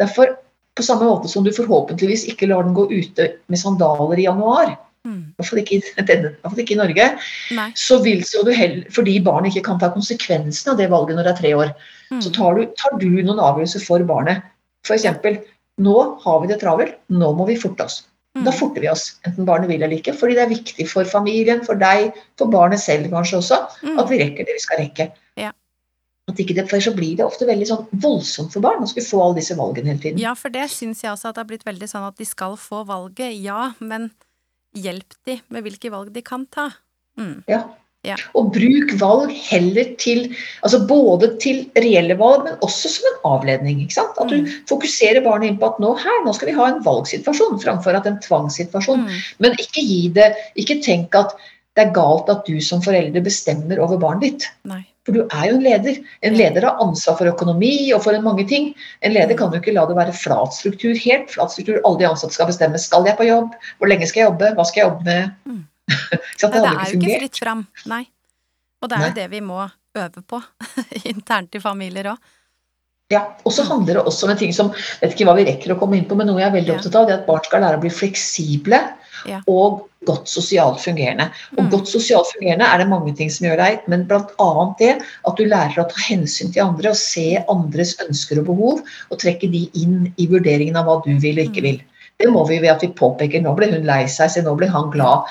[0.00, 0.36] Derfor,
[0.78, 4.78] på samme måte som du forhåpentligvis ikke lar den gå ute med sandaler i januar,
[5.00, 5.32] Mm.
[5.32, 7.04] i hvert fall ikke, i- ikke Norge,
[7.56, 7.70] Nei.
[7.72, 11.24] så vil så du heller, fordi barn ikke kan ta konsekvensen av det valget når
[11.24, 11.74] det er tre år,
[12.12, 12.20] Mm.
[12.20, 14.42] så tar du, tar du noen avgjørelser for barnet.
[14.84, 15.06] F.eks.:
[15.80, 18.02] Nå har vi det travelt, nå må vi forte oss.
[18.36, 18.44] Mm.
[18.44, 21.64] Da forter vi oss, enten barnet vil eller ikke, fordi det er viktig for familien,
[21.64, 23.98] for deg, for barnet selv kanskje også, Mm.
[23.98, 25.12] at vi rekker det vi skal rekke.
[26.30, 26.32] Ja.
[26.32, 29.06] At ikke det, for så blir det ofte veldig sånn voldsomt for barn å skulle
[29.06, 30.18] få alle disse valgene hele tiden.
[30.22, 32.56] Ja, for det syns jeg også at det har blitt veldig sånn at de skal
[32.60, 34.10] få valget, ja, men
[34.76, 36.70] hjelp de med hvilke valg de kan ta.
[37.18, 37.42] Mm.
[37.50, 37.64] Ja.
[38.06, 38.14] Ja.
[38.32, 40.30] Og bruk valg heller til
[40.64, 43.82] altså både til reelle valg, men også som en avledning.
[43.82, 44.16] ikke sant?
[44.18, 44.46] At du Mm.
[44.70, 48.06] fokuserer barnet inn på at nå her, nå skal vi ha en valgsituasjon framfor at
[48.06, 49.04] en tvangssituasjon.
[49.04, 49.20] Mm.
[49.40, 51.36] Men ikke gi det Ikke tenk at
[51.76, 54.48] det er galt at du som forelder bestemmer over barnet ditt.
[54.64, 54.86] Nei.
[55.10, 55.96] For du er jo en leder.
[56.22, 58.70] En leder har ansvar for økonomi og for mange ting.
[59.02, 60.94] En leder kan jo ikke la det være flat struktur.
[61.02, 61.80] Helt flat struktur.
[61.82, 62.78] Alle de ansatte skal bestemme.
[62.78, 63.56] Skal jeg på jobb?
[63.80, 64.52] Hvor lenge skal jeg jobbe?
[64.54, 65.34] Hva skal jeg jobbe med?
[65.50, 65.62] Mm.
[66.38, 67.64] Så Nei, det det er jo ikke fritt fram.
[67.90, 68.04] Nei.
[68.80, 69.64] Og det er jo det vi må
[69.98, 70.38] øve på
[71.12, 72.28] internt i familier òg.
[73.10, 74.68] Ja, og så handler det også om en ting som
[75.00, 76.76] vet ikke hva vi rekker å komme inn på, men noe jeg er veldig Ja.
[76.78, 78.78] opptatt av, det er at barn skal lære å bli fleksible
[79.26, 79.40] Ja.
[79.46, 81.30] og godt sosialt fungerende.
[81.58, 81.70] Og Mm.
[81.70, 84.74] godt sosialt fungerende er det mange ting som gjør deg, men bl.a.
[84.78, 88.80] det at du lærer å ta hensyn til andre og se andres ønsker og behov,
[89.10, 91.68] og trekke de inn i vurderingen av hva du vil og ikke Mm.
[91.68, 91.80] vil.
[92.18, 94.68] Det må vi ved at vi påpeker nå ble hun lei seg, se nå ble
[94.68, 95.24] han glad.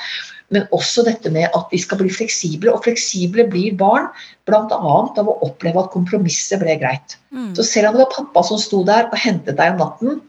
[0.51, 4.07] Men også dette med at vi skal bli fleksible, og fleksible blir barn
[4.47, 4.65] bl.a.
[4.71, 7.17] av å oppleve at kompromisset ble greit.
[7.31, 7.55] Mm.
[7.55, 10.21] Så selv om det var pappa som sto der og hentet deg om natten,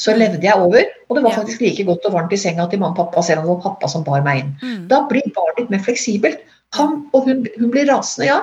[0.00, 0.86] så levde jeg over.
[1.10, 3.42] Og det var faktisk like godt og varmt i senga til mamma og pappa, selv
[3.42, 4.54] om det var pappa som bar meg inn.
[4.62, 4.80] Mm.
[4.88, 6.40] Da blir barnet litt mer fleksibelt.
[6.78, 8.38] Han, og hun, hun blir rasende, ja,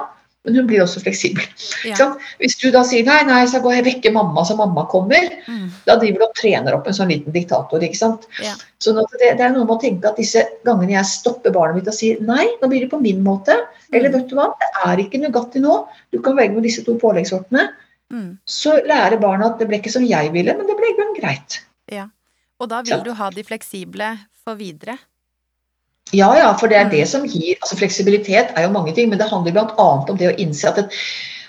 [0.47, 1.43] men hun blir også fleksibel.
[1.87, 2.09] Ja.
[2.39, 5.69] Hvis du da sier nei, nei, så går jeg vekke mamma så mamma kommer, Mm.
[5.87, 7.79] da driver du og trener opp en sånn liten diktator.
[7.83, 8.27] ikke sant?
[8.43, 8.51] Ja.
[8.83, 9.05] Så det,
[9.39, 12.19] det er noe med å tenke at disse gangene jeg stopper barnet mitt og sier
[12.19, 13.55] nei, nå blir det på min måte,
[13.93, 14.15] eller Mm.
[14.19, 17.69] vet du hva, det er ikke Nugatti nå, du kan velge med disse to påleggssortene,
[18.13, 18.37] Mm.
[18.47, 21.17] så lærer barna at det ble ikke som jeg ville, men det ble i grunnen
[21.19, 21.61] greit.
[22.59, 22.95] Og da Ja.
[22.95, 24.97] vil du ha de fleksible for videre.
[26.13, 26.91] Ja, ja, for det er Mm.
[26.91, 30.05] det som gir altså Fleksibilitet er jo mange ting, men det handler bl.a.
[30.09, 30.89] om det å innse at, det,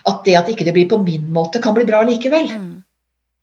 [0.07, 2.49] at det at ikke det blir på min måte, kan bli bra likevel.
[2.51, 2.83] Mm.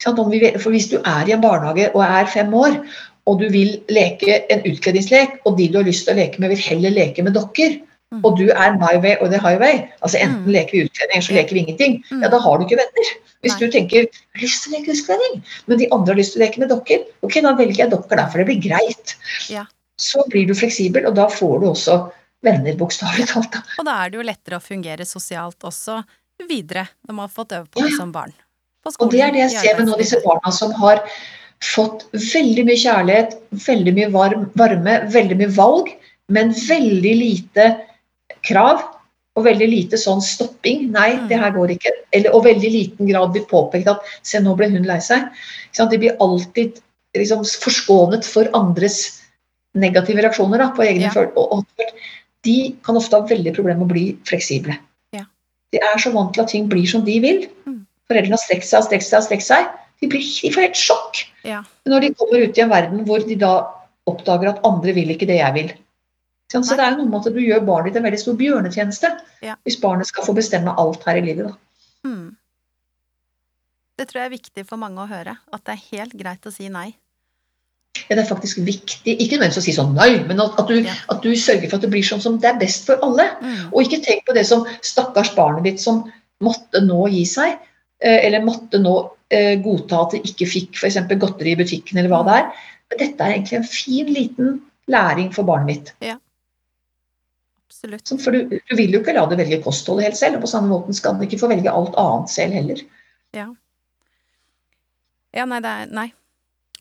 [0.04, 2.86] For hvis du er i en barnehage og er fem år,
[3.26, 6.50] og du vil leke en utkledningslek, og de du har lyst til å leke med,
[6.50, 7.80] vil heller leke med dokker.
[8.24, 10.52] Og du er my way or the highway, altså enten Mm.
[10.54, 12.22] leker vi utkledning, eller så leker vi ingenting, Mm.
[12.24, 13.08] ja, da har du ikke venner.
[13.44, 16.34] Hvis du tenker jeg har lyst til å leke utkledning, men de andre har lyst
[16.34, 19.16] til å leke med dokker, ok, da velger jeg dokker der, for det blir greit.
[19.50, 19.66] Ja.
[19.98, 22.12] Så blir du fleksibel, og da får du også
[22.44, 23.52] venner, bokstavelig talt.
[23.52, 23.62] da.
[23.80, 26.04] Og da er det jo lettere å fungere sosialt også
[26.48, 27.86] videre, når man har fått øve på Ja.
[27.88, 28.34] det som barn.
[28.86, 31.02] På Og det er det jeg ser med nå, disse barna som har
[31.62, 35.88] fått veldig mye kjærlighet, veldig mye varm, varme, veldig mye valg,
[36.30, 37.82] men veldig lite
[38.48, 38.84] krav.
[39.36, 40.86] Og veldig lite sånn stopping.
[40.96, 41.28] Nei, Mm.
[41.28, 41.92] det her går ikke.
[42.14, 45.28] Eller, og veldig liten grad blir påpekt at se, nå ble hun lei seg.
[45.76, 46.80] De blir alltid
[47.16, 49.22] liksom, forskånet for andres
[49.76, 51.12] negative reaksjoner da, på egne Ja.
[51.12, 51.92] følelser.
[52.46, 54.78] de kan ofte ha veldig problemer med å bli fleksible.
[55.12, 55.24] Ja.
[55.74, 57.48] De er så vant til at ting blir som de vil.
[57.66, 57.86] Mm.
[58.08, 59.68] Foreldrene har strekt seg og strekt seg og strekt seg.
[60.00, 61.64] De, blir, de får helt sjokk Ja.
[61.88, 63.68] når de kommer ut i en verden hvor de da
[64.08, 65.74] oppdager at andre vil ikke det jeg vil.
[66.54, 69.10] Så det er noe med at du gjør barnet ditt en veldig stor bjørnetjeneste
[69.44, 69.56] Ja.
[69.66, 71.50] hvis barnet skal få bestemme alt her i livet.
[71.50, 72.10] Da.
[72.10, 72.36] Mm.
[73.98, 75.38] Det tror jeg er viktig for mange å høre.
[75.52, 76.94] At det er helt greit å si nei.
[78.10, 79.16] Ja, det er faktisk viktig.
[79.16, 80.94] Ikke nødvendigvis å si sånn nei, men at, at, du, Ja.
[81.10, 83.26] at du sørger for at det blir sånn som det er best for alle.
[83.42, 83.72] Mm.
[83.72, 86.04] Og ikke tenk på det som stakkars barnet ditt som
[86.44, 87.56] måtte nå gi seg,
[88.04, 88.96] eh, eller måtte nå
[89.32, 91.00] eh, godta at det ikke fikk f.eks.
[91.16, 92.52] godteri i butikken, eller hva det er.
[92.92, 95.94] Men dette er egentlig en fin, liten læring for barnet mitt.
[97.76, 98.08] Absolutt.
[98.24, 100.72] For du, du vil jo ikke la det velge kostholdet helt selv, og på samme
[100.72, 102.80] måten skal det ikke få velge alt annet selv heller.
[103.36, 103.50] Ja,
[105.36, 106.06] ja nei, det er Nei.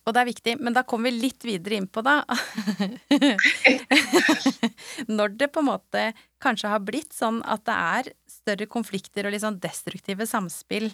[0.05, 2.19] Og det er viktig, men da kommer vi litt videre inn på da.
[5.09, 6.03] Når det på en måte
[6.45, 10.91] kanskje har blitt sånn at det er større konflikter og litt sånn destruktive samspill,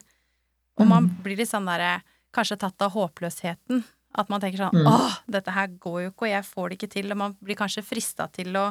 [0.78, 1.16] og man Mm.
[1.24, 1.96] blir litt sånn derre
[2.30, 3.80] Kanskje tatt av håpløsheten.
[4.14, 4.86] At man tenker sånn Mm.
[4.86, 7.10] Åh, dette her går jo ikke, og jeg får det ikke til.
[7.10, 8.70] Og man blir kanskje frista til å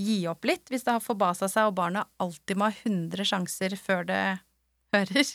[0.00, 3.76] gi opp litt hvis det har forbasa seg, og barnet alltid må ha 100 sjanser
[3.80, 4.20] før det
[4.96, 5.34] hører.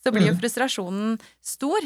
[0.00, 0.40] Så blir jo Mm.
[0.40, 1.84] frustrasjonen stor,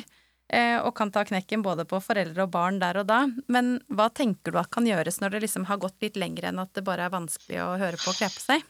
[0.49, 3.27] eh, og kan ta knekken både på foreldre og barn der og da.
[3.49, 6.62] Men hva tenker du at kan gjøres når det liksom har gått litt lenger enn
[6.62, 8.62] at det bare er vanskelig å høre på og kle på seg?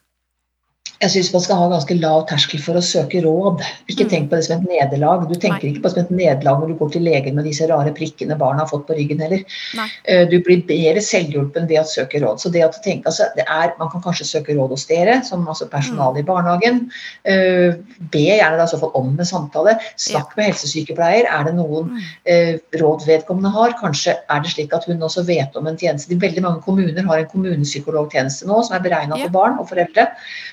[1.02, 3.60] Jeg syns man skal ha ganske lav terskel for å søke råd.
[3.90, 4.10] Ikke Mm.
[4.10, 5.28] tenk på det som et nederlag.
[5.28, 5.72] Du tenker Nei.
[5.74, 8.38] ikke på det som et nederlag når du går til legen med disse rare prikkene
[8.38, 9.42] barna har fått på ryggen heller.
[9.74, 9.88] Nei.
[10.06, 12.38] Eh, Du blir mer selvhjulpen ved å søke råd.
[12.40, 15.22] Så det at du tenker, altså, det er, Man kan kanskje søke råd hos dere,
[15.24, 16.90] som altså personale i barnehagen.
[17.26, 17.74] Uh,
[18.10, 19.78] Be gjerne da i så fall om en samtale.
[19.98, 21.26] Snakk med helsesykepleier.
[21.28, 22.00] Er det noen Mm.
[22.26, 23.72] eh, råd vedkommende har.
[23.72, 26.08] Kanskje er det slik at hun også vet om en tjeneste.
[26.08, 29.24] De veldig mange kommuner har en kommunepsykologtjeneste nå som er beregna Ja.
[29.24, 30.08] for barn og foreldre.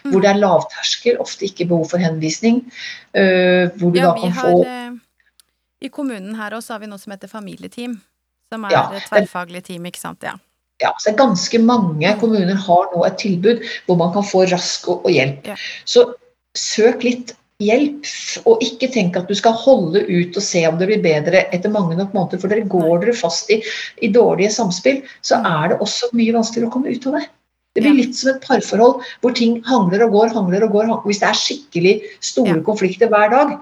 [0.06, 0.12] Mm.
[0.12, 2.62] Hvor det er lavterskel, ofte ikke behov for henvisning.
[3.14, 4.92] eh, hvor du Ja, da vi kan har få eh,
[5.82, 8.00] I kommunen her også har vi noe som heter familieteam.
[8.52, 10.24] Som er Ja, et tverrfaglig team, ikke sant.
[10.24, 10.34] Ja.
[10.82, 12.20] ja, så er Ganske mange Mm.
[12.20, 15.48] kommuner har nå et tilbud hvor man kan få rask og, og hjelp.
[15.48, 15.56] Ja.
[15.86, 16.14] Så
[16.58, 18.06] søk litt hjelp,
[18.46, 21.70] og ikke tenk at du skal holde ut og se om det blir bedre etter
[21.70, 22.40] mange nok måneder.
[22.42, 23.62] For dere går dere fast i,
[24.02, 25.46] i dårlige samspill, så Mm.
[25.46, 27.28] er det også mye vanskeligere å komme ut av det.
[27.74, 28.04] Det blir Ja.
[28.04, 30.90] litt som et parforhold hvor ting hangler og går, hangler og går.
[31.06, 32.64] Hvis det er skikkelig store Ja.
[32.64, 33.60] konflikter hver dag,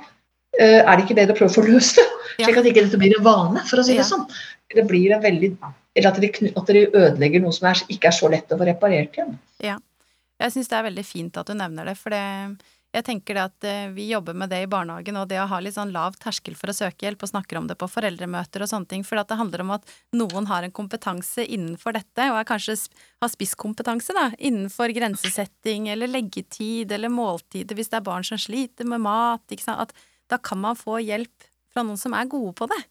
[0.60, 2.06] eh, er det ikke bedre å prøve å få løst det?
[2.40, 2.46] Ja.
[2.48, 4.02] Slik at ikke dette blir en vane, for å si Ja.
[4.02, 4.28] det sånn.
[4.74, 5.58] Det blir en veldig
[5.96, 8.66] Eller at dere, at dere ødelegger noe som er, ikke er så lett å få
[8.66, 9.38] reparert igjen.
[9.60, 12.56] Jeg syns det er veldig fint at du nevner det, for det,
[12.90, 15.60] jeg tenker det at eh, vi jobber med det i barnehagen, og det å ha
[15.62, 18.72] litt sånn lav terskel for å søke hjelp, og snakker om det på foreldremøter og
[18.72, 19.86] sånne ting, for det handler om at
[20.18, 22.80] noen har en kompetanse innenfor dette, og er kanskje
[23.22, 28.90] har spisskompetanse da, innenfor grensesetting eller leggetid eller måltider hvis det er barn som sliter
[28.90, 32.56] med mat, ikke sant, at da kan man få hjelp fra noen som er gode
[32.58, 32.82] på det.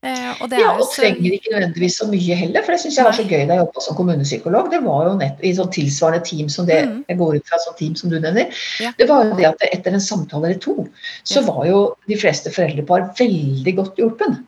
[0.00, 3.16] Eh, Ja, og så trenger ikke nødvendigvis så mye heller, for det syns jeg var
[3.16, 4.70] så gøy da jeg jobba som kommunepsykolog.
[4.72, 6.94] Det var jo nett i sånn tilsvarende team som det mm.
[7.10, 8.62] jeg går ut fra sånn team som du nevner.
[8.80, 8.94] Ja.
[8.96, 10.86] Det var jo det at etter en samtale eller to,
[11.28, 14.38] så var jo de fleste foreldrepar veldig godt hjulpen.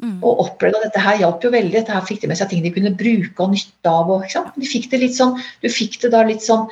[0.00, 1.76] mm, Og opplevde at dette her hjalp jo veldig.
[1.76, 4.08] Dette her fikk de med seg ting de kunne bruke og nytte av.
[4.08, 4.24] Og?
[4.56, 6.64] De fikk det litt sånn, du fikk det da litt sånn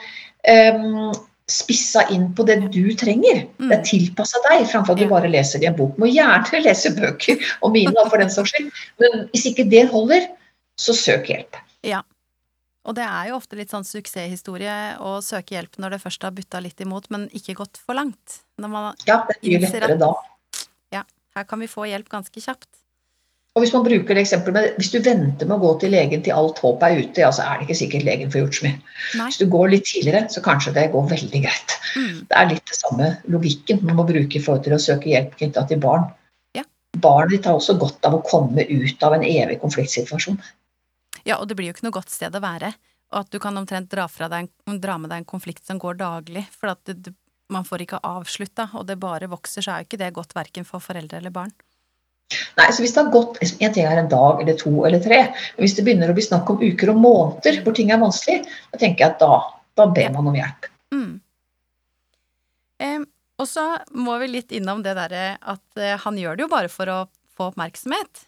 [0.49, 1.13] em,
[1.51, 3.45] spissa inn på det du trenger.
[3.59, 3.69] Mm.
[3.69, 5.99] Det er tilpassa deg, framfor at du bare leser i en bok.
[6.01, 8.73] Må gjerne lese bøker, og mine for den saks skyld.
[9.03, 10.31] Men hvis ikke det holder,
[10.81, 11.61] så søk hjelp.
[12.83, 16.35] Og det er jo ofte litt sånn suksesshistorie å søke hjelp når det først har
[16.35, 18.41] butta litt imot, men ikke gått for langt.
[19.07, 20.09] Ja, det mye lettere da.
[20.11, 21.05] da.
[21.37, 22.69] Her kan vi få hjelp ganske kjapt.
[23.53, 26.23] Og hvis man bruker det eksempelet med hvis du venter med å gå til legen
[26.25, 28.65] til alt håp er ute, ja, så er det ikke sikkert legen får gjort så
[28.65, 28.79] mye.
[29.19, 31.75] Hvis du går litt tidligere, så kanskje det går veldig greit.
[31.93, 32.23] Mm.
[32.31, 35.35] Det er litt det samme logikken man må bruke i forhold til å søke hjelp
[35.37, 36.07] knytta til barn.
[36.57, 36.65] Ja.
[37.05, 40.41] Barnet ditt har også godt av å komme ut av en evig konfliktsituasjon.
[41.29, 42.73] Ja, og det blir jo ikke noe godt sted å være.
[43.13, 44.49] Og at du kan omtrent dra, fra deg
[44.81, 47.13] dra med deg en konflikt som går daglig, for at du-
[47.53, 50.65] man får ikke avslutta, og det bare vokser, så er jo ikke det godt verken
[50.65, 51.53] for foreldre eller barn.
[52.57, 55.19] Nei, så hvis det har gått En ting er en dag eller to eller tre,
[55.57, 58.47] men hvis det begynner å bli snakk om uker og måneder hvor ting er vanskelig,
[58.73, 59.41] da tenker jeg at da,
[59.79, 60.69] da ber man om hjelp.
[60.95, 61.13] Mm.
[62.83, 63.01] Eh,
[63.43, 63.67] og så
[63.97, 66.99] må vi litt innom det derre at eh, han gjør det jo bare for å
[67.37, 68.27] få oppmerksomhet.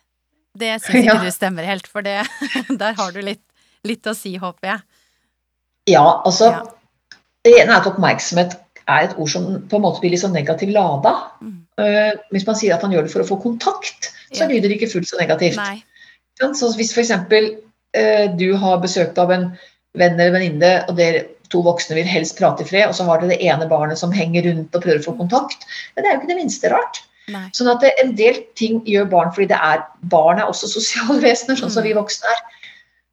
[0.58, 1.22] Det syns ikke Ja.
[1.24, 2.20] du stemmer helt, for det,
[2.82, 3.44] der har du litt,
[3.86, 4.84] litt å si, håper jeg.
[5.96, 6.64] Ja, altså Ja.
[7.44, 8.54] Det ene er at oppmerksomhet
[8.88, 11.10] er et ord som på en måte blir litt sånn negativt lada.
[11.44, 11.63] Mm.
[11.82, 14.78] Eh, hvis man sier at han gjør det for å få kontakt, så lyder det
[14.78, 15.58] ikke fullt så negativt.
[15.58, 15.82] Nei.
[16.38, 17.12] Så hvis f.eks.
[17.94, 19.48] eh, du har besøk av en
[19.98, 23.22] venn eller venninne, og dere to voksne vil helst prate i fred, og så har
[23.22, 25.66] dere det ene barnet som henger rundt og prøver å få kontakt.
[25.94, 27.02] Det er jo ikke det minste rart.
[27.32, 27.46] Nei.
[27.56, 31.58] Sånn at en del ting gjør barn fordi det er barn er også sosiale vesener,
[31.60, 32.42] sånn som vi voksne er.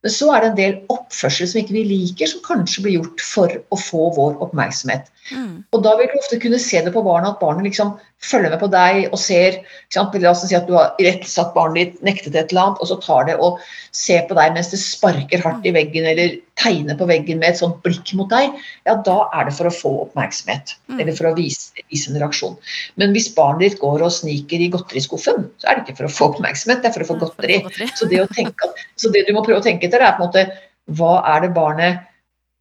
[0.02, 3.22] Men så er det en del oppførsel som ikke vi liker, som kanskje blir gjort
[3.22, 5.12] for å få vår oppmerksomhet.
[5.30, 5.62] Mm.
[5.72, 8.62] Og da vil du ofte kunne se det på barna, at barnet liksom følger med
[8.62, 9.62] på deg og ser?
[9.96, 12.98] La oss si at du har irettesatt barnet ditt, nektet et eller annet, og så
[13.04, 13.62] tar det og
[13.96, 17.62] ser på deg mens det sparker hardt i veggen eller tegner på veggen med et
[17.62, 18.58] sånt blikk mot deg,
[18.90, 20.76] ja, da er det for å få oppmerksomhet.
[20.92, 21.00] Mm.
[21.00, 22.58] Eller for å vise, vise en reaksjon.
[23.02, 26.16] Men hvis barnet ditt går og sniker i godteriskuffen, så er det ikke for å
[26.18, 27.88] få oppmerksomhet, det er for å få Mm, godteri.
[27.98, 30.30] Så det, å tenke, så det du må prøve å tenke etter, er på en
[30.30, 30.48] måte
[30.98, 32.08] hva er det barnet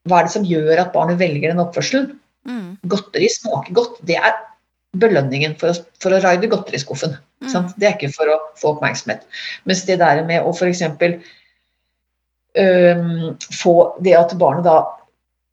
[0.09, 2.20] hva er det som gjør at barnet velger den oppførselen?
[2.49, 2.79] Mm.
[2.89, 3.99] Godteri smaker godt.
[4.07, 4.39] Det er
[5.01, 7.17] belønningen for å, for å raide godteriskuffen.
[7.45, 7.69] Mm.
[7.77, 9.27] Det er ikke for å få oppmerksomhet.
[9.69, 10.83] Mens det der med å f.eks.
[12.59, 14.81] Um, få det at barnet da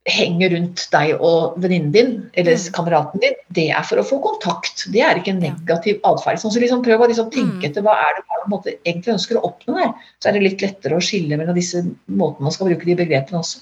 [0.07, 2.71] henger rundt deg og venninnen din, eller Mm.
[2.73, 4.85] kameraten din, det er for å få kontakt.
[4.91, 6.39] Det er ikke en negativ atferd.
[6.39, 7.69] Sånn, så liksom prøv å liksom tenke Mm.
[7.69, 9.93] etter hva er det barnet på en måte egentlig ønsker å oppnå der.
[10.19, 13.39] Så er det litt lettere å skille mellom disse måtene man skal bruke de begrepene
[13.43, 13.59] også.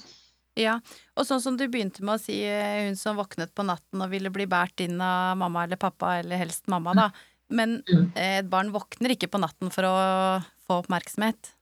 [0.56, 0.78] Ja,
[1.16, 4.12] og sånn som du begynte med å si, eh, hun som våknet på natten og
[4.12, 7.10] ville bli båret inn av mamma eller pappa, eller helst mamma, da.
[7.52, 7.82] Men
[8.14, 9.96] eh, et barn våkner ikke på natten for å
[10.66, 11.52] få oppmerksomhet.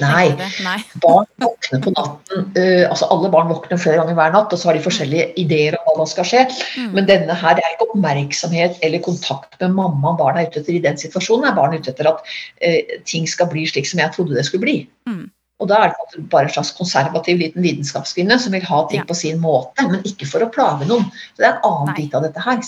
[0.00, 0.32] Nei?
[0.64, 0.78] Nei.
[1.04, 2.46] barn våkner på natten.
[2.56, 5.76] uh, altså Alle barn våkner flere ganger hver natt, og så har de forskjellige ideer
[5.78, 6.42] om hva som skal skje.
[6.80, 6.88] Mm.
[6.96, 10.78] Men denne her, det er ikke oppmerksomhet eller kontakt med mamma barna er ute etter.
[10.78, 14.16] I den situasjonen er barn ute etter at uh, ting skal bli slik som jeg
[14.16, 14.76] trodde det skulle bli.
[15.10, 15.28] Mm.
[15.62, 19.06] Og da er det bare en slags konservativ liten vitenskapskvinne som vil ha ting Ja.
[19.08, 21.06] på sin måte, men ikke for å plage noen.
[21.32, 21.96] Så det er en annen Nei.
[22.02, 22.58] bit av dette her.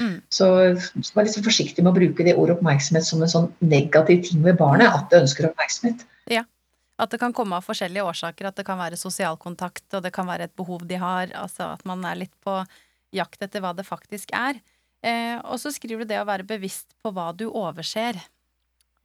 [0.00, 0.16] Mm.
[0.28, 0.48] Så,
[1.06, 4.42] så vær så forsiktig med å bruke det ordet oppmerksomhet som en sånn negativ ting
[4.42, 6.02] ved barnet, at det ønsker oppmerksomhet.
[6.30, 6.42] Ja.
[7.00, 10.12] At det kan komme av forskjellige årsaker, at det kan være sosial kontakt, og det
[10.12, 12.58] kan være et behov de har, altså at man er litt på
[13.16, 14.58] jakt etter hva det faktisk er.
[15.02, 18.18] Eh, og så skriver du det å være bevisst på hva du overser.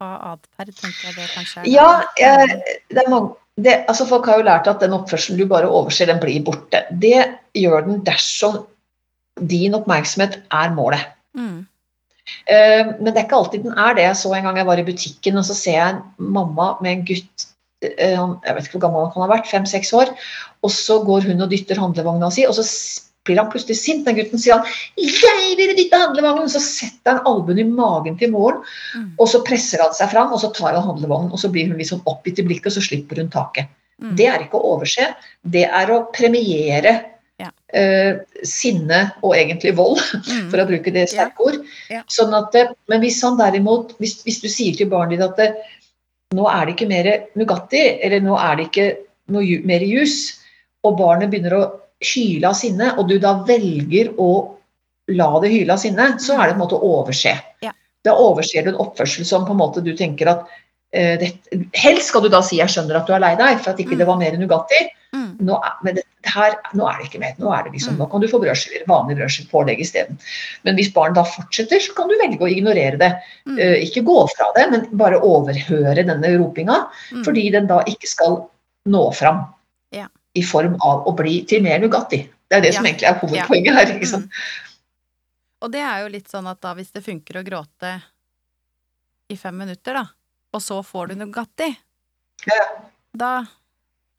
[0.03, 1.67] Av atferd, tenker jeg det kanskje er.
[1.71, 1.89] Ja,
[2.19, 2.57] jeg,
[2.91, 6.09] det er mange, det, altså folk har jo lært at den oppførselen du bare overser,
[6.11, 6.81] den blir borte.
[6.91, 7.21] Det
[7.55, 8.65] gjør den dersom
[9.39, 11.07] din oppmerksomhet er målet.
[11.35, 11.63] Mm.
[12.49, 14.07] Uh, men det er ikke alltid den er det.
[14.09, 16.03] Jeg så en gang jeg var i butikken, og så ser jeg en
[16.35, 17.47] mamma med en gutt
[17.85, 20.11] eh, Jeg vet ikke hvor gammel han har vært, fem-seks år.
[20.65, 22.65] Og så går hun og dytter handlevogna si, og så
[23.25, 24.05] blir han plutselig sint.
[24.05, 24.65] Den gutten sier han
[24.97, 28.61] 'Jeg vil dytte handlevognen!' Så setter han albuen i magen til moren,
[28.95, 29.11] Mm.
[29.19, 31.77] og så presser han seg fram, og så tar han handlevognen, og så blir hun
[31.77, 33.67] liksom oppgitt i blikket, og så slipper hun taket.
[34.01, 34.15] Mm.
[34.15, 35.15] Det er ikke å overse,
[35.47, 37.05] det er å premiere
[37.37, 37.49] Ja.
[37.75, 40.49] Uh, sinne og egentlig vold, Mm.
[40.49, 41.65] for å bruke det sterke ord.
[41.89, 42.01] Ja.
[42.07, 42.53] Sånn at,
[42.87, 45.55] men hvis han derimot, hvis, hvis du sier til barnet ditt at det,
[46.33, 48.97] nå er det ikke mer Nugatti, eller nå er det ikke
[49.27, 50.39] noe mer jus,
[50.85, 51.71] og barnet begynner å
[52.03, 54.29] hyle av sinne, og du da velger å
[55.15, 57.35] la det hyle av sinne, så er det på en måte å overse.
[57.61, 57.71] Ja.
[58.05, 60.45] Da overser du en oppførsel som på en måte du tenker at
[60.93, 61.31] eh, det,
[61.73, 63.95] Helst skal du da si 'jeg skjønner at du er lei deg', for at ikke
[63.95, 63.97] Mm.
[63.97, 64.81] det var mer Nugatti.
[65.13, 65.37] Mm.
[65.39, 67.33] Nå men det, her, nå er det ikke mer.
[67.39, 67.99] Nå, er det liksom, Mm.
[67.99, 70.17] nå kan du få brødskiver, vanlig brødskivepålegg isteden.
[70.63, 73.11] Men hvis barn da fortsetter, så kan du velge å ignorere det.
[73.47, 73.59] Mm.
[73.59, 76.87] Eh, ikke gå fra det, men bare overhøre denne ropinga.
[77.11, 77.23] Mm.
[77.23, 78.49] Fordi den da ikke skal
[78.87, 79.45] nå fram.
[80.35, 82.21] I form av å bli til mer Nugatti.
[82.49, 83.93] Det er det som egentlig er hovedpoenget her.
[83.95, 84.25] ikke sant?
[84.29, 84.41] Mm.
[85.65, 87.93] Og det er jo litt sånn at da hvis det funker å gråte
[89.31, 90.03] i fem minutter, da,
[90.53, 91.71] og så får du Nugatti,
[92.45, 92.65] Ja.
[93.15, 93.45] da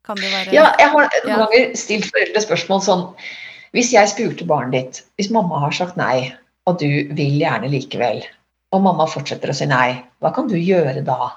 [0.06, 1.36] kan det være Ja, jeg har noen Ja.
[1.47, 3.14] ganger stilt foreldre spørsmål sånn
[3.74, 6.32] Hvis jeg spurte barnet ditt Hvis mamma har sagt nei,
[6.66, 8.24] og du vil gjerne likevel,
[8.72, 11.30] og mamma fortsetter å si nei, hva kan du gjøre da?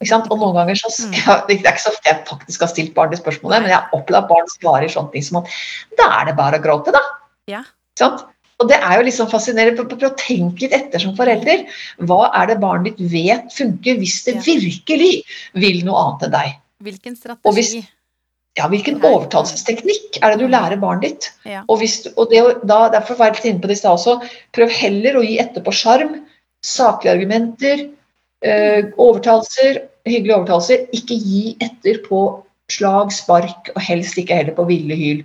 [0.00, 1.12] Og noen ganger så Mm.
[1.26, 3.78] ja, Det er ikke så ofte jeg faktisk har stilt barn det spørsmålet, men jeg
[3.78, 5.50] har opplevd at barn svarer sånne ting som at
[5.98, 7.00] da er det bare å gråte, da.
[7.46, 7.62] Ja.
[8.60, 9.82] Og det er jo sånn fascinerende.
[9.88, 11.66] Prøv å tenke litt etter som forelder.
[12.00, 14.40] Hva er det barnet ditt vet funker hvis det Ja.
[14.46, 15.22] virkelig
[15.54, 16.54] vil noe annet enn deg?
[16.82, 17.88] Hvilken Og hvis- strategi?
[18.56, 21.30] Ja, hvilken overtalelsesteknikk er det du lærer barnet ditt?
[21.44, 21.64] Ja.
[21.68, 24.22] Og, hvis, og det, da, derfor var jeg litt inne på det i stad også.
[24.52, 26.20] Prøv heller å gi etter på sjarm,
[26.62, 27.90] saklige argumenter,
[28.44, 30.88] overtalelser, hyggelige overtalelser.
[30.96, 32.24] Ikke gi etter på
[32.72, 35.24] slag, spark, og helst ikke heller på ville hyl.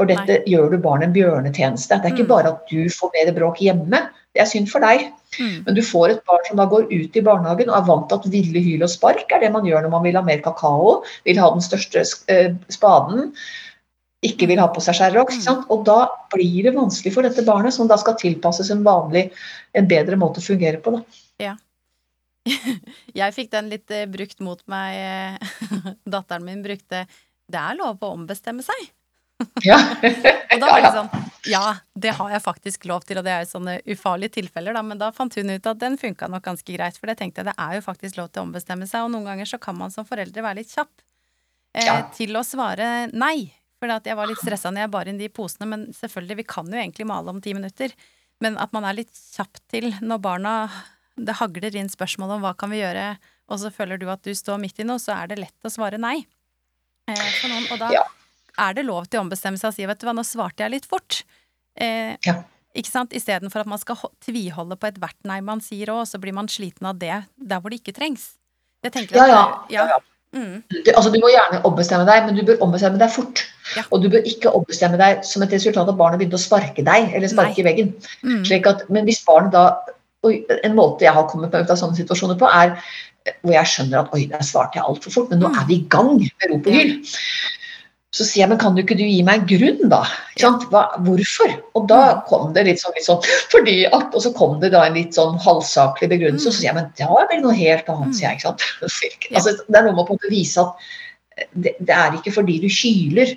[0.00, 2.00] For dette gjør du barnet en bjørnetjeneste.
[2.00, 2.34] Det er ikke Mm.
[2.34, 5.12] bare at du får mer bråk hjemme, det er synd for deg.
[5.38, 5.64] Mm.
[5.66, 8.18] Men du får et barn som da går ut i barnehagen og er vant til
[8.18, 11.02] at ville hyl og spark er det man gjør når man vil ha mer kakao,
[11.24, 13.32] vil ha den største eh, spaden,
[14.22, 15.32] ikke vil ha på seg skjærrock.
[15.32, 15.64] Mm.
[15.68, 19.30] Og da blir det vanskelig for dette barnet, som da skal tilpasses en vanlig,
[19.74, 20.96] en bedre måte å fungere på.
[20.96, 21.02] Da.
[23.20, 24.96] Jeg fikk den litt eh, brukt mot meg.
[24.98, 27.06] eh, Datteren min brukte
[27.52, 28.90] 'det er lov å ombestemme seg'.
[29.66, 29.74] Ja.
[29.74, 31.08] Og da var det sånn
[31.50, 34.82] Ja, det har jeg faktisk lov til, og det er jo sånne ufarlige tilfeller, da,
[34.86, 37.48] men da fant hun ut at den funka nok ganske greit, for det tenkte jeg
[37.50, 39.90] det er jo faktisk lov til å ombestemme seg, og noen ganger så kan man
[39.90, 40.92] som foreldre være litt kjapp
[41.74, 41.96] eh, Ja.
[42.14, 43.50] til å svare nei.
[43.82, 46.66] For jeg var litt stressa når jeg bar inn de posene, men selvfølgelig, vi kan
[46.70, 47.90] jo egentlig male om ti minutter.
[48.40, 50.52] Men at man er litt kjapp til når barna
[51.16, 53.16] Det hagler inn spørsmål om hva kan vi gjøre,
[53.52, 55.70] og så føler du at du står midt i noe, så er det lett å
[55.72, 56.24] svare nei.
[57.08, 58.02] Eh, for noen, og da Ja.
[58.58, 60.70] er det lov til å ombestemme seg og si vet du hva, nå svarte jeg
[60.70, 61.22] litt fort.
[61.76, 62.42] Eh, Ja.
[62.74, 63.10] Ikke sant?
[63.12, 66.46] Istedenfor at man skal tviholde på ethvert nei man sier òg, og så blir man
[66.48, 68.38] sliten av det der hvor det ikke trengs.
[68.82, 69.84] Jeg tenker Ja, at ja.
[69.84, 69.86] ja.
[69.88, 69.98] ja.
[70.34, 73.42] Mm, Du, altså, du må gjerne ombestemme deg, men du bør ombestemme deg fort.
[73.76, 73.82] Ja.
[73.92, 76.82] Og du bør ikke ombestemme deg som et resultat av at barnet begynte å sparke
[76.82, 77.92] deg, eller sparke i veggen.
[78.24, 79.66] mm, Slik at, men hvis barnet da
[80.24, 82.76] oi, En måte jeg har kommet meg ut av sånne situasjoner på, er
[83.26, 85.58] eh, hvor jeg skjønner at oi, der svarte jeg altfor fort, men nå Mm.
[85.60, 86.94] er vi i gang med rop og hyl.
[88.12, 90.02] Så sier jeg, men kan du ikke du gi meg en grunn, da?
[90.68, 91.54] Hva, hvorfor?
[91.74, 92.20] Og da Mm.
[92.28, 93.22] kom det litt sånn, litt sånn
[93.54, 96.68] fordi at, Og så kom det da en litt sånn halvsaklig begrunnelse, og så sier
[96.72, 98.38] jeg, men da er vel noe helt annet, sier jeg.
[98.38, 98.62] ikke sant?
[99.34, 100.74] Altså, det er noe med å vise at
[101.56, 103.32] det, det er ikke fordi du kyler,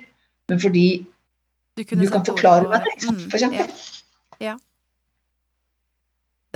[0.50, 1.06] men fordi
[1.76, 3.18] du, du kan forklare meg det, ikke sant?
[3.24, 3.66] Mm, for eksempel.
[4.40, 4.52] ja.
[4.52, 4.56] Ja.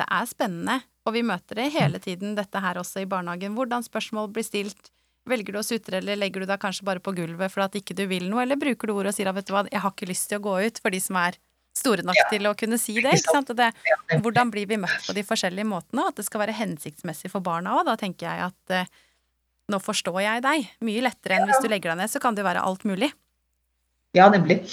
[0.00, 3.52] Det er spennende, og vi møter det hele tiden, dette her også i barnehagen.
[3.58, 4.90] Hvordan spørsmål blir stilt.
[5.28, 7.92] Velger du å sutre, eller legger du deg kanskje bare på gulvet for at ikke
[7.98, 9.92] du vil noe, eller bruker du ord og sier at vet du hva, jeg har
[9.92, 11.36] ikke lyst til å gå ut, for de som er
[11.76, 12.24] store nok Ja.
[12.32, 13.52] til å kunne si det, Ikke sant?
[13.52, 13.68] Og det,
[14.24, 17.44] hvordan blir vi møtt på de forskjellige måtene, og at det skal være hensiktsmessig for
[17.44, 17.84] barna òg.
[17.86, 18.88] Da tenker jeg at eh,
[19.70, 20.66] nå forstår jeg deg.
[20.88, 23.12] Mye lettere enn hvis du legger deg ned, så kan det være alt mulig.
[24.16, 24.64] ja, nemlig.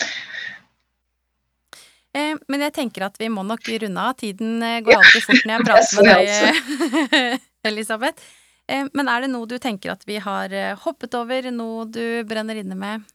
[2.17, 4.15] Eh, men jeg tenker at vi må nok runde av.
[4.19, 8.33] Tiden eh, går alltid fort når jeg prater med deg, Elisabeth.
[8.67, 11.51] Eh, men er det noe du tenker at vi har hoppet over?
[11.53, 13.05] Noe du brenner inne med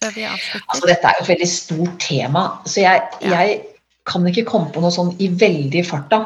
[0.00, 3.58] før vi Altså, dette er jo et veldig stort tema, så jeg, jeg
[4.08, 6.22] kan ikke komme på noe sånn i veldig farta.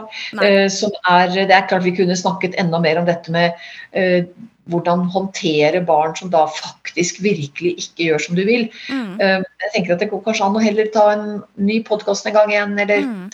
[0.71, 3.57] Som er, det er klart vi kunne snakket enda mer om dette med
[3.99, 4.29] eh,
[4.71, 8.69] hvordan håndtere barn som da faktisk virkelig ikke gjør som du vil.
[8.89, 11.27] Mm, Eh, jeg tenker at det går kanskje an å heller ta en
[11.61, 13.25] ny podkast en gang igjen, eller mm.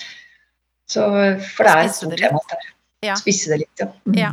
[0.91, 1.07] så,
[1.55, 2.43] For det er et stort tema.
[2.51, 2.71] Der.
[3.11, 3.17] Ja.
[3.17, 3.89] Spisse det litt, ja.
[4.05, 4.19] Mm.
[4.19, 4.33] Ja.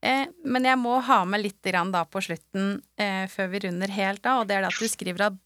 [0.00, 3.92] Eh, men jeg må ha med litt grann da på slutten, eh, før vi runder
[3.92, 5.38] helt av, og det er det at du skriver at,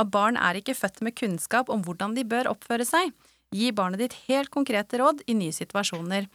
[0.00, 3.14] at barn er ikke født med kunnskap om hvordan de bør oppføre seg.
[3.54, 6.28] Gi barnet ditt helt konkrete råd i nye situasjoner.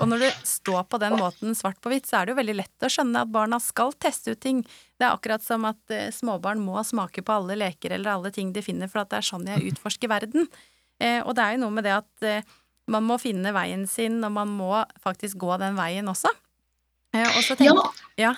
[0.00, 2.56] Og når det står på den måten svart på hvitt, så er det jo veldig
[2.58, 4.62] lett å skjønne at barna skal teste ut ting.
[4.98, 8.50] Det er akkurat som at eh, småbarn må smake på alle leker eller alle ting
[8.52, 10.48] de finner, for at det er sånn jeg utforsker verden.
[11.00, 12.56] Eh, og det er jo noe med det at eh,
[12.92, 16.30] man må finne veien sin, og man må faktisk gå den veien også.
[17.14, 17.88] Eh, og så tenker Ja.
[18.28, 18.34] ja.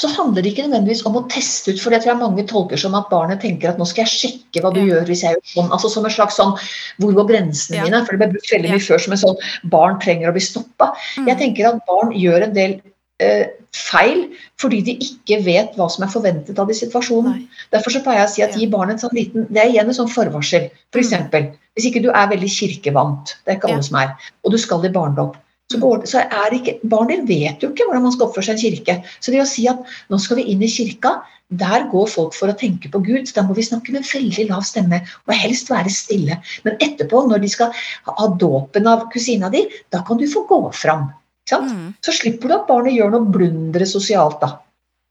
[0.00, 2.80] Så handler det ikke nødvendigvis om å teste ut, for det tror jeg mange tolker
[2.80, 4.86] som at barnet tenker at nå skal jeg sjekke hva du Ja.
[4.94, 5.70] gjør hvis jeg gjør sånn.
[5.70, 6.54] Altså som en slags sånn
[6.98, 7.84] hvor går grensene Ja.
[7.84, 8.04] mine?
[8.06, 8.72] For det ble brukt veldig Ja.
[8.74, 9.36] mye før som en sånn
[9.70, 10.94] barn trenger å bli stoppa.
[11.18, 11.26] Mm.
[11.28, 12.80] Jeg tenker at barn gjør en del
[13.20, 17.34] eh, feil fordi de ikke vet hva som er forventet av de situasjonen.
[17.36, 17.48] Nei.
[17.70, 18.58] Derfor så pleier jeg å si at Ja.
[18.60, 20.70] gi barnet en sånn liten Det er igjen en sånn forvarsel.
[20.90, 21.10] F.eks.
[21.12, 23.74] eksempel hvis ikke du er veldig kirkevant, det er ikke Ja.
[23.74, 25.32] alle som er, og du skal i barndom,
[25.70, 28.70] så, går, så er ikke Barnet vet jo ikke hvordan man skal oppføre seg i
[28.70, 28.96] en kirke.
[29.22, 31.20] Så det å si at nå skal vi inn i kirka,
[31.60, 34.46] der går folk for å tenke på Gud, så da må vi snakke med veldig
[34.50, 36.38] lav stemme og helst være stille.
[36.66, 37.74] Men etterpå, når de skal
[38.06, 39.64] ha dåpen av kusina di,
[39.94, 41.08] da kan du få gå fram.
[41.50, 41.94] Mm.
[42.06, 44.60] Så slipper du at barnet gjør noe blundere sosialt, da.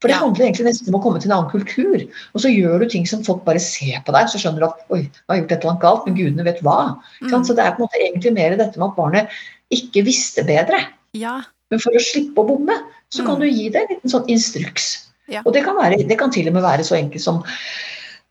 [0.00, 2.06] For det handler egentlig nesten om å komme til en annen kultur.
[2.32, 4.94] Og så gjør du ting som folk bare ser på deg, så skjønner du at
[4.96, 6.78] oi, du har gjort et eller annet galt, men gudene vet hva.
[7.20, 7.34] Mm.
[7.44, 10.80] Så det er på en måte egentlig mer dette med at barnet ikke visste bedre.
[11.14, 11.40] Ja.
[11.70, 12.76] Men for å slippe å bomme,
[13.10, 13.40] så kan Mm.
[13.40, 15.08] du gi det en sånn instruks.
[15.28, 15.42] Ja.
[15.46, 17.42] Og det kan, være, det kan til og med være så enkelt som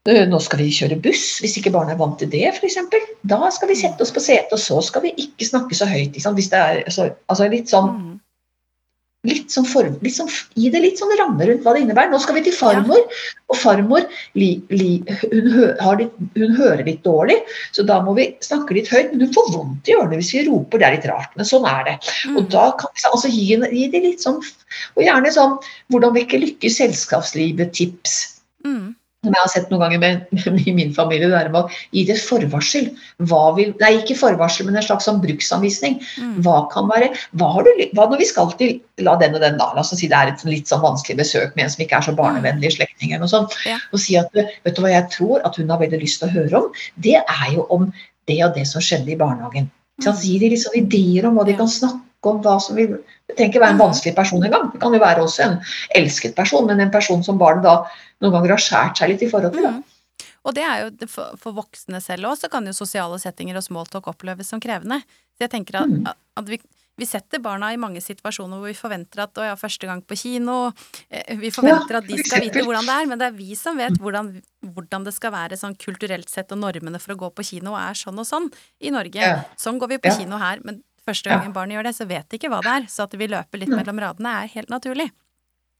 [0.07, 2.77] «Øh, nå skal vi kjøre buss, hvis ikke barnet er vant til det, f.eks.
[3.27, 6.13] Da skal vi sette oss på setet, og så skal vi ikke snakke så høyt.
[6.15, 6.35] Liksom.
[6.35, 8.19] Hvis det er så, altså litt sånn Mm.
[9.27, 12.11] Litt sånn form, litt sånn, Gi det litt sånn ramme rundt hva det innebærer.
[12.13, 13.01] Nå skal vi til farmor,
[13.51, 14.05] og farmor
[14.39, 17.35] li, li, hun, hø, har litt, hun hører litt dårlig,
[17.75, 19.11] så da må vi snakke litt høyt.
[19.11, 21.67] Men hun får vondt i ørene hvis vi roper, det er litt rart, men sånn
[21.67, 21.97] er det.
[22.35, 22.49] Og Mm.
[22.55, 24.39] da kan vi altså, gi, gi det litt sånn
[24.95, 25.57] Og gjerne sånn
[25.89, 28.39] hvordan vekke lykke i selskapslivet-tips.
[28.63, 28.95] Mm.
[29.19, 32.05] Som jeg har sett noen ganger med, i min familie, det er med å gi
[32.07, 32.85] det et forvarsel.
[33.19, 35.97] Vil, nei, ikke forvarsel, men en slags sånn bruksanvisning.
[36.23, 36.37] Mm.
[36.45, 39.59] Hva kan være hva, har du, hva når vi skal til la den og den
[39.59, 41.99] da, la oss si det er et litt sånn vanskelig besøk med en som ikke
[41.99, 43.75] er så barnevennlig slektning, eller noe sånt, Ja.
[43.91, 46.35] og si at vet du hva jeg tror at hun har veldig lyst til å
[46.37, 46.71] høre om,
[47.03, 47.89] det er jo om
[48.29, 49.67] det og det som skjedde i barnehagen.
[49.99, 50.05] Mm.
[50.05, 51.59] Så gir de liksom ideer om hva de Ja.
[51.59, 52.97] kan snakke snakke om hva som vil
[53.29, 54.71] Det trenger ikke være en vanskelig person engang.
[54.73, 55.59] Det kan jo være også en
[55.95, 57.85] elsket person, men en person som barnet da
[58.21, 59.67] noen ganger har skåret seg litt i forhold til.
[59.69, 59.83] Mm.
[60.45, 63.63] Og det er jo for, for voksne selv òg, så kan jo sosiale settinger og
[63.63, 65.01] smalltalk oppleves som krevende.
[65.37, 66.07] Så jeg tenker at, Mm.
[66.09, 66.57] at vi,
[66.97, 70.17] vi setter barna i mange situasjoner hvor vi forventer at å ja, første gang på
[70.17, 70.71] kino
[71.11, 73.53] eh, Vi forventer Ja, at de skal vite hvordan det er, men det er vi
[73.55, 74.41] som vet hvordan,
[74.73, 77.93] hvordan det skal være sånn kulturelt sett, og normene for å gå på kino er
[77.93, 78.49] sånn og sånn
[78.81, 79.21] i Norge.
[79.21, 79.43] Ja.
[79.55, 80.17] Sånn går vi på Ja.
[80.17, 81.37] kino her, men første Ja.
[81.39, 82.85] gangen barn gjør det, så vet de ikke hva det er.
[82.87, 85.09] Så at vi løper litt mellom radene er helt naturlig.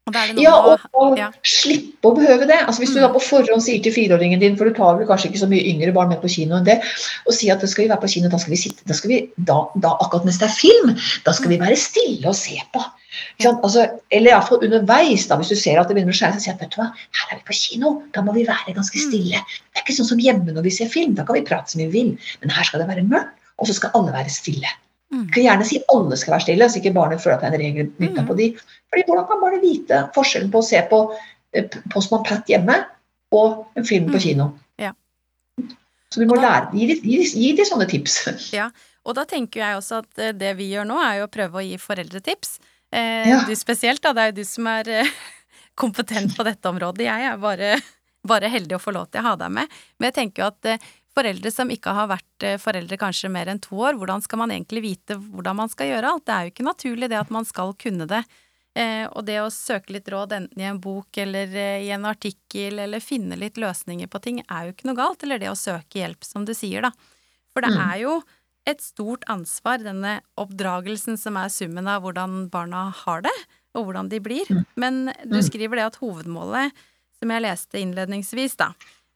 [0.10, 1.28] Og er Ja, og, og ja.
[1.46, 2.56] slippe å behøve det.
[2.66, 3.04] Altså Hvis du Mm.
[3.06, 5.62] da på forhånd sier til fireåringen din, for du tar vel kanskje ikke så mye
[5.70, 6.80] yngre barn med på kino enn det,
[7.28, 9.10] og sier at da skal vi være på kino, da skal vi sitte, da skal
[9.12, 10.96] vi, da, da akkurat mens det er film,
[11.26, 12.82] da skal vi være stille og se på.
[13.38, 13.52] Ja.
[13.52, 13.62] sant?
[13.64, 16.72] Altså, eller iallfall underveis, da, hvis du ser at det begynner å skjære seg, vet
[16.74, 19.06] du hva, her er vi på kino, da må vi være ganske Mm.
[19.12, 19.38] stille.
[19.46, 21.82] Det er ikke sånn som hjemme når vi ser film, da kan vi prate som
[21.86, 24.66] vi vil, men her skal det være mørkt, og så skal alle være stille.
[25.12, 25.24] Mm.
[25.26, 27.56] Jeg kan gjerne si alle skal være stille, så ikke barnet føler at det er
[27.56, 28.28] en regel knytta Mm.
[28.30, 28.48] på de.
[28.90, 31.00] Fordi Hvordan kan barnet vite forskjellen på å se på
[31.54, 32.76] eh, Postman Pat hjemme
[33.34, 34.22] og en film på Mm.
[34.22, 34.48] kino?
[34.78, 34.92] Ja.
[36.12, 38.20] Så du må lære, gi, gi, gi de sånne tips.
[39.10, 41.58] Og da tenker jeg også at eh, det vi gjør nå, er jo å prøve
[41.58, 42.60] å gi foreldretips.
[42.92, 43.40] Eh, Ja.
[43.48, 44.14] Du spesielt, da.
[44.14, 45.10] Det er jo du som er eh,
[45.80, 47.06] kompetent på dette området.
[47.08, 47.80] Jeg er bare,
[48.28, 49.68] bare heldig å få lov til å ha deg med.
[49.98, 50.90] Men jeg tenker jo at
[51.20, 54.54] foreldre som ikke har vært eh, foreldre kanskje mer enn to år, hvordan skal man
[54.56, 56.26] egentlig vite hvordan man skal gjøre alt?
[56.26, 58.24] Det er jo ikke naturlig det at man skal kunne det.
[58.78, 62.06] Eh, og det å søke litt råd enten i en bok eller eh, i en
[62.08, 65.24] artikkel, eller finne litt løsninger på ting, er jo ikke noe galt.
[65.26, 66.92] Eller det å søke hjelp, som du sier, da.
[67.52, 67.82] For det Mm.
[67.90, 68.14] er jo
[68.70, 73.34] et stort ansvar, denne oppdragelsen som er summen av hvordan barna har det,
[73.76, 74.46] og hvordan de blir.
[74.48, 74.66] Mm.
[74.78, 75.44] Men du Mm.
[75.50, 76.72] skriver det at hovedmålet,
[77.20, 78.70] som jeg leste innledningsvis, da,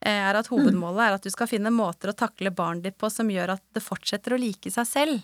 [0.05, 0.39] er Mm.
[0.39, 3.53] at hovedmålet er at du skal finne måter å takle barnet ditt på som gjør
[3.55, 5.23] at det fortsetter å like seg selv,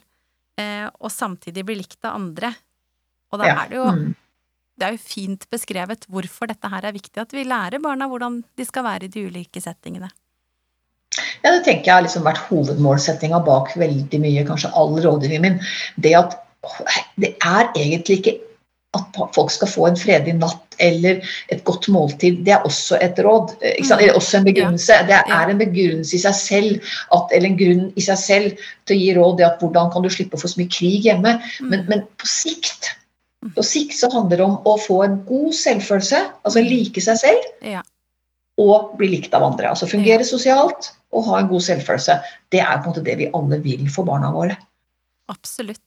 [0.58, 2.56] eh, og samtidig bli likt av andre.
[3.32, 4.16] Og da er det jo Mm.
[4.78, 8.44] det er jo fint beskrevet hvorfor dette her er viktig, at vi lærer barna hvordan
[8.56, 10.10] de skal være i de ulike settingene.
[11.44, 15.60] Ja, det tenker jeg har liksom vært hovedmålsettinga bak veldig mye, kanskje all rådgivningen min.
[16.00, 16.38] Det at
[17.18, 18.40] det er egentlig ikke
[18.98, 21.20] at folk skal få en fredelig natt eller
[21.54, 22.40] et godt måltid.
[22.46, 23.52] Det er også et råd.
[23.62, 23.76] eh?
[23.84, 23.92] Mm.
[24.00, 24.96] Eller også en begrunnelse.
[25.10, 28.96] Det er en begrunnelse i seg selv, at, eller en grunn i seg selv til
[28.96, 29.38] å gi råd.
[29.38, 31.36] Det at hvordan kan du slippe å få så mye krig hjemme.
[31.62, 31.90] Men, Mm.
[31.90, 32.96] men på sikt
[33.56, 37.46] på sikt så handler det om å få en god selvfølelse, altså like seg selv,
[38.60, 39.70] og bli likt av andre.
[39.70, 42.18] Altså fungere sosialt og ha en god selvfølelse.
[42.52, 44.58] Det er på en måte det vi alle vil for barna våre.
[45.32, 45.80] Absolutt.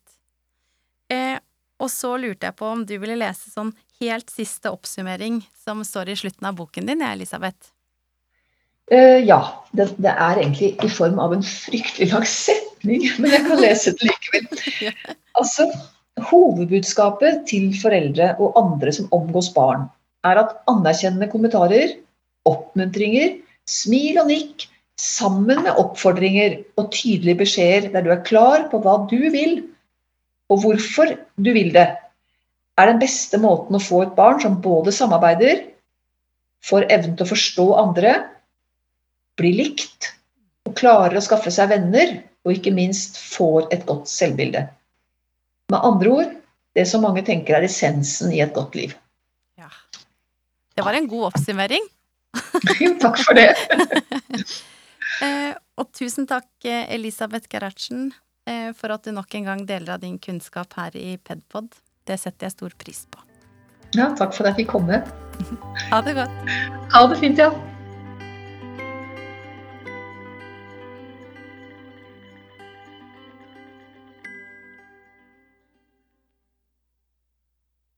[1.12, 1.36] Eh,
[1.82, 3.72] og så lurte jeg på om du ville lese sånn
[4.02, 7.72] helt siste oppsummering som står i slutten av boken din, Elisabeth.
[8.92, 9.40] Uh, ja,
[9.72, 13.96] det, det er egentlig i form av en fryktelig lang setning, men jeg kan lese
[13.96, 14.92] det likevel.
[15.40, 15.64] Altså,
[16.28, 19.86] Hovedbudskapet til foreldre og andre som omgås barn,
[20.28, 21.94] er at anerkjennende kommentarer,
[22.44, 24.66] oppmuntringer, smil og nikk,
[25.00, 29.62] sammen med oppfordringer og tydelige beskjeder der du er klar på hva du vil,
[30.52, 31.88] og hvorfor du vil det,
[32.80, 35.64] er den beste måten å få et barn som både samarbeider,
[36.64, 38.12] får evnen til å forstå andre,
[39.40, 40.12] blir likt
[40.68, 44.66] og klarer å skaffe seg venner, og ikke minst får et godt selvbilde.
[45.72, 46.32] Med andre ord
[46.76, 48.94] det som mange tenker er essensen i et godt liv.
[49.60, 49.68] Ja.
[50.76, 51.84] Det var en god oppsummering.
[52.80, 53.50] Jo, takk for det.
[55.22, 58.08] Eh, og tusen takk, eh, Elisabeth Gerhardsen,
[58.76, 61.68] for at du nok en gang deler av din kunnskap her i Pedpod.
[62.06, 63.20] Det setter jeg stor pris på.
[63.94, 65.02] Ja, takk for at jeg fikk komme.
[65.92, 66.50] Ha det godt.
[66.92, 67.50] Ha det fint, ja.